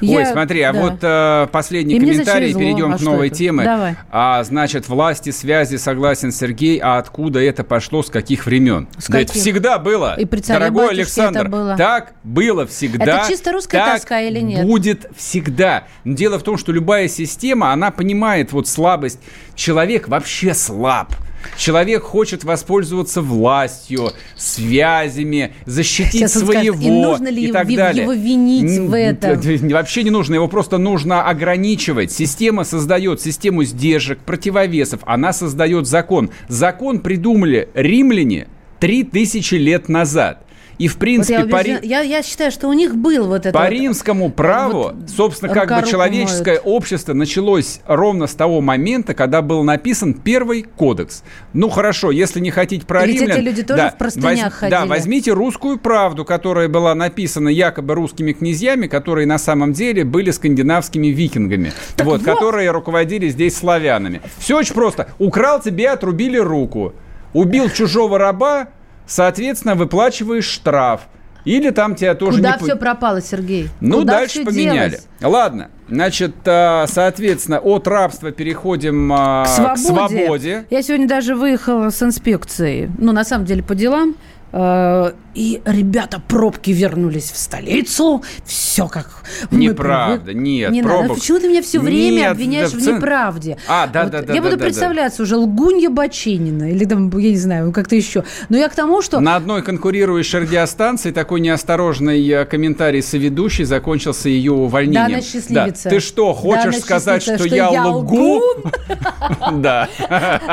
Ой, 0.00 0.08
Я- 0.08 0.32
смотри, 0.32 0.62
а 0.62 0.72
да. 0.72 0.80
вот 0.80 0.98
э, 1.02 1.46
последний 1.52 1.96
И 1.96 2.00
комментарий, 2.00 2.54
перейдем 2.54 2.92
А 2.92 2.98
к 2.98 3.00
новой 3.00 3.28
это? 3.28 3.36
теме. 3.36 3.64
Давай. 3.64 3.96
А, 4.10 4.42
значит, 4.44 4.88
власти, 4.88 5.30
связи, 5.30 5.76
согласен 5.76 6.32
Сергей, 6.32 6.78
а 6.78 6.98
откуда 6.98 7.40
это 7.40 7.64
пошло, 7.64 8.02
с 8.02 8.10
каких 8.10 8.46
времен? 8.46 8.88
С 8.98 9.08
да 9.08 9.18
это 9.20 9.28
каких? 9.28 9.42
всегда 9.42 9.78
было, 9.78 10.14
И 10.18 10.24
при 10.24 10.40
дорогой 10.40 10.90
Александр. 10.90 11.40
это 11.40 11.48
было. 11.48 11.76
Так 11.76 12.12
было 12.24 12.66
всегда. 12.66 13.20
Это 13.20 13.28
чисто 13.28 13.52
русская 13.52 13.78
так 13.84 13.94
тоска 13.94 14.20
или 14.20 14.40
нет? 14.40 14.64
будет 14.64 15.06
всегда. 15.16 15.84
Но 16.04 16.14
Дело 16.14 16.38
в 16.38 16.42
том, 16.42 16.56
что 16.58 16.72
любая 16.72 17.08
система, 17.08 17.72
она 17.72 17.90
понимает 17.90 18.52
вот 18.52 18.68
слабость. 18.68 19.20
Человек 19.54 20.08
вообще 20.08 20.54
слаб. 20.54 21.12
Человек 21.56 22.02
хочет 22.02 22.44
воспользоваться 22.44 23.22
властью, 23.22 24.12
связями, 24.36 25.52
защитить 25.66 26.12
Сейчас 26.12 26.36
он 26.36 26.42
скажет, 26.48 26.74
своего 26.74 26.82
и 26.82 26.90
нужно 27.02 27.28
ли 27.28 27.42
и 27.42 27.46
его- 27.46 27.52
так 27.54 27.68
его 27.68 27.76
далее. 27.76 28.06
винить 28.16 28.78
Н- 28.78 28.88
в 28.88 28.94
этом? 28.96 29.68
Вообще 29.70 30.02
не 30.02 30.10
нужно, 30.10 30.34
его 30.34 30.48
просто 30.48 30.78
нужно 30.78 31.22
ограничивать. 31.24 32.12
Система 32.12 32.64
создает 32.64 33.20
систему 33.20 33.64
сдержек, 33.64 34.18
противовесов, 34.20 35.00
она 35.06 35.32
создает 35.32 35.86
закон. 35.86 36.30
Закон 36.48 37.00
придумали 37.00 37.68
римляне 37.74 38.46
3000 38.80 39.54
лет 39.54 39.88
назад. 39.88 40.44
И, 40.80 40.88
в 40.88 40.92
Вот 40.94 41.00
принципе, 41.00 41.34
я, 41.34 41.40
по, 41.40 41.56
убеждена- 41.56 41.80
ри- 41.82 41.88
я, 41.88 42.00
я 42.00 42.22
считаю, 42.22 42.50
что 42.50 42.66
у 42.66 42.72
них 42.72 42.96
был 42.96 43.26
вот 43.26 43.44
это 43.44 43.52
по 43.52 43.64
вот- 43.64 43.70
римскому 43.70 44.30
праву, 44.30 44.82
вот 44.84 45.10
собственно, 45.14 45.52
как 45.52 45.68
бы 45.68 45.86
человеческое 45.86 46.52
моет. 46.52 46.62
общество 46.64 47.12
началось 47.12 47.80
ровно 47.86 48.26
с 48.26 48.32
того 48.34 48.62
момента, 48.62 49.12
когда 49.12 49.42
был 49.42 49.62
написан 49.62 50.14
первый 50.14 50.62
кодекс. 50.62 51.22
Ну, 51.52 51.68
хорошо, 51.68 52.10
если 52.10 52.40
не 52.40 52.50
хотите 52.50 52.86
про 52.86 53.04
ведь 53.04 53.20
римлян... 53.20 53.36
эти 53.36 53.44
люди 53.44 53.62
тоже 53.62 53.92
в 53.94 53.98
простынях 53.98 54.54
ходили. 54.54 54.70
Да, 54.80 54.86
возьмите 54.86 55.32
русскую 55.32 55.78
правду, 55.78 56.24
которая 56.24 56.68
была 56.68 56.94
написана 56.94 57.50
якобы 57.50 57.94
русскими 57.94 58.32
князьями, 58.32 58.86
которые 58.86 59.26
на 59.26 59.36
самом 59.36 59.74
деле 59.74 60.04
были 60.04 60.30
скандинавскими 60.30 61.08
викингами, 61.08 61.74
вот, 61.98 62.06
вот. 62.06 62.22
которые 62.22 62.70
руководили 62.70 63.28
здесь 63.28 63.54
славянами. 63.54 64.22
Все 64.38 64.56
очень 64.56 64.74
просто. 64.74 65.08
Украл 65.18 65.60
тебе, 65.60 65.90
отрубили 65.90 66.38
руку. 66.38 66.94
Убил 67.34 67.68
чужого 67.68 68.16
раба, 68.18 68.68
соответственно, 69.10 69.74
выплачиваешь 69.74 70.44
штраф. 70.46 71.02
Или 71.46 71.70
там 71.70 71.94
тебя 71.94 72.14
тоже 72.14 72.36
Куда 72.36 72.56
не... 72.58 72.64
все 72.64 72.76
пропало, 72.76 73.22
Сергей? 73.22 73.70
ну, 73.80 74.00
Куда 74.00 74.18
дальше 74.18 74.44
поменяли. 74.44 74.90
делось? 74.90 75.06
Ладно, 75.22 75.70
значит, 75.88 76.34
а, 76.44 76.84
соответственно, 76.86 77.58
от 77.60 77.88
рабства 77.88 78.30
переходим 78.30 79.10
а, 79.12 79.44
К 79.44 79.48
к 79.74 79.78
свободе. 79.78 80.18
свободе. 80.18 80.64
Я 80.70 80.82
сегодня 80.82 81.08
даже 81.08 81.34
выехала 81.34 81.88
с 81.88 82.02
инспекцией. 82.02 82.90
Ну, 82.98 83.12
на 83.12 83.24
самом 83.24 83.46
деле, 83.46 83.62
по 83.62 83.74
делам. 83.74 84.16
Э, 84.52 85.12
И 85.34 85.62
ребята, 85.64 86.20
пробки 86.26 86.70
вернулись 86.70 87.30
в 87.30 87.36
столицу. 87.36 88.22
Все 88.44 88.88
как 88.88 89.22
Неправда, 89.52 90.32
привык- 90.32 90.34
нет, 90.34 90.70
Не 90.72 90.82
надо. 90.82 90.94
пробок- 91.04 91.14
Почему 91.20 91.38
ты 91.38 91.48
меня 91.48 91.62
все 91.62 91.78
время 91.78 92.16
Нет, 92.22 92.30
обвиняешь 92.32 92.70
да, 92.72 92.78
в 92.78 92.82
неправде? 92.82 93.56
А, 93.68 93.86
да, 93.86 94.02
Вот 94.02 94.12
да, 94.12 94.22
да, 94.22 94.34
Я 94.34 94.40
да, 94.40 94.42
буду 94.42 94.56
да, 94.56 94.56
да. 94.56 94.64
представляться 94.64 95.22
уже 95.22 95.36
Лгунья 95.36 95.88
Бочинина. 95.88 96.70
Или 96.72 96.84
там, 96.84 97.16
я 97.16 97.30
не 97.30 97.36
знаю, 97.36 97.70
как-то 97.72 97.94
еще. 97.94 98.24
Но 98.48 98.56
я 98.56 98.68
к 98.68 98.74
тому, 98.74 99.02
что... 99.02 99.20
На 99.20 99.36
одной 99.36 99.62
конкурирующей 99.62 100.40
радиостанции 100.40 101.12
такой 101.12 101.40
неосторожный 101.40 102.28
э, 102.28 102.44
комментарий 102.44 103.00
соведущей 103.02 103.64
закончился 103.64 104.28
ее 104.28 104.50
увольнением. 104.52 105.06
Да, 105.10 105.14
она 105.14 105.22
счастливица. 105.22 105.84
Да. 105.84 105.90
Ты 105.90 106.00
что, 106.00 106.32
Да, 106.32 106.38
хочешь 106.40 106.64
она 106.64 106.72
сказать, 106.80 107.22
что, 107.22 107.32
счастливица, 107.38 107.56
я, 107.56 107.66
что 107.66 107.74
я 107.74 107.86
лгу? 107.86 108.40
Да. 109.52 109.88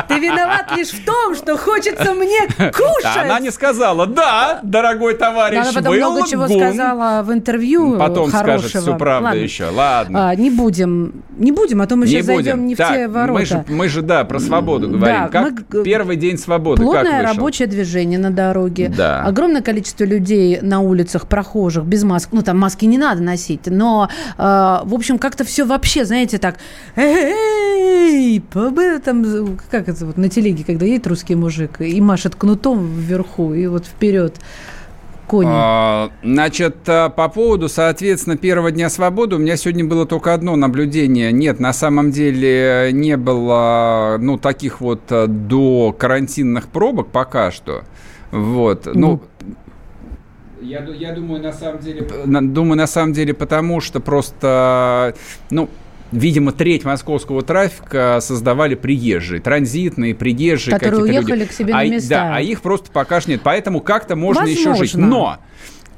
Ты 0.07 0.19
виноват 0.19 0.71
лишь 0.75 0.89
в 0.89 1.03
том, 1.03 1.35
что 1.35 1.57
хочется 1.57 2.13
мне 2.13 2.41
кушать. 2.71 3.17
Она 3.17 3.39
не 3.39 3.49
сказала, 3.51 3.86
да, 4.05 4.59
дорогой 4.63 5.15
товарищ, 5.15 5.59
она 5.59 5.71
потом 5.73 5.95
много 5.95 6.27
чего 6.27 6.43
лгун». 6.43 6.59
сказала 6.59 7.23
в 7.23 7.31
интервью 7.31 7.97
Потом 7.97 8.29
хорошего. 8.29 8.57
скажет 8.67 8.83
всю 8.83 8.95
правду 8.97 9.25
Ладно. 9.25 9.39
еще. 9.39 9.69
Ладно. 9.69 10.29
А, 10.29 10.35
не 10.35 10.49
будем, 10.49 11.23
не 11.37 11.51
будем, 11.51 11.81
а 11.81 11.87
то 11.87 11.95
мы 11.95 12.05
не 12.05 12.11
сейчас 12.11 12.25
будем. 12.25 12.43
зайдем 12.43 12.65
не 12.67 12.75
в 12.75 12.77
так, 12.77 12.93
те 12.93 13.07
ворота. 13.07 13.39
Мы 13.39 13.45
же, 13.45 13.65
мы 13.67 13.89
же, 13.89 14.01
да, 14.01 14.23
про 14.25 14.39
свободу 14.39 14.87
Да, 14.87 15.27
говорим. 15.27 15.29
Как 15.29 15.73
мы 15.73 15.83
первый 15.83 16.15
день 16.15 16.37
свободы, 16.37 16.81
как 16.81 16.91
Плотное 16.91 17.21
вышел? 17.21 17.35
рабочее 17.35 17.67
движение 17.67 18.19
на 18.19 18.31
дороге. 18.31 18.91
Да. 18.95 19.23
Огромное 19.23 19.61
количество 19.61 20.03
людей 20.03 20.59
на 20.61 20.79
улицах, 20.79 21.27
прохожих, 21.27 21.83
без 21.85 22.03
масок. 22.03 22.31
Ну, 22.33 22.41
там 22.41 22.57
маски 22.57 22.85
не 22.85 22.97
надо 22.97 23.21
носить. 23.21 23.67
Но, 23.67 24.09
э, 24.37 24.41
в 24.41 24.93
общем, 24.93 25.17
как-то 25.17 25.43
все 25.43 25.65
вообще, 25.65 26.05
знаете, 26.05 26.37
так... 26.37 26.57
Эй, 26.95 28.41
там, 29.03 29.57
как 29.69 29.89
это 29.89 30.05
вот 30.05 30.17
на 30.17 30.29
телеге, 30.29 30.63
когда 30.63 30.85
едет 30.85 31.07
русский 31.07 31.35
мужик 31.35 31.81
и 31.81 31.99
машет 32.01 32.35
кнутом 32.35 32.85
вверху, 32.95 33.53
и 33.53 33.67
вот 33.67 33.76
вперед 33.85 34.35
кони. 35.27 35.49
А, 35.51 36.09
Значит, 36.23 36.77
а, 36.87 37.09
по 37.09 37.27
поводу, 37.27 37.67
соответственно, 37.69 38.37
первого 38.37 38.71
дня 38.71 38.89
свободы 38.89 39.35
у 39.35 39.39
меня 39.39 39.57
сегодня 39.57 39.83
было 39.85 40.05
только 40.05 40.33
одно 40.33 40.55
наблюдение. 40.55 41.31
Нет, 41.33 41.59
на 41.59 41.73
самом 41.73 42.11
деле 42.11 42.91
не 42.93 43.17
было, 43.17 44.17
ну, 44.19 44.37
таких 44.37 44.79
вот 44.79 45.01
а, 45.09 45.27
до 45.27 45.93
карантинных 45.97 46.69
пробок 46.69 47.09
пока 47.09 47.51
что. 47.51 47.83
Вот, 48.31 48.87
ну... 48.93 49.21
Я, 50.61 50.81
ду- 50.81 50.91
я 50.93 51.13
думаю, 51.13 51.41
на 51.43 51.53
самом 51.53 51.79
деле... 51.79 52.07
на- 52.25 52.41
Думаю, 52.47 52.77
на 52.77 52.87
самом 52.87 53.13
деле, 53.13 53.33
потому 53.33 53.79
что 53.79 53.99
просто, 53.99 55.13
ну, 55.51 55.69
видимо, 56.11 56.51
треть 56.51 56.85
московского 56.85 57.41
трафика 57.41 58.19
создавали 58.21 58.75
приезжие, 58.75 59.41
транзитные, 59.41 60.15
приезжие 60.15 60.73
Которые 60.77 61.03
уехали 61.03 61.39
люди. 61.39 61.45
к 61.45 61.51
себе 61.51 61.73
на 61.73 61.79
А 61.79 61.85
места. 61.85 62.09
Да, 62.09 62.35
а 62.35 62.41
их 62.41 62.61
просто 62.61 62.91
пока 62.91 63.21
что 63.21 63.31
нет. 63.31 63.41
Поэтому 63.43 63.81
как-то 63.81 64.15
можно 64.15 64.45
еще 64.45 64.73
жить. 64.75 64.93
Возможно. 64.93 65.07
Но 65.07 65.37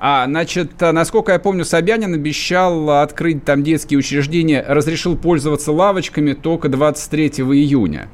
а, 0.01 0.25
значит, 0.27 0.81
а, 0.81 0.93
насколько 0.93 1.33
я 1.33 1.39
помню, 1.39 1.65
Собянин 1.65 2.13
обещал 2.13 2.89
а, 2.89 3.03
открыть 3.03 3.43
там 3.43 3.63
детские 3.63 3.99
учреждения, 3.99 4.63
разрешил 4.65 5.17
пользоваться 5.17 5.73
лавочками 5.73 6.33
только 6.33 6.69
23 6.69 7.27
июня. 7.27 8.07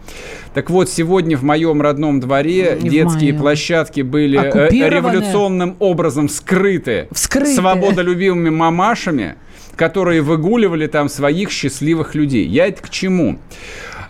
Так 0.56 0.72
вот, 0.72 0.90
сегодня 0.90 1.38
в 1.38 1.44
моем 1.44 1.82
родном 1.82 2.20
дворе 2.20 2.80
Не 2.82 2.90
детские 2.90 3.34
моем. 3.34 3.38
площадки 3.42 4.02
были 4.02 4.40
э, 4.40 4.70
революционным 4.90 5.76
образом 5.80 6.28
вскрыты, 6.28 7.08
Вскрыты. 7.12 7.54
свободолюбимыми 7.54 8.50
мамашами, 8.50 9.36
которые 9.76 10.22
выгуливали 10.22 10.88
там 10.88 11.10
своих 11.10 11.52
счастливых 11.52 12.16
людей. 12.16 12.46
Я 12.48 12.68
это 12.68 12.82
к 12.82 12.90
чему? 12.90 13.40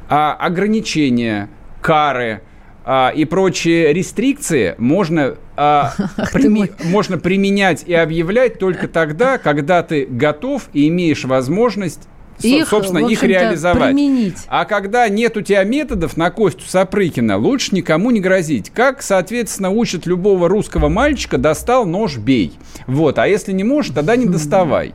А, 0.10 0.34
ограничения, 0.34 1.50
кары, 1.82 2.42
а, 2.84 3.12
и 3.16 3.26
прочие 3.26 3.94
рестрикции 3.94 4.76
можно, 4.78 5.36
а, 5.58 5.94
прими- 6.34 6.72
можно 6.84 7.18
применять 7.18 7.84
и 7.86 7.94
объявлять 7.94 8.60
только 8.60 8.88
тогда, 8.88 9.38
когда 9.38 9.82
ты 9.82 10.06
готов 10.06 10.70
и 10.74 10.88
имеешь 10.88 11.26
возможность 11.26 12.02
их, 12.42 12.68
собственно, 12.68 13.00
их 13.08 13.24
реализовать. 13.24 13.96
Применить. 13.96 14.38
А 14.48 14.66
когда 14.66 15.08
нет 15.08 15.38
у 15.38 15.42
тебя 15.42 15.64
методов 15.64 16.18
на 16.18 16.30
Костю 16.32 16.66
Сапрыкина, 16.68 17.38
лучше 17.38 17.74
никому 17.74 18.12
не 18.12 18.20
грозить. 18.20 18.70
Как, 18.70 19.02
соответственно, 19.02 19.70
учат 19.70 20.06
любого 20.06 20.50
русского 20.50 20.90
мальчика, 20.90 21.38
достал 21.38 21.86
нож, 21.86 22.18
бей. 22.18 22.54
Вот, 22.88 23.20
а 23.20 23.28
если 23.28 23.54
не 23.54 23.64
можешь, 23.64 23.94
тогда 23.94 24.16
не 24.16 24.26
доставай. 24.28 24.94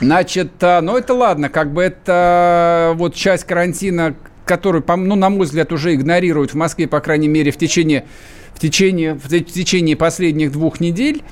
Значит, 0.00 0.52
а, 0.60 0.80
ну 0.80 0.96
это 0.96 1.14
ладно, 1.14 1.48
как 1.48 1.72
бы 1.72 1.82
это 1.82 2.92
вот 2.96 3.14
часть 3.14 3.44
карантина, 3.44 4.14
которую, 4.44 4.84
ну, 4.86 5.14
на 5.16 5.30
мой 5.30 5.46
взгляд, 5.46 5.72
уже 5.72 5.94
игнорируют 5.94 6.52
в 6.52 6.54
Москве, 6.54 6.86
по 6.86 7.00
крайней 7.00 7.28
мере, 7.28 7.50
в 7.50 7.56
течение 7.56 8.04
в 8.56 8.58
течение, 8.58 9.12
в 9.14 9.28
течение 9.28 9.96
последних 9.96 10.50
двух 10.50 10.80
недель. 10.80 11.22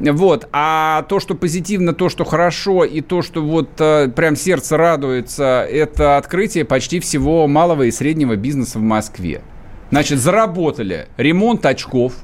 Вот. 0.00 0.48
А 0.52 1.02
то, 1.08 1.20
что 1.20 1.36
позитивно, 1.36 1.92
то, 1.92 2.08
что 2.08 2.24
хорошо, 2.24 2.84
и 2.84 3.00
то, 3.00 3.22
что 3.22 3.40
вот 3.40 3.70
э, 3.78 4.08
прям 4.08 4.34
сердце 4.34 4.76
радуется, 4.76 5.64
это 5.70 6.16
открытие 6.16 6.64
почти 6.64 6.98
всего 6.98 7.46
малого 7.46 7.84
и 7.84 7.92
среднего 7.92 8.34
бизнеса 8.34 8.80
в 8.80 8.82
Москве. 8.82 9.42
Значит, 9.92 10.18
заработали 10.18 11.06
ремонт 11.16 11.64
очков, 11.66 12.14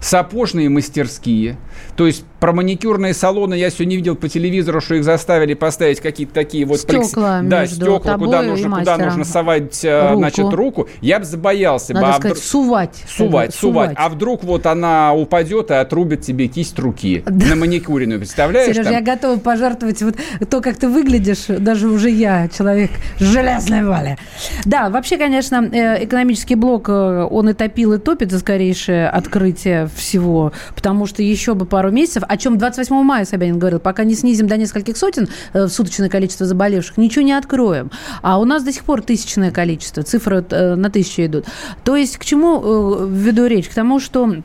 сапожные 0.00 0.68
мастерские. 0.68 1.56
То 1.96 2.06
есть 2.06 2.24
про 2.40 2.52
маникюрные 2.52 3.14
салоны 3.14 3.54
я 3.54 3.70
сегодня 3.70 3.96
видел 3.96 4.14
по 4.14 4.28
телевизору, 4.28 4.80
что 4.80 4.94
их 4.94 5.04
заставили 5.04 5.54
поставить 5.54 6.00
какие-то 6.00 6.32
такие 6.32 6.64
вот... 6.64 6.80
Стекла 6.80 7.40
Да, 7.42 7.66
стекла, 7.66 8.16
куда 8.16 8.42
нужно, 8.42 8.78
куда 8.78 8.96
нужно 8.96 9.24
совать 9.24 9.84
э, 9.84 10.10
руку. 10.10 10.18
значит, 10.18 10.52
руку. 10.52 10.88
Я 11.00 11.18
бы 11.18 11.24
забоялся. 11.24 11.94
Надо 11.94 12.06
бы, 12.06 12.12
сказать, 12.14 12.38
а... 12.38 12.40
сувать. 12.40 13.04
Сувать, 13.08 13.54
сувать. 13.54 13.92
А 13.96 14.08
вдруг 14.08 14.44
вот 14.44 14.66
она 14.66 15.12
упадет 15.14 15.70
и 15.70 15.74
отрубит 15.74 16.22
тебе 16.22 16.46
кисть 16.46 16.78
руки 16.78 17.22
да. 17.26 17.46
на 17.46 17.56
маникюренную, 17.56 18.20
представляешь? 18.20 18.74
Сереж, 18.74 18.90
я 18.90 19.00
готова 19.00 19.38
пожертвовать 19.38 20.02
вот 20.02 20.16
то, 20.48 20.60
как 20.60 20.76
ты 20.76 20.88
выглядишь, 20.88 21.46
даже 21.48 21.88
уже 21.88 22.10
я, 22.10 22.48
человек 22.48 22.90
с 23.18 23.24
железной 23.24 23.84
воли. 23.84 24.16
Да, 24.64 24.90
вообще, 24.90 25.16
конечно, 25.16 25.68
э, 25.72 26.04
экономический 26.04 26.54
блок, 26.54 26.88
э, 26.88 27.28
он 27.28 27.48
и 27.48 27.52
топил, 27.52 27.94
и 27.94 27.98
топит 27.98 28.30
за 28.30 28.38
скорейшее 28.38 29.08
открытие 29.08 29.88
всего, 29.94 30.52
потому 30.74 31.06
что 31.06 31.22
еще 31.22 31.54
бы 31.54 31.66
пару 31.68 31.90
месяцев, 31.90 32.22
о 32.26 32.36
чем 32.36 32.58
28 32.58 32.94
мая 33.02 33.24
Собянин 33.24 33.58
говорил, 33.58 33.80
пока 33.80 34.04
не 34.04 34.14
снизим 34.14 34.46
до 34.46 34.56
нескольких 34.56 34.96
сотен 34.96 35.28
э, 35.52 35.68
суточное 35.68 36.08
количество 36.08 36.46
заболевших, 36.46 36.96
ничего 36.96 37.24
не 37.24 37.32
откроем. 37.32 37.90
А 38.22 38.38
у 38.40 38.44
нас 38.44 38.62
до 38.64 38.72
сих 38.72 38.84
пор 38.84 39.02
тысячное 39.02 39.50
количество, 39.50 40.02
цифры 40.02 40.44
э, 40.50 40.74
на 40.74 40.90
тысячу 40.90 41.24
идут. 41.24 41.46
То 41.84 41.96
есть 41.96 42.16
к 42.16 42.24
чему 42.24 42.60
э, 42.62 43.06
веду 43.08 43.46
речь? 43.46 43.68
К 43.68 43.74
тому, 43.74 44.00
что 44.00 44.42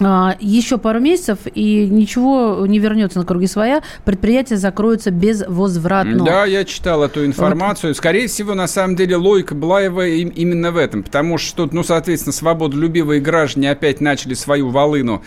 еще 0.00 0.78
пару 0.78 1.00
месяцев, 1.00 1.38
и 1.54 1.86
ничего 1.86 2.64
не 2.66 2.78
вернется 2.78 3.18
на 3.18 3.24
круги 3.24 3.46
своя, 3.46 3.82
предприятие 4.04 4.58
закроется 4.58 5.10
безвозвратно. 5.10 6.24
Да, 6.24 6.44
я 6.44 6.64
читал 6.64 7.02
эту 7.02 7.24
информацию. 7.24 7.90
Вот. 7.90 7.96
Скорее 7.96 8.28
всего, 8.28 8.54
на 8.54 8.68
самом 8.68 8.96
деле, 8.96 9.16
логика 9.16 9.54
Блаева 9.54 10.06
именно 10.06 10.70
в 10.70 10.76
этом, 10.76 11.02
потому 11.02 11.38
что 11.38 11.68
ну, 11.70 11.82
соответственно, 11.82 12.32
свободолюбивые 12.32 13.20
граждане 13.20 13.70
опять 13.70 14.00
начали 14.00 14.34
свою 14.34 14.70
волыну, 14.70 15.22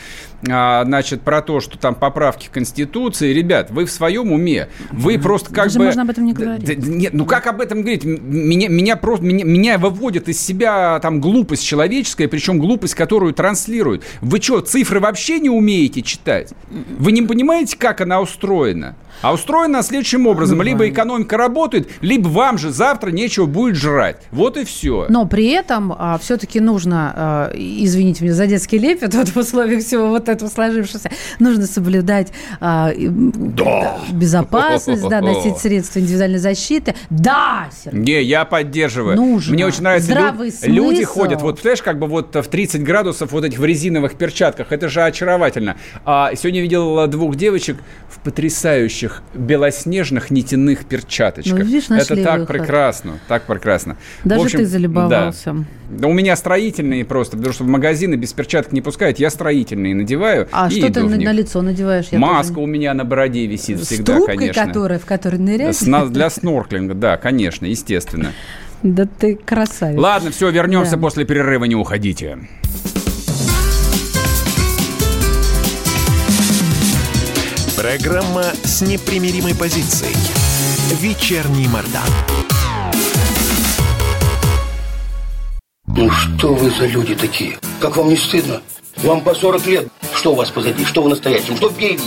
а, 0.49 0.83
значит, 0.85 1.21
про 1.21 1.41
то, 1.41 1.59
что 1.59 1.77
там 1.77 1.95
поправки 1.95 2.49
Конституции. 2.51 3.33
Ребят, 3.33 3.71
вы 3.71 3.85
в 3.85 3.91
своем 3.91 4.31
уме. 4.31 4.69
Вы 4.91 5.19
просто 5.19 5.53
как 5.53 5.65
Даже 5.65 5.79
бы... 5.79 5.85
можно 5.85 6.01
об 6.03 6.09
этом 6.09 6.25
не 6.25 6.33
говорить. 6.33 6.65
Да, 6.65 6.73
нет, 6.75 7.13
ну 7.13 7.25
как 7.25 7.47
об 7.47 7.61
этом 7.61 7.81
говорить? 7.81 8.03
Меня, 8.03 8.69
меня 8.69 8.95
просто... 8.95 9.25
Меня, 9.25 9.45
меня 9.45 9.77
выводит 9.77 10.29
из 10.29 10.41
себя 10.41 10.99
там 10.99 11.21
глупость 11.21 11.65
человеческая, 11.65 12.27
причем 12.27 12.59
глупость, 12.59 12.95
которую 12.95 13.33
транслируют. 13.33 14.03
Вы 14.21 14.41
что, 14.41 14.60
цифры 14.61 14.99
вообще 14.99 15.39
не 15.39 15.49
умеете 15.49 16.01
читать? 16.01 16.53
Вы 16.69 17.11
не 17.11 17.21
понимаете, 17.21 17.77
как 17.77 18.01
она 18.01 18.21
устроена? 18.21 18.95
А 19.21 19.33
устроена 19.33 19.83
следующим 19.83 20.25
образом. 20.27 20.57
Ну, 20.57 20.63
либо 20.63 20.87
экономика 20.89 21.37
работает, 21.37 21.89
либо 22.01 22.27
вам 22.27 22.57
же 22.57 22.71
завтра 22.71 23.11
нечего 23.11 23.45
будет 23.45 23.75
жрать. 23.75 24.17
Вот 24.31 24.57
и 24.57 24.65
все. 24.65 25.05
Но 25.09 25.25
при 25.25 25.49
этом 25.49 25.93
а, 25.97 26.17
все-таки 26.17 26.59
нужно, 26.59 27.13
а, 27.15 27.51
извините 27.55 28.23
меня 28.23 28.33
за 28.33 28.47
детский 28.47 28.79
лепет, 28.79 29.13
вот 29.13 29.29
в 29.29 29.37
условиях 29.37 29.83
всего 29.83 30.07
вот 30.07 30.27
этого 30.27 30.49
сложившегося, 30.49 31.11
нужно 31.39 31.67
соблюдать 31.67 32.29
а, 32.59 32.91
да. 32.95 33.99
безопасность, 34.11 35.07
да, 35.07 35.21
носить 35.21 35.57
средства 35.59 35.99
индивидуальной 35.99 36.39
защиты. 36.39 36.95
Да, 37.09 37.69
Сергей. 37.83 38.01
Не, 38.01 38.23
я 38.23 38.45
поддерживаю. 38.45 39.15
Нужно. 39.15 39.53
Мне 39.53 39.65
очень 39.65 39.83
нравится. 39.83 40.11
Здравый 40.11 40.47
люд, 40.47 40.55
смысл. 40.55 40.71
Люди 40.71 41.03
ходят, 41.03 41.41
вот, 41.41 41.59
знаешь, 41.61 41.81
как 41.81 41.99
бы 41.99 42.07
вот 42.07 42.35
в 42.35 42.47
30 42.47 42.83
градусов 42.83 43.31
вот 43.31 43.43
этих 43.43 43.59
в 43.59 43.65
резиновых 43.65 44.15
перчатках. 44.15 44.71
Это 44.71 44.89
же 44.89 45.03
очаровательно. 45.03 45.77
А, 46.05 46.33
сегодня 46.35 46.61
видел 46.61 47.07
двух 47.07 47.35
девочек 47.35 47.77
в 48.09 48.19
потрясающих 48.19 49.10
этих 49.11 49.23
белоснежных 49.33 50.31
нитяных 50.31 50.85
перчаточках. 50.85 51.59
Ну, 51.59 51.65
видишь, 51.65 51.89
Это 51.89 52.15
так 52.23 52.39
выход. 52.41 52.47
прекрасно, 52.47 53.19
так 53.27 53.43
прекрасно. 53.43 53.97
Даже 54.23 54.41
общем, 54.41 54.59
ты 54.59 54.65
залюбовался. 54.65 55.65
Да. 55.89 56.07
у 56.07 56.13
меня 56.13 56.35
строительные 56.35 57.05
просто, 57.05 57.37
потому 57.37 57.53
что 57.53 57.63
в 57.63 57.67
магазины 57.67 58.15
без 58.15 58.33
перчаток 58.33 58.71
не 58.71 58.81
пускают. 58.81 59.19
Я 59.19 59.29
строительные 59.29 59.95
надеваю 59.95 60.47
А 60.51 60.69
и 60.69 60.77
что 60.77 60.91
ты 60.91 61.03
на, 61.03 61.15
на 61.17 61.31
лицо 61.31 61.61
надеваешь? 61.61 62.07
Я 62.11 62.19
Маска 62.19 62.55
тоже... 62.55 62.65
у 62.65 62.67
меня 62.67 62.93
на 62.93 63.05
бороде 63.05 63.45
висит 63.45 63.79
С 63.79 63.87
всегда, 63.87 64.15
трубкой, 64.15 64.37
конечно. 64.37 64.65
которая, 64.65 64.99
в 64.99 65.05
которой 65.05 65.37
ныряешь? 65.37 65.75
С, 65.75 66.09
для 66.09 66.29
снорклинга, 66.29 66.93
да, 66.93 67.17
конечно, 67.17 67.65
естественно. 67.65 68.31
Да 68.83 69.05
ты 69.05 69.35
красавец. 69.35 69.99
Ладно, 69.99 70.31
все, 70.31 70.49
вернемся 70.49 70.95
да. 70.95 70.97
после 70.97 71.25
перерыва, 71.25 71.65
не 71.65 71.75
уходите. 71.75 72.39
Программа 77.91 78.45
с 78.63 78.79
непримиримой 78.79 79.53
позицией. 79.53 80.15
Вечерний 81.01 81.67
Мордан. 81.67 82.07
Ну 85.87 86.09
что 86.09 86.53
вы 86.53 86.71
за 86.71 86.85
люди 86.85 87.15
такие? 87.15 87.57
Как 87.81 87.97
вам 87.97 88.07
не 88.07 88.15
стыдно? 88.15 88.61
Вам 89.03 89.19
по 89.19 89.35
40 89.35 89.65
лет. 89.65 89.89
Что 90.15 90.31
у 90.31 90.35
вас 90.35 90.49
позади? 90.51 90.85
Что 90.85 91.03
вы 91.03 91.09
настоящем? 91.09 91.57
Что 91.57 91.69
впереди? 91.69 92.05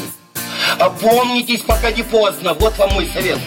Опомнитесь, 0.79 1.61
пока 1.61 1.93
не 1.93 2.03
поздно. 2.03 2.55
Вот 2.55 2.79
вам 2.79 2.95
мой 2.95 3.07
совет. 3.13 3.39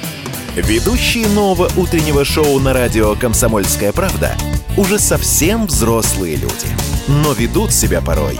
Ведущие 0.55 1.27
нового 1.29 1.71
утреннего 1.75 2.23
шоу 2.23 2.59
на 2.59 2.71
радио 2.71 3.15
«Комсомольская 3.15 3.91
правда» 3.91 4.37
уже 4.77 4.99
совсем 4.99 5.65
взрослые 5.65 6.35
люди. 6.35 6.67
Но 7.07 7.33
ведут 7.33 7.73
себя 7.73 7.99
порой 7.99 8.39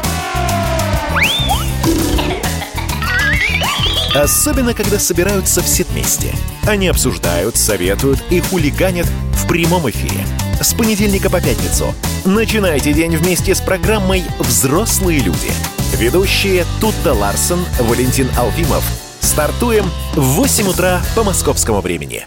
Особенно, 4.18 4.74
когда 4.74 4.98
собираются 4.98 5.62
все 5.62 5.84
вместе. 5.84 6.34
Они 6.66 6.88
обсуждают, 6.88 7.56
советуют 7.56 8.20
и 8.32 8.40
хулиганят 8.40 9.06
в 9.34 9.48
прямом 9.48 9.90
эфире. 9.90 10.26
С 10.60 10.74
понедельника 10.74 11.30
по 11.30 11.40
пятницу. 11.40 11.94
Начинайте 12.26 12.94
день 12.94 13.16
вместе 13.16 13.54
с 13.54 13.62
программой 13.62 14.24
«Взрослые 14.40 15.20
люди». 15.20 15.52
Ведущие 15.94 16.66
Тутта 16.82 17.14
Ларсон, 17.14 17.64
Валентин 17.80 18.28
Алфимов. 18.38 18.84
Стартуем 19.20 19.86
в 20.16 20.22
8 20.22 20.68
утра 20.68 21.02
по 21.16 21.24
московскому 21.24 21.82
времени. 21.82 22.26